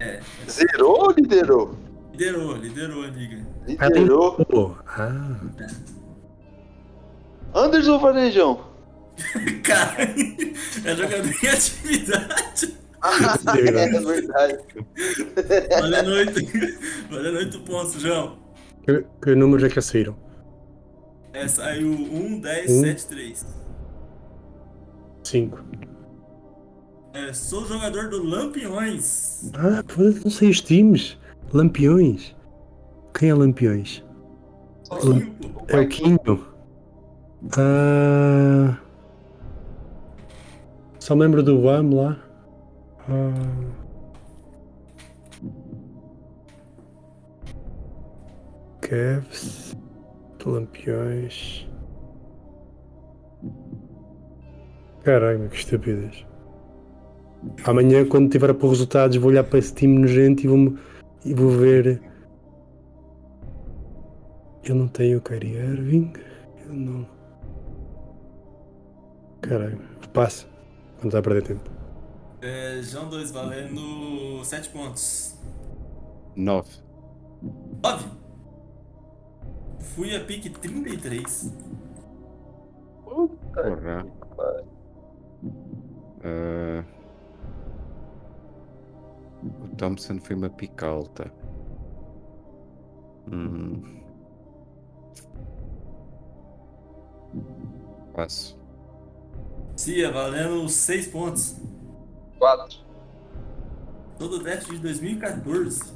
[0.00, 0.20] É,
[0.50, 1.74] Zerou ou liderou?
[2.12, 3.46] liderou, liderou a liga.
[3.66, 4.36] Liderou.
[4.52, 5.36] Oh, ah.
[7.54, 8.69] Anderson ou Varejão?
[9.62, 10.02] Cara,
[10.84, 12.78] é jogador em atividade.
[13.02, 14.58] é verdade.
[15.80, 16.34] Valendo 8,
[17.10, 18.38] valendo 8 pontos, João.
[18.84, 20.16] Que, que números é que saíram?
[21.32, 22.80] É, saiu 1, 10, Um.
[22.80, 23.46] 7, 3.
[25.24, 25.64] 5.
[27.12, 29.50] É, sou jogador do Lampiões.
[29.54, 31.18] Ah, foda-se, não sei os times.
[31.52, 32.34] Lampiões.
[33.18, 34.04] Quem é Lampiões?
[34.88, 34.96] Pô.
[35.68, 36.46] É o Quinho.
[37.56, 38.76] Ah.
[41.10, 42.16] Só me lembro do BAM lá.
[43.08, 43.32] Ah.
[48.80, 49.76] Cavs.
[50.46, 51.68] Lampiões.
[55.02, 56.24] Caralho, que estupidez.
[57.64, 60.78] Amanhã, quando tiver a pôr resultados, vou olhar para esse time nojento e vou,
[61.24, 62.00] e vou ver.
[64.62, 66.12] Eu não tenho o Kyrie Irving.
[66.68, 67.06] Eu não.
[69.40, 69.80] Caralho,
[70.12, 70.59] passa.
[71.00, 71.70] Não está a perder tempo.
[72.42, 75.38] É, João 2, valendo 7 pontos.
[76.36, 76.70] Nove.
[77.82, 78.06] 9.
[79.80, 81.52] Fui a pique 33.
[83.04, 84.06] Porra.
[86.22, 86.84] Ah,
[89.42, 91.32] o Thompson foi uma pica alta.
[93.32, 94.00] Hum.
[98.12, 98.59] Passo.
[99.80, 101.56] Cia, valendo 6 pontos.
[102.38, 102.80] 4.
[104.18, 105.94] Todo o draft de 2014.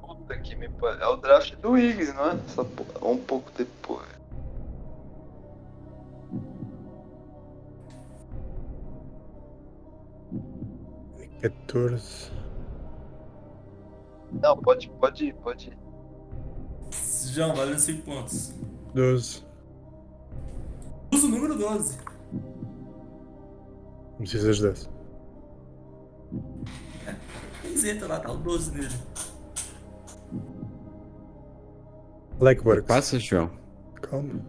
[0.00, 1.00] Puta que me pariu.
[1.00, 2.34] É o draft do Wiggins, não é?
[2.34, 3.04] Essa porra.
[3.04, 4.06] Um pouco depois.
[11.42, 12.30] 14.
[14.40, 15.78] Não, pode, pode ir, pode ir.
[17.32, 18.54] João, valendo 5 pontos.
[18.94, 19.42] 12.
[21.12, 21.98] Uso o número 12.
[24.18, 24.88] Não precisas desse.
[27.62, 28.94] Camiseta lá, tá o 12 nele.
[32.40, 32.86] Alec Works.
[32.86, 33.50] Passa, João.
[34.02, 34.40] Calma.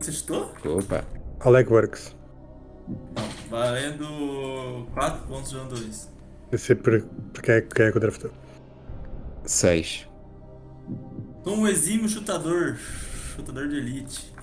[0.00, 0.52] Você chutou?
[0.64, 1.04] Opa.
[1.40, 2.16] Alec Works.
[2.88, 3.34] Não.
[3.50, 6.10] Valendo 4 pontos, João 2.
[6.50, 8.30] Eu sei por, por quem, é, quem é que eu draftou.
[9.44, 10.08] Seis.
[11.44, 12.76] Sou um exímio chutador.
[13.36, 14.33] Chutador de elite.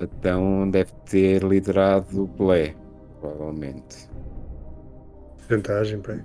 [0.00, 2.74] Então deve ter liderado o Pelé,
[3.20, 4.08] provavelmente.
[5.48, 6.18] Vantagem, pá.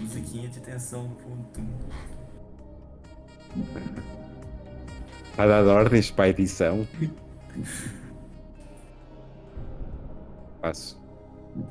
[0.00, 1.60] Musiquinha de tensão no ponto.
[5.30, 6.86] Está a dar ordens para a edição.
[10.60, 11.00] Passo.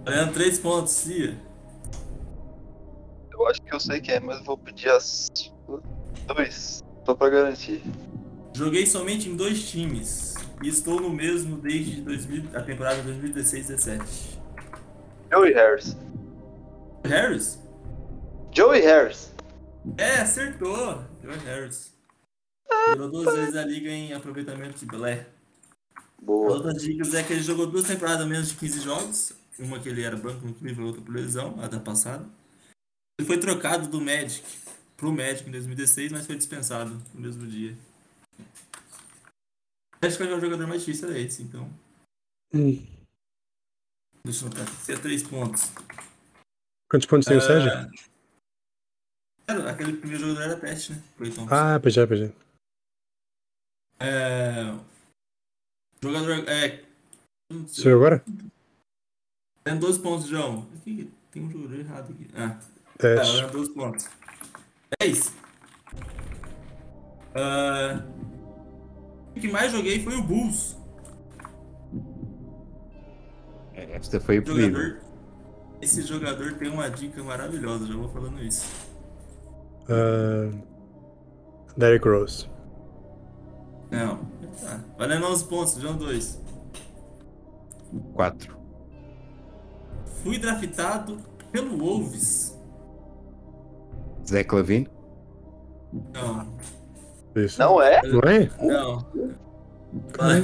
[0.03, 1.37] Valendo 3 pontos, Cia.
[3.31, 5.31] Eu acho que eu sei quem é, mas eu vou pedir as
[6.27, 7.81] dois, só pra garantir.
[8.55, 10.35] Joguei somente em dois times.
[10.63, 14.37] E estou no mesmo desde 2000, a temporada 2016-17.
[15.31, 15.97] Joey Harris.
[17.03, 17.59] Harris?
[18.51, 19.31] Joey Harris.
[19.97, 21.03] É, acertou.
[21.23, 21.93] Joey Harris.
[22.91, 25.27] Virou duas vezes a liga em aproveitamento de Belé.
[25.95, 26.53] As Boa.
[26.53, 29.33] outras dicas é que ele jogou duas temporadas menos de 15 jogos.
[29.57, 32.25] Uma que ele era banco no clube e outra por lesão, a da passada.
[33.19, 34.43] Ele foi trocado do Magic
[35.01, 37.75] pro Magic em 2016, mas foi dispensado no mesmo dia.
[39.99, 41.67] Acho que é o jogador mais difícil era esse, então.
[42.53, 42.85] Hum.
[44.23, 44.75] Deixa eu notar aqui.
[44.75, 45.71] Você é 3 pontos.
[46.87, 47.71] Quantos pontos tem o Sérgio?
[47.71, 47.89] Ah,
[49.47, 51.03] era, aquele primeiro jogador era teste, né?
[51.49, 52.33] Ah, pois é, pois é.
[53.99, 54.77] É,
[56.01, 56.47] jogador.
[56.47, 56.83] É.
[57.67, 58.23] Sou agora?
[59.63, 60.69] Tem 12 pontos, João.
[60.75, 62.27] Aqui, tem um jogador errado aqui.
[62.35, 62.59] Ah,
[62.99, 63.27] 10.
[63.27, 64.20] valendo 12 pontos.
[64.99, 65.33] 10.
[67.35, 68.03] Ah,
[69.35, 70.77] o que mais joguei foi o Bulls.
[73.73, 74.45] Esta foi o.
[74.45, 74.99] Jogador.
[75.81, 78.69] Esse jogador tem uma dica maravilhosa, já vou falando isso.
[79.89, 80.51] Ah,
[81.77, 82.49] Derrick Rose.
[83.89, 84.17] Não.
[84.61, 84.79] Tá.
[84.97, 86.39] Valendo 11 pontos, João 2.
[88.13, 88.57] 4.
[90.23, 91.17] Fui draftado
[91.51, 92.57] pelo Wolves.
[94.27, 94.89] Zé Clavino.
[96.13, 96.57] Não.
[97.35, 97.59] Isso.
[97.59, 98.01] Não é?
[98.03, 98.49] Não é?
[98.61, 99.05] Não.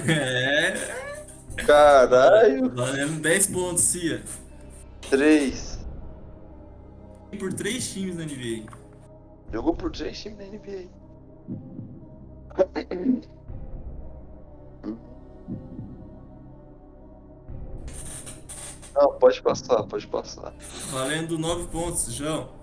[0.08, 0.74] É.
[1.66, 2.70] Caralho.
[2.74, 4.22] Valendo 10 pontos, Cia.
[5.10, 5.80] Três.
[7.40, 8.66] Por 3 times na NBA.
[9.52, 10.90] Jogou por três times da NBA.
[18.94, 20.54] Não, pode passar, pode passar.
[20.92, 22.57] Valendo 9 pontos, João.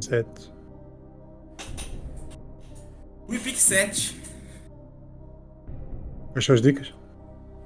[0.00, 0.52] 7.
[3.26, 4.20] Fui pick 7.
[6.32, 6.94] Quais são as dicas?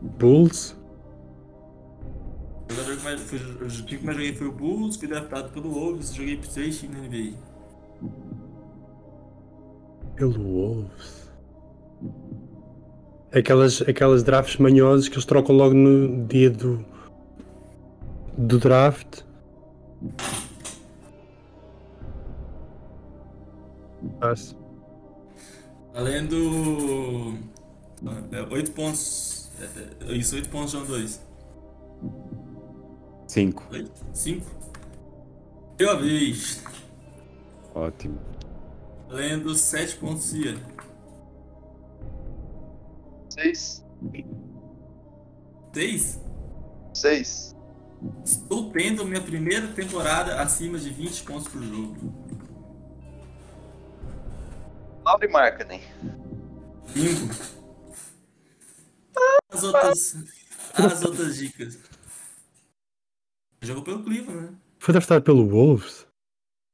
[0.01, 0.77] Bulls.
[2.71, 5.51] O jogador que mais, foi, o time que mais joguei foi o Bulls, fui draftado
[5.51, 7.37] pelo Wolves, joguei por 3 times na NBA.
[10.17, 11.31] Pelo Wolves.
[13.33, 16.85] Aquelas, aquelas drafts manhosas que eles trocam logo no dia do,
[18.39, 19.23] do draft.
[24.21, 24.55] Passe.
[25.93, 27.39] Valendo.
[28.51, 29.51] 8 pontos.
[29.61, 31.21] é, é, Isso, 8 pontos, João 2.
[33.27, 33.65] 5.
[34.13, 34.47] 5.
[35.79, 36.63] Eu a vez.
[37.75, 38.19] Ótimo.
[39.09, 40.57] Valendo 7 pontos, Cia.
[43.31, 43.85] Seis.
[45.73, 46.21] 6.
[46.93, 47.57] Seis.
[48.25, 51.97] Estou tendo minha primeira temporada acima de 20 pontos por jogo.
[55.05, 55.81] Lauri Markkanen.
[56.89, 57.61] 5.
[59.53, 60.17] As outras.
[60.75, 61.79] As outras dicas.
[63.63, 64.59] Jogou pelo Cleveland, né?
[64.79, 66.07] Foi draftado pelo Wolves?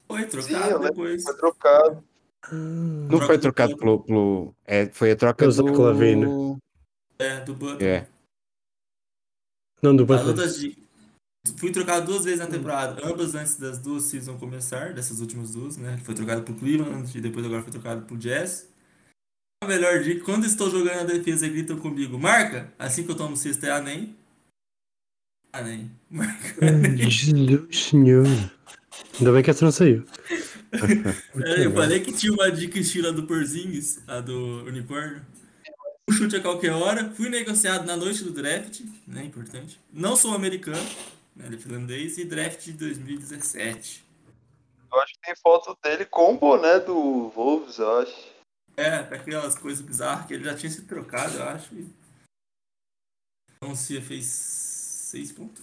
[0.07, 0.89] Foi Sim, trocado lembro.
[0.89, 1.25] depois.
[1.25, 2.05] Foi trocado.
[2.53, 4.05] Não foi trocado pelo.
[4.05, 5.73] pelo é, foi a troca Zé do.
[5.73, 6.59] Clavino.
[7.19, 7.83] É, do Butler.
[8.05, 8.09] É.
[9.83, 10.29] Não, do As Butler.
[10.29, 10.86] outras dicas.
[11.57, 15.77] Fui trocado duas vezes na temporada, ambas antes das duas seasons começar, dessas últimas duas,
[15.77, 15.99] né?
[16.05, 18.69] Foi trocado pro Cleveland e depois agora foi trocado pro Jazz.
[19.63, 22.73] A melhor dica, quando estou jogando a defesa, gritam comigo, marca!
[22.79, 24.15] Assim que eu tomo cesta é a NEM.
[25.53, 25.91] A NEM.
[26.11, 26.67] Marca.
[26.97, 28.27] Jesus Senhor.
[29.19, 30.05] Ainda bem que essa não saiu.
[31.43, 35.23] É, eu falei que tinha uma dica estilo do Porzingis, a do unicórnio.
[36.09, 37.11] O chute a qualquer hora.
[37.13, 39.25] Fui negociado na noite do draft, né?
[39.25, 39.81] Importante.
[39.93, 40.85] Não sou americano,
[41.37, 41.47] né?
[41.47, 42.19] Ele é finlandês.
[42.19, 44.05] E draft de 2017.
[44.93, 48.35] Eu acho que tem foto dele com o boné do Wolves, eu acho.
[48.77, 51.75] É, aquelas coisas bizarras que ele já tinha se trocado, eu acho.
[51.75, 51.95] e-
[53.57, 55.63] Então o Cia fez 6 pontos.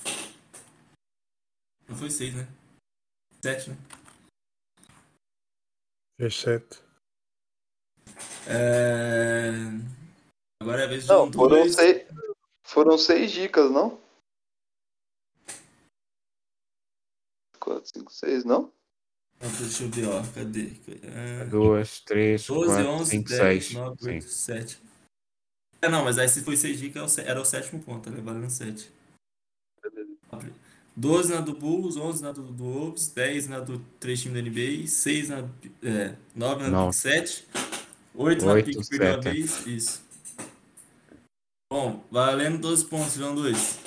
[1.88, 2.48] Não foi 6, né?
[3.42, 3.78] 7, né?
[6.20, 6.82] Fez 7.
[8.48, 9.52] É...
[10.62, 11.76] Agora é a vez de Não, um foram dois.
[11.76, 12.08] seis,
[12.66, 14.02] foram seis dicas, não?
[17.64, 18.70] Quatro, cinco, seis, não?
[19.42, 20.22] Não, Deixa eu ver, ó.
[20.34, 20.70] Cadê?
[21.42, 23.74] Ah, 2, 3, 12, 4, 11, 5, 10, 6.
[23.74, 24.10] 9, Sim.
[24.10, 24.80] 8, 7.
[25.82, 28.10] É, não, mas aí se foi 6 dicas, era o sé- era o sétimo ponto,
[28.12, 28.92] tá valendo 7.
[30.96, 34.50] 12 na do Bulls, 11 na do, do Wolves, 10 na do 3 times da
[34.50, 35.50] NBA, 6 na.
[35.82, 36.88] É, 9 na do Nove.
[36.92, 37.48] Pick 7,
[38.14, 40.04] 8 na do Oito, Pick perdeu vez, isso.
[41.72, 43.80] Bom, valendo 12 pontos, João 2.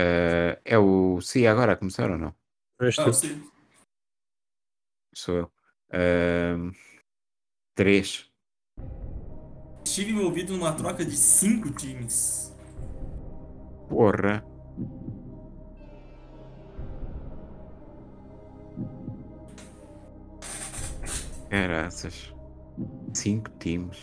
[0.00, 1.20] Eh, é o.
[1.20, 2.32] Sim, agora a começar ou não?
[2.80, 3.42] Ah, sim.
[5.12, 5.52] Sou eu.
[5.92, 6.70] Ahm,
[7.74, 8.30] 3.
[9.84, 12.54] Estive envolvido numa troca de 5 times.
[13.88, 14.44] Porra.
[21.50, 22.32] Caraças.
[23.12, 23.98] Cinco times.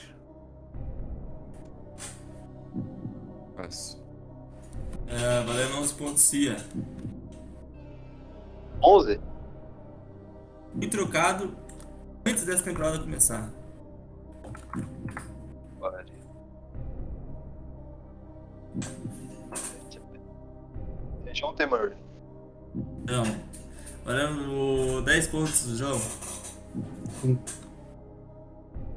[3.56, 4.05] Passo.
[5.08, 6.58] É, valendo 11 pontos, Cia.
[8.84, 9.20] 11?
[10.74, 11.56] Fui trocado
[12.26, 13.50] antes dessa temporada começar.
[21.34, 21.66] John T.
[21.66, 21.94] Murray.
[23.06, 23.24] Não.
[24.06, 26.00] Valendo 10 pontos, João.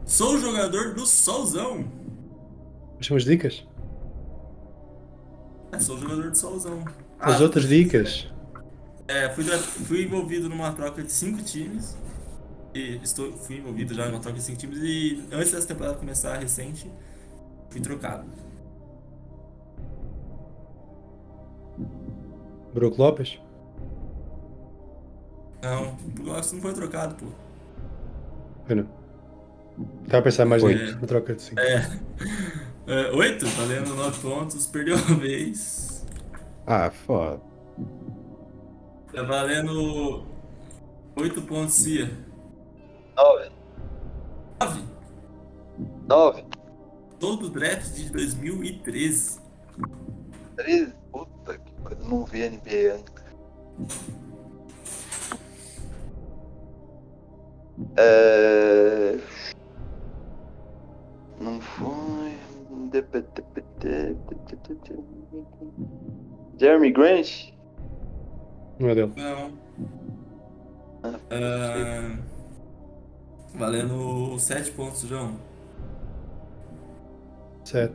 [0.07, 1.85] Sou o jogador do Solzão.
[2.95, 3.67] Quais são as dicas?
[5.73, 6.85] É, sou jogador do Solzão.
[7.19, 8.29] As Ah, outras dicas.
[9.07, 11.97] É, fui, fui envolvido numa troca de 5 times.
[12.75, 14.79] E estou, fui envolvido já numa troca de 5 times.
[14.83, 16.91] E antes dessa temporada começar recente,
[17.71, 18.27] fui trocado.
[22.75, 23.39] Brook Lopes.
[25.63, 27.27] Não, o Gosto não foi trocado, pô.
[28.69, 28.89] Eu não.
[30.05, 31.01] Estava a pensar mais Oito.
[31.01, 31.61] na troca de 5.
[31.61, 31.99] É,
[33.15, 36.07] 8, valendo 9 pontos, perdeu a vez.
[36.67, 37.41] Ah, foda.
[39.13, 40.25] Tá valendo
[41.15, 42.11] 8 pontos, Cia.
[43.15, 43.51] 9.
[44.61, 44.83] 9.
[46.09, 46.45] 9.
[47.21, 49.41] Todo o draft de 2013.
[50.57, 50.95] 13.
[51.13, 52.05] Puta que pariu.
[52.09, 53.19] Não vi NBA ainda.
[57.97, 59.19] É...
[61.39, 62.48] Não foi.
[66.59, 67.53] Jeremy Grant?
[68.79, 69.13] Não é dele.
[69.17, 69.53] Não.
[71.31, 72.19] Ah,
[73.55, 75.37] valendo 7 pontos, João.
[77.65, 77.95] 7.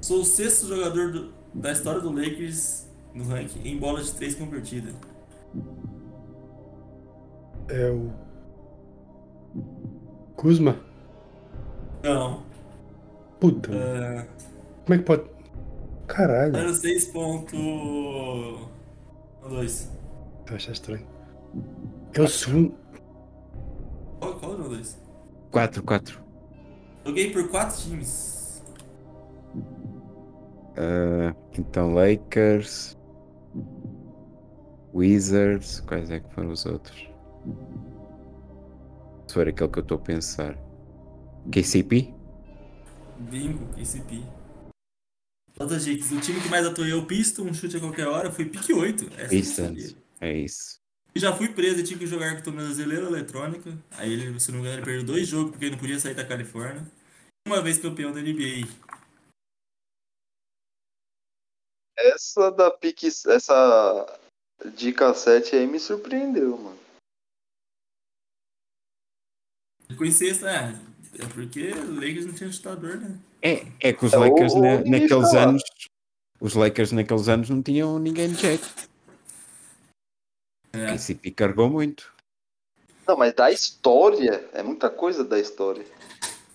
[0.00, 4.34] Sou o sexto jogador do- da história do Lakers no ranking em bola de 3
[4.34, 4.90] convertida.
[7.68, 8.10] É o.
[10.36, 10.76] Kuzma?
[12.04, 12.42] Não.
[13.40, 13.70] Puta.
[13.72, 14.26] Ah,
[14.84, 15.24] Como é que pode.
[16.06, 16.52] Caralho.
[16.52, 17.58] valendo 6 pontos.
[19.48, 19.90] 2.
[20.46, 21.06] Tu achas estranho?
[22.12, 22.74] É o segundo.
[24.20, 24.98] Qual, qual é o 2?
[25.50, 26.20] 4, 4.
[27.06, 28.62] Joguei por 4 times.
[30.76, 32.96] Ah, então Lakers.
[34.94, 35.80] Wizards.
[35.80, 37.08] Quais é que foram os outros?
[39.26, 40.58] Se for aquele que eu estou a pensar.
[41.50, 42.12] KCP?
[43.18, 44.22] Bingo, KCP.
[45.54, 48.72] JG, o time que mais atuou eu pisto, um chute a qualquer hora, foi pique
[48.72, 49.04] 8.
[49.04, 49.96] Essa eu não Pistons.
[50.20, 50.80] É isso.
[51.14, 53.78] E já fui preso e tive que jogar com tornozeleira eletrônica.
[53.92, 56.14] Aí ele, se não me engano, ele perdeu dois jogos porque ele não podia sair
[56.14, 56.84] da Califórnia.
[57.46, 58.66] Uma vez campeão da NBA.
[61.96, 63.06] Essa da pique.
[63.06, 64.20] Essa
[64.74, 66.78] dica 7 aí me surpreendeu, mano.
[69.88, 70.93] Ficou em sexta, é.
[71.18, 73.16] É porque o Lakers não tinha chutador, né?
[73.42, 75.42] É, é que os É, Lakers o na- naqueles lá.
[75.44, 75.62] anos.
[76.40, 78.68] Os Lakers naqueles anos não tinham ninguém de jeito.
[80.72, 80.86] É.
[80.92, 82.12] KCP carregou muito.
[83.06, 84.48] Não, mas da história.
[84.52, 85.84] É muita coisa da história.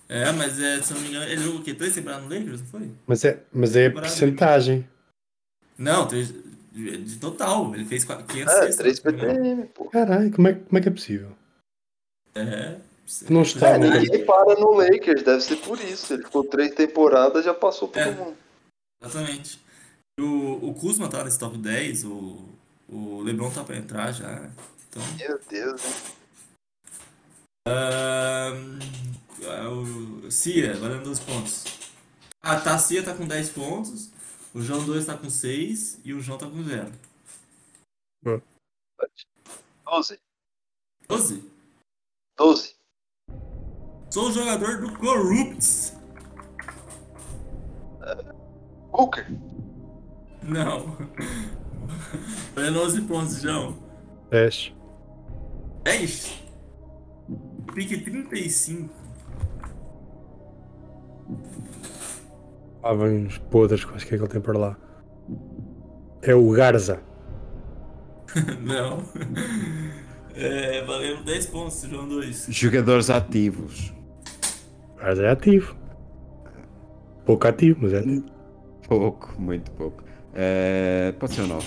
[0.08, 1.72] É, mas é, se eu não me engano, ele jogou o quê?
[1.72, 2.90] Três temporadas no Lakers, não foi?
[3.06, 4.88] Mas é, mas é porcentagem.
[5.78, 6.34] Não, três,
[6.72, 7.74] de total.
[7.74, 9.38] Ele fez 500 É, cestas, 3 se não me engano.
[9.38, 9.84] PTM, pô.
[9.90, 11.32] Caralho, como é, como é que é possível?
[12.34, 12.78] É.
[13.28, 16.12] Não está, É, não ninguém para no Lakers, deve ser por isso.
[16.14, 18.10] Ele ficou três temporadas já passou todo É.
[18.12, 18.36] mundo.
[19.02, 19.60] Exatamente.
[20.18, 22.38] O, o Kuzma tá nesse top 10, o,
[22.88, 24.50] o LeBron tá pra entrar já.
[24.88, 25.02] Então.
[25.18, 25.92] Meu Deus, hein?
[27.68, 28.78] Ahn,
[30.26, 31.64] o Cia, valendo 12 pontos.
[32.42, 34.10] A tá, a Cia tá com 10 pontos,
[34.54, 36.92] o João 2 tá com 6 e o João tá com 0.
[39.84, 40.20] 12.
[41.08, 41.50] 12?
[42.38, 42.79] 12.
[44.10, 45.96] Sou o jogador do Corrupts.
[48.90, 49.26] Booker.
[50.42, 50.96] Não.
[52.54, 53.78] Valendo 11 pontos, João.
[54.30, 54.74] 10.
[55.84, 56.44] 10.
[57.74, 58.90] Pique 35.
[62.82, 64.76] Lá vem uns podres, que eu acho que é que ele tem para lá.
[66.22, 67.00] É o Garza.
[68.60, 69.02] Não.
[70.32, 72.46] É, valendo 10 pontos, João 2.
[72.48, 73.92] Jogadores ativos.
[75.00, 75.74] O Garza é ativo.
[77.24, 78.26] Pouco ativo, mas é ativo.
[78.86, 80.04] Pouco, muito pouco.
[80.34, 81.66] Eh, pode ser um 9.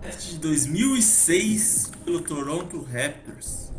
[0.00, 3.72] Teste de 2006 pelo Toronto Raptors.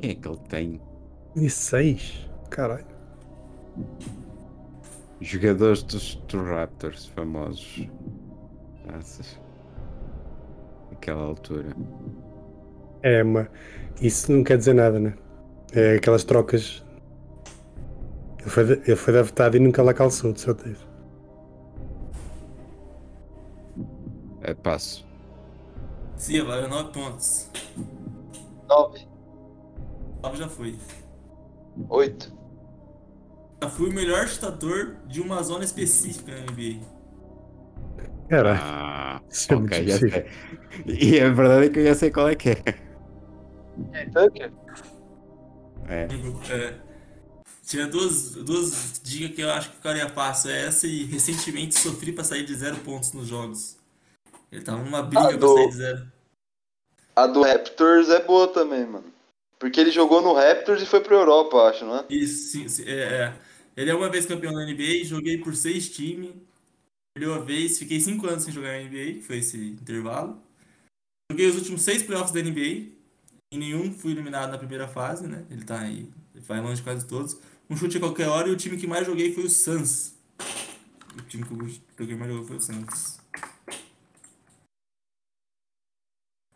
[0.00, 0.80] Quem é que ele tem?
[1.34, 2.28] E 6.
[2.50, 2.86] Caralho.
[5.18, 7.88] Jogadores dos, dos Raptors famosos.
[8.84, 9.40] Graças.
[10.90, 11.74] Naquela altura.
[13.02, 13.48] É, mas
[14.02, 15.14] isso não quer dizer nada, né?
[15.72, 16.82] É aquelas trocas.
[18.40, 20.86] Ele foi, ele foi adaptado e nunca lá calçou, de certeza.
[24.42, 25.06] É, passo.
[26.16, 27.50] Sim, valeu 9 pontos.
[28.68, 29.06] 9,
[30.22, 30.78] 9 já foi.
[31.88, 32.32] 8.
[33.62, 36.80] Já fui o melhor chutador de uma zona específica na NBA.
[38.28, 38.60] Caralho.
[38.62, 40.26] Ah, Isso é muito ok, já sei.
[40.86, 42.62] E a verdade é que eu já sei qual é que é.
[44.12, 44.52] Tucker?
[45.88, 46.06] É.
[46.52, 46.78] É,
[47.64, 50.50] tinha duas, duas dicas que eu acho que ficaria fácil.
[50.50, 53.76] É essa e recentemente sofri pra sair de zero pontos nos jogos.
[54.50, 56.12] Ele tava numa briga Ah, pra do- sair de zero.
[57.16, 59.12] A do Raptors é boa também, mano.
[59.58, 62.04] Porque ele jogou no Raptors e foi pra Europa, eu acho, não é?
[62.08, 62.92] Isso, sim, sim, é,
[63.24, 63.36] é.
[63.76, 66.32] Ele é uma vez campeão da NBA, joguei por seis times.
[67.14, 70.40] Perdeu a vez, fiquei cinco anos sem jogar na NBA, que foi esse intervalo.
[71.30, 72.96] Joguei os últimos seis playoffs da NBA.
[73.50, 75.46] Em nenhum fui eliminado na primeira fase, né?
[75.50, 77.38] Ele tá aí, ele vai longe de quase todos.
[77.70, 80.14] Um chute a qualquer hora e o time que mais joguei foi o Suns.
[81.16, 81.68] O time que eu
[81.98, 83.18] joguei mais jogou foi o Suns.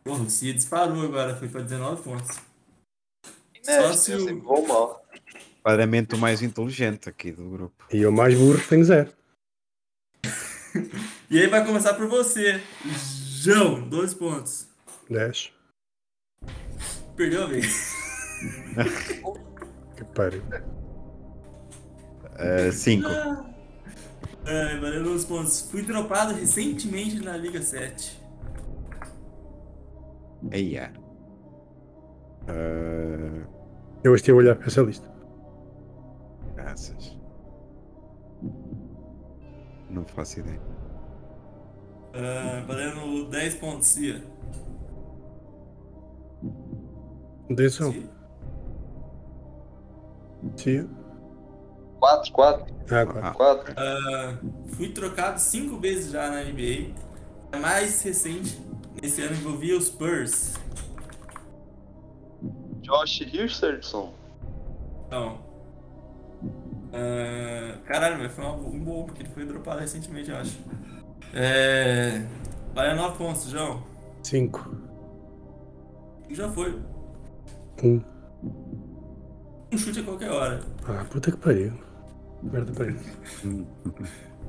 [0.05, 2.37] Porra, o Cia disparou agora, foi pra 19 pontos.
[3.67, 5.03] É, Só se o- vou mal.
[5.63, 7.87] Claramente o mais inteligente aqui do grupo.
[7.93, 9.13] E eu mais burro tenho zero.
[11.31, 12.63] E aí vai começar por você.
[13.43, 14.67] João, dois pontos.
[15.09, 15.51] 10.
[17.17, 17.93] Perdeu a vez.
[19.97, 20.43] Que pariu.
[22.73, 23.07] 5.
[24.45, 25.71] É, valendo os pontos.
[25.71, 28.21] Fui dropado recentemente na Liga 7.
[30.51, 30.93] Aí é.
[32.49, 33.47] Ah,
[34.03, 35.09] Eu estive a olhar para essa lista.
[36.57, 37.17] graças.
[39.89, 40.61] Não faço ideia.
[42.15, 44.23] É, valendo 10 pontos, Cia.
[47.49, 47.93] Cia.
[50.57, 50.89] Tia.
[52.01, 53.21] 4, 4, Ah, claro.
[53.23, 53.75] Ah, 4.
[53.77, 54.39] É,
[54.75, 56.91] fui trocado cinco vezes já na NBA.
[57.53, 58.61] A mais recente,
[59.01, 60.55] nesse ano, envolvia os Spurs.
[62.81, 64.13] Josh Richardson.
[65.07, 65.39] Então.
[66.93, 70.59] é, caralho, mas foi um bom, porque ele foi dropado recentemente, eu acho.
[71.35, 72.27] É.
[72.75, 73.83] Valendo 9 pontos, João.
[74.25, 74.77] 5.
[76.31, 76.81] Já foi.
[77.83, 78.03] 1.
[79.73, 80.61] Um chute a qualquer hora.
[80.87, 81.73] Ah, puta que pariu.
[82.43, 82.97] Merda pariu.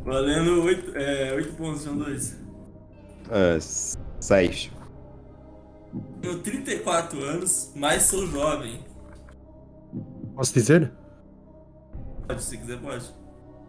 [0.03, 2.37] Valendo 8, é, 8 pontos, João 2.
[4.19, 4.71] 6.
[6.21, 8.83] Tenho 34 anos, mas sou jovem.
[10.35, 10.91] Posso dizer?
[12.27, 13.13] Pode, se quiser, pode.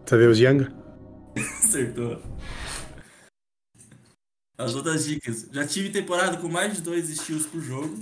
[0.07, 0.67] Tadeus Young?
[1.37, 2.21] Acertou.
[4.57, 5.49] As outras dicas.
[5.53, 7.99] Já tive temporada com mais de dois estilos por jogo.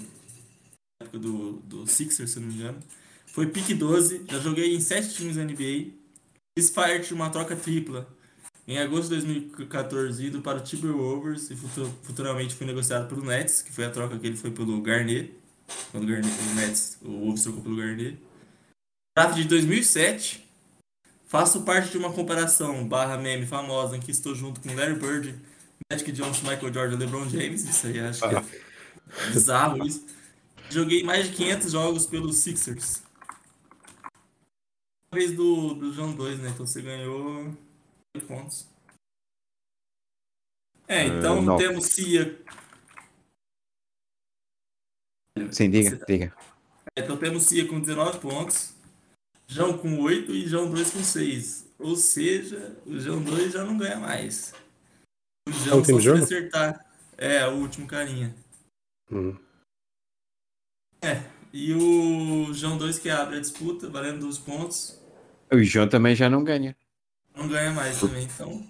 [1.13, 2.79] Época do, do Sixers, se não me engano.
[3.27, 4.25] Foi pick 12.
[4.31, 5.93] Já joguei em 7 times da NBA.
[6.59, 8.09] Fiz parte de uma troca tripla.
[8.67, 13.61] Em agosto de 2014, indo para o Timberwolves e futu- futuramente fui negociado pelo Nets,
[13.61, 15.33] que foi a troca que ele foi pelo Garnett.
[15.91, 18.19] Quando o, Garnett, o Nets, o Wolves trocou pelo Garnett.
[19.17, 20.49] Draft de 2007.
[21.27, 25.35] Faço parte de uma comparação barra meme famosa em que estou junto com Larry Bird,
[25.91, 27.65] Magic Johnson, Michael Jordan e LeBron James.
[27.65, 30.05] Isso aí acho que é bizarro isso.
[30.71, 33.03] Joguei mais de 500 jogos pelos Sixers.
[35.11, 36.49] Uma vez do, do João 2, né?
[36.51, 37.55] Então você ganhou
[38.17, 38.67] 8 pontos.
[40.89, 41.63] É, então Eh, nove.
[41.67, 42.39] temos Cia.
[45.51, 46.37] Sim, diga, Você tá- diga.
[46.97, 48.75] Então temos Cia com 19 pontos,
[49.47, 51.67] João com 8 e João 2 com 6.
[51.79, 54.55] Ou seja, o João 2 já não ganha mais.
[55.49, 56.25] O João último só se jogo?
[56.25, 56.87] acertar.
[57.19, 58.35] É, o último carinha.
[59.11, 59.37] Hum.
[61.53, 64.99] E o João 2 que abre a disputa, valendo 12 pontos,
[65.53, 66.75] O João também já não ganha.
[67.37, 68.25] não ganha mais também.
[68.25, 68.67] Então,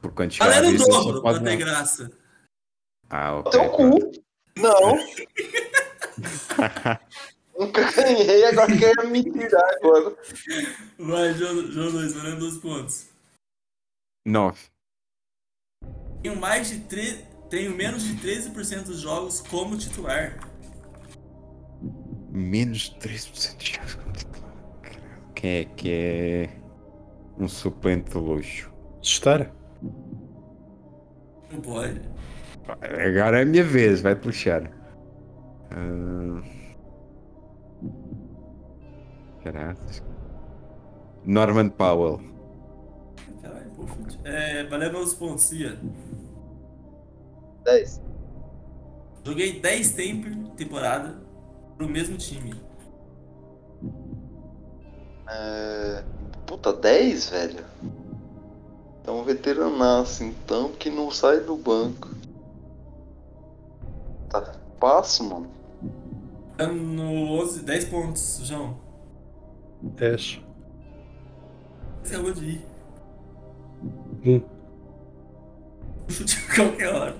[0.00, 1.56] Por a valendo o ele só dobro, pra ter não.
[1.58, 2.10] graça.
[3.10, 3.52] Ah, ok.
[3.52, 4.12] Teu cu.
[4.56, 4.96] Não.
[7.58, 10.16] Nunca ganhei, agora quer me tirar agora.
[10.98, 13.06] Vai, João, João 2, valendo 12 pontos.
[14.26, 14.58] 9.
[16.22, 17.24] Tenho mais de 3.
[17.50, 20.38] Tenho menos de 13% dos jogos como titular.
[22.34, 24.52] Menos 3% de como titular.
[25.36, 26.50] Quem é que é
[27.38, 28.72] um suplente de luxo?
[29.00, 29.54] Estar?
[31.52, 32.00] Não pode.
[32.66, 34.68] Agora é a minha vez, vai puxar.
[35.70, 36.42] Ah...
[39.44, 39.80] Caraca.
[41.24, 42.20] Norman Powell.
[43.42, 44.18] Caralho, chute.
[44.24, 45.78] É, valendo 11 pontos, Cia.
[47.64, 48.02] 10.
[49.24, 51.23] Joguei 10 tempo temporada
[51.76, 52.54] pro mesmo time.
[55.28, 56.04] É...
[56.46, 57.64] Puta, 10, velho?
[59.06, 62.08] É um veteranaço, então, que não sai do banco.
[64.28, 65.46] Tá, passo, mano.
[66.56, 68.76] Tá No 11, 10 pontos, João.
[69.82, 70.40] 10.
[72.02, 72.66] Você acabou de ir.
[74.24, 74.42] Um.
[76.08, 77.16] Chute a qualquer hora.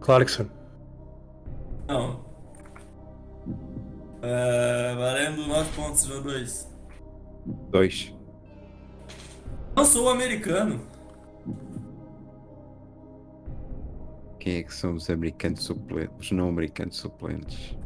[0.00, 0.46] Clarkson.
[1.86, 2.27] Não.
[4.22, 6.68] É, valendo 9 pontos, João 2.
[7.70, 8.14] 2.
[9.76, 10.80] Não sou americano.
[14.40, 16.14] Quem é que são os americanos suplentes?
[16.18, 17.76] Os não americanos suplentes?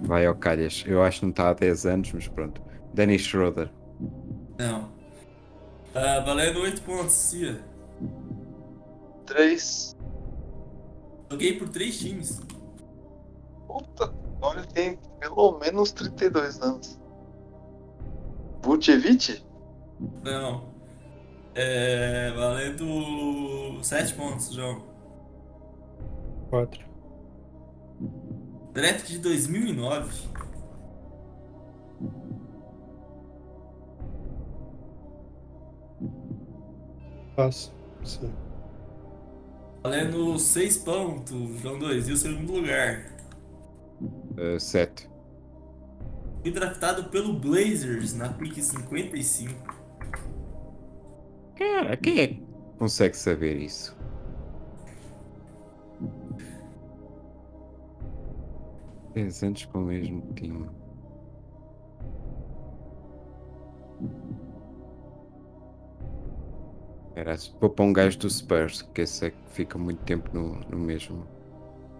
[0.00, 0.84] Vai ao calhas.
[0.86, 2.62] Eu acho que não está há 10 anos, mas pronto.
[2.94, 3.70] Dennis Schroeder.
[4.58, 4.90] Não.
[5.94, 7.62] É, valendo 8 pontos, Cia.
[9.26, 9.96] 3.
[11.30, 12.40] Joguei por 3 times.
[13.66, 14.12] Puta,
[14.42, 17.00] olha, ele tem pelo menos 32 anos.
[18.62, 19.42] Vucevic?
[20.22, 20.72] Não.
[21.54, 24.82] É, valendo 7 pontos, João.
[26.50, 26.84] 4.
[28.72, 30.32] Draft de 2009.
[37.36, 37.72] Passo.
[38.04, 38.32] Sim.
[39.82, 42.08] Valendo 6 pontos, João 2.
[42.08, 43.11] E o segundo lugar.
[44.58, 45.10] 7.
[46.42, 49.82] Fui draftado pelo Blazers na pick 55.
[51.56, 52.42] Cara, quem é que
[52.78, 53.96] consegue saber isso?
[59.14, 60.68] Dez anos com o mesmo time.
[67.14, 70.58] Era vou para um gajo do Spurs, que esse é que fica muito tempo no,
[70.68, 71.26] no mesmo.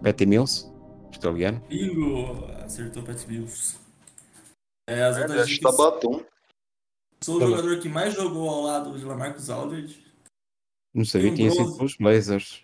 [0.01, 0.72] Patty Mills,
[1.13, 1.59] australiano.
[1.67, 2.45] Bingo!
[2.63, 3.77] Acertou Pat Bills.
[4.89, 5.77] É, as outras que tá dicas.
[5.77, 6.25] batom.
[7.23, 10.03] Sou o jogador que mais jogou ao lado de Lamarcus Aldridge.
[10.93, 12.63] Não sabia que um tinha sido pelos Blazers.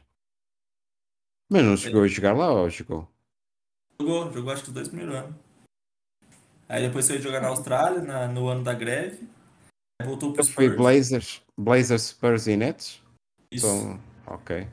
[1.50, 3.08] Mas não chegou a jogar lá ou jogou?
[4.00, 5.36] Jogou, jogou acho que os dois primeiros anos.
[6.68, 9.28] Aí depois foi jogar na Austrália, na- no ano da greve.
[10.00, 10.78] Aí voltou pro Ele foi Spurs.
[10.78, 13.02] Blazers, Blazers, Spurs e Nets?
[13.52, 13.66] Isso.
[13.66, 14.68] Então, ok.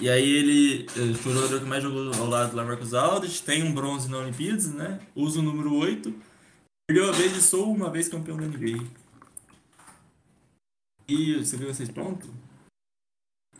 [0.00, 3.42] E aí ele, ele foi o jogador que mais jogou ao lado do Lamarcus Aldridge,
[3.42, 5.00] tem um bronze na Olimpíadas, né?
[5.14, 6.12] Usa o número 8.
[6.86, 8.84] Perdeu a vez e sou uma vez campeão da NBA.
[11.08, 12.28] E você viu vocês pronto?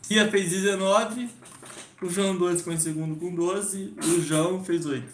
[0.01, 1.29] Cia fez 19,
[2.01, 5.07] o João 2 ficou em segundo com 12, e o João fez 8.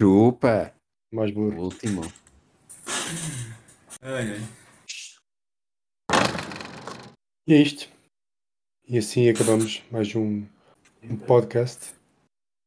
[0.00, 0.74] Chupa!
[1.14, 1.62] Mais O burro.
[1.64, 2.02] último.
[4.02, 4.48] Ai, ai.
[7.48, 7.88] E é isto.
[8.86, 10.44] E assim acabamos mais um,
[11.02, 11.94] um podcast.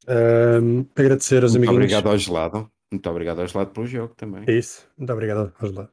[0.08, 1.94] Ahm, agradecer aos Muito amiguinhos.
[1.94, 2.72] obrigado ao gelado.
[2.92, 4.44] Muito obrigado ao gelado pelo jogo também.
[4.48, 4.88] É isso.
[4.98, 5.90] Muito obrigado, Angela.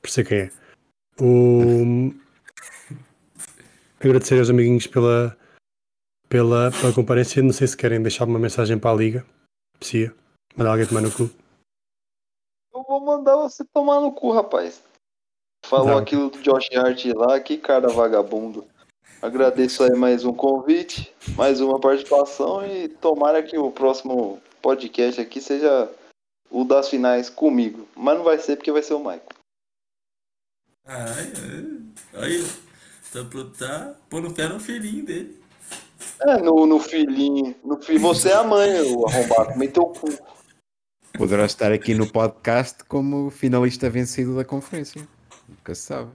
[0.00, 0.50] Por ser quem é.
[1.20, 2.12] O...
[4.00, 5.36] Agradecer aos amiguinhos pela,
[6.28, 7.42] pela, pela comparência.
[7.42, 9.26] Não sei se querem deixar uma mensagem para a Liga.
[9.78, 10.12] Psia.
[10.56, 11.30] Mandar alguém tomar no cu.
[12.74, 14.82] Eu vou mandar você tomar no cu, rapaz.
[15.64, 16.00] Falou Tá.
[16.00, 18.66] aquilo do Josh Hart lá, que cara vagabundo.
[19.22, 25.40] Agradeço aí mais um convite, mais uma participação e tomara que o próximo podcast aqui
[25.40, 25.88] seja
[26.50, 27.86] o das finais comigo.
[27.96, 29.22] Mas não vai ser porque vai ser o Michael.
[30.84, 31.32] Ai,
[32.14, 32.24] ai.
[32.24, 32.44] Aí,
[33.12, 33.20] tá,
[33.56, 35.40] tá pondo fé no filhinho dele.
[36.22, 37.54] É, no, no filhinho.
[37.64, 37.98] No fi...
[37.98, 39.56] Você é a mãe, o arrombado.
[39.56, 40.08] Meteu o cu.
[41.16, 45.06] Poderá estar aqui no podcast como finalista vencido da conferência.
[45.48, 46.10] Nunca se sabe.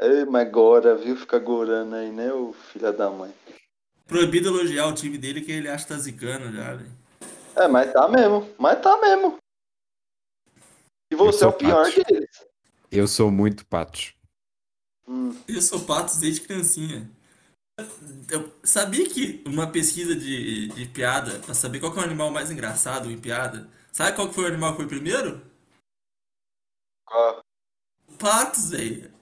[0.00, 1.16] Ei, mas agora, viu?
[1.16, 3.32] Fica gorando aí, né, o filho da mãe.
[4.06, 6.92] Proibido elogiar o time dele que ele acha que tá zicando já, velho.
[7.56, 8.50] É, mas tá mesmo.
[8.58, 9.38] Mas tá mesmo.
[11.10, 12.04] E você é o pior Patos.
[12.04, 12.46] deles.
[12.90, 14.14] Eu sou muito patos.
[15.06, 15.36] Hum.
[15.46, 17.10] Eu sou patos desde criancinha.
[18.30, 22.30] Eu sabia que uma pesquisa de, de piada, pra saber qual que é o animal
[22.30, 25.44] mais engraçado em piada, sabe qual que foi o animal que foi primeiro?
[27.06, 27.44] Qual?
[28.18, 29.13] Patos, velho.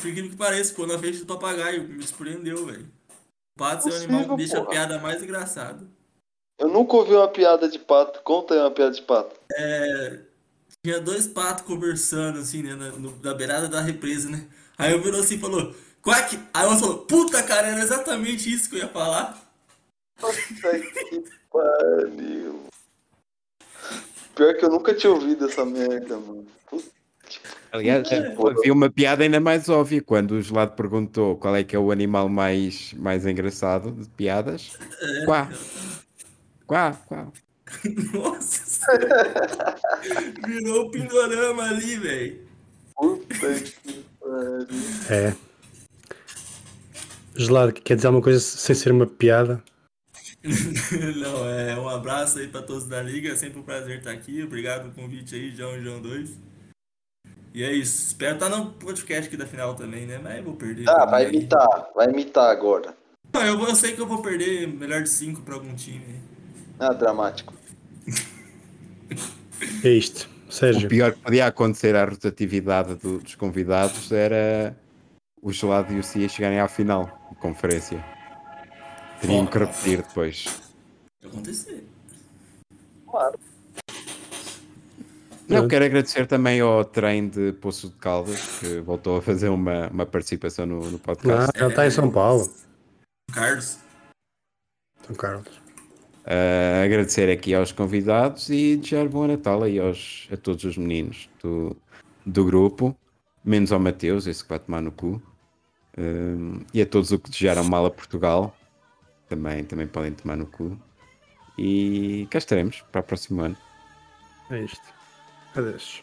[0.00, 2.88] Por incrível que pareça, pô, na frente do papagaio, me surpreendeu, velho.
[3.56, 4.70] Patos é o animal que deixa a porra.
[4.70, 5.86] piada mais engraçada.
[6.58, 8.20] Eu nunca ouvi uma piada de pato.
[8.22, 9.38] Conta aí uma piada de pato.
[9.52, 10.20] É,
[10.84, 14.46] tinha dois patos conversando, assim, né, na, no- na beirada da represa, né?
[14.78, 16.38] Aí eu virou assim e falou, quack!
[16.54, 19.38] Aí eu falou, puta, cara, era exatamente isso que eu ia falar.
[20.18, 20.34] Puta
[20.80, 22.64] que pariu.
[24.34, 26.46] Pior que eu nunca tinha ouvido essa merda, mano.
[26.66, 26.88] Puta
[27.72, 28.34] Aliás, É.
[28.36, 31.90] havia uma piada ainda mais óbvia quando o gelado perguntou qual é que é o
[31.92, 34.76] animal mais, mais engraçado de piadas.
[35.24, 35.48] Quá.
[36.66, 37.28] Quá, quá.
[38.12, 38.98] Nossa,
[40.46, 42.40] virou o pindorama ali, velho.
[42.96, 44.66] Puta que pariu.
[45.08, 45.34] É.
[47.36, 49.62] Gelado, quer dizer alguma coisa sem ser uma piada?
[50.42, 54.42] Não, é um abraço aí pra todos da liga, é sempre um prazer estar aqui.
[54.42, 56.30] Obrigado pelo convite aí, João e João 2.
[57.52, 60.20] E é isso, espero estar no podcast aqui da final também, né?
[60.22, 60.88] Mas eu vou perder.
[60.88, 61.34] Ah, vai aí.
[61.34, 61.90] imitar.
[61.94, 62.96] Vai imitar agora.
[63.32, 66.20] Não, eu, eu sei que eu vou perder melhor de 5 pra algum time.
[66.78, 67.52] Ah, dramático.
[69.84, 70.26] É isto.
[70.48, 74.74] O Sérgio, pior que podia acontecer à rotatividade do- dos convidados era
[75.42, 78.02] o gelado e o Cia chegarem à final de conferência.
[79.20, 80.46] Teriam que repetir depois.
[81.22, 81.86] Acontecer.
[85.50, 89.88] Não, quero agradecer também ao trem de Poço de Caldas, que voltou a fazer uma,
[89.88, 91.50] uma participação no, no ah, podcast.
[91.54, 92.48] ele está em São Paulo.
[93.32, 93.78] Carlos,
[95.06, 95.60] São Carlos.
[96.26, 101.28] Uh, agradecer aqui aos convidados e desejar bom Natal aí aos, a todos os meninos
[101.42, 101.76] do,
[102.24, 102.96] do grupo,
[103.44, 105.20] menos ao Mateus, esse que vai tomar no cu,
[105.98, 108.56] Um, e a todos os que desejaram mal a Portugal,
[109.28, 110.78] também, também podem tomar no cu.
[111.58, 113.56] E cá estaremos para o próximo ano.
[114.50, 114.99] É isto.
[115.56, 116.02] Adeus.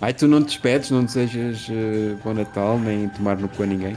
[0.00, 3.66] Ai, tu não te despedes, não desejas uh, bom Natal, nem tomar no cu a
[3.66, 3.96] ninguém?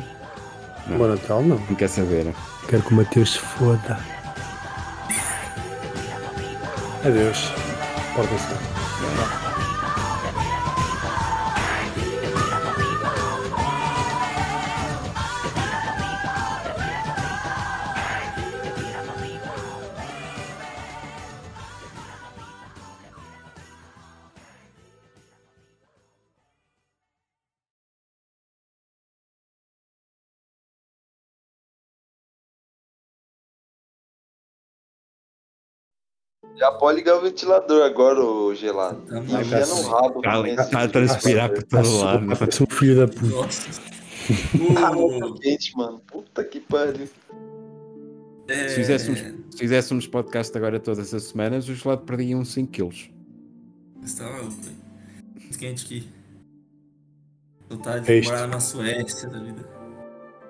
[0.87, 0.97] Não.
[0.97, 1.57] Bom Natal, não.
[1.57, 2.33] Não quer saber?
[2.67, 3.99] Quero que o Mateus se foda.
[7.03, 7.51] Adeus.
[8.15, 9.44] Porta-se.
[36.65, 38.99] Já pode ligar o ventilador agora, ô gelado.
[39.01, 40.55] Tá E enfia no rabo Está também.
[40.55, 42.37] está a transpirar por todo lado.
[42.39, 43.25] Parece um filho da puta.
[43.27, 43.81] nossa.
[44.73, 45.99] Tá O- muito quente, mano.
[46.07, 47.07] Puta que pariu.
[48.47, 52.71] é, Se fizéssemos, se fizéssemos podcast agora todas as semanas, o gelado perdia uns 5
[52.71, 53.11] quilos.
[54.01, 54.75] Você tá maluco, velho.
[55.39, 56.09] Muito quente aqui.
[57.69, 58.31] Vontade É de isto.
[58.33, 59.63] morar na Suécia da vida.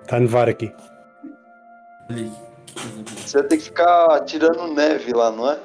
[0.02, 0.72] Está a nevar aqui.
[2.08, 2.46] Coisa boa.
[3.26, 5.58] Você vai ter que ficar tirando neve lá, não é?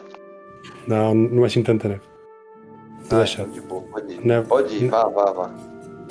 [0.88, 2.02] Não, não é assim tanta neve.
[3.02, 3.52] Estou Ah, deixado.
[3.52, 4.26] de boa, pode ir.
[4.26, 5.52] Neve- Pode ir, vá, vá, vá.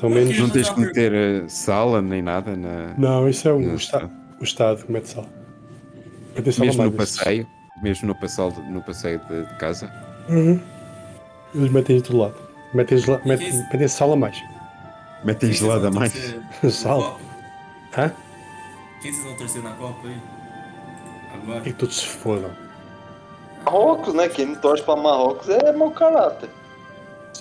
[0.03, 0.39] Menos.
[0.39, 4.11] Não tens que meter eh, sala nem nada na, Não, isso é o, no esta,
[4.41, 5.27] o Estado que mete sal.
[6.35, 7.47] Mete sal a mesmo no passeio,
[7.83, 9.93] mesmo no passeio, no passeio de, de casa.
[10.31, 10.59] Uhum.
[11.55, 12.35] Eles metem de todo lado.
[12.73, 13.59] Metem, gela- metem, isso?
[13.71, 14.43] metem sal a mais.
[15.23, 16.15] Metem gelado a mais.
[16.71, 17.21] Sal?
[17.99, 18.11] Hã?
[19.03, 20.17] Quem vocês vão torcer na Copa aí?
[21.35, 21.59] Agora?
[21.61, 22.51] E que todos se fodam.
[23.65, 24.29] Marrocos, né?
[24.29, 26.49] Quem não torce pra Marrocos é mau caráter.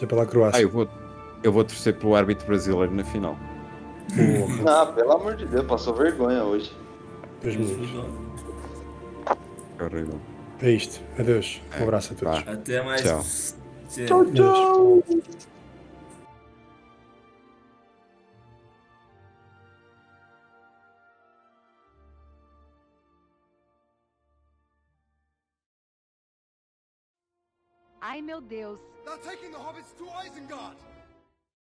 [0.01, 0.59] É pela Croácia.
[0.59, 0.87] Ah, eu vou,
[1.43, 3.35] eu vou torcer pelo árbitro brasileiro na final.
[4.15, 6.71] Porra, Ah, pelo amor de Deus, passou vergonha hoje.
[7.41, 7.49] Que
[9.83, 10.19] horrível.
[10.61, 11.01] É isto.
[11.17, 11.61] Adeus.
[11.79, 12.47] Um abraço a todos.
[12.47, 13.01] Até mais.
[13.01, 13.23] Tchau.
[14.07, 14.21] Tchau.
[14.21, 15.03] Adeus.
[28.19, 28.77] Ai meu Deus.
[29.05, 30.75] They're taking the hobbits to Isengard!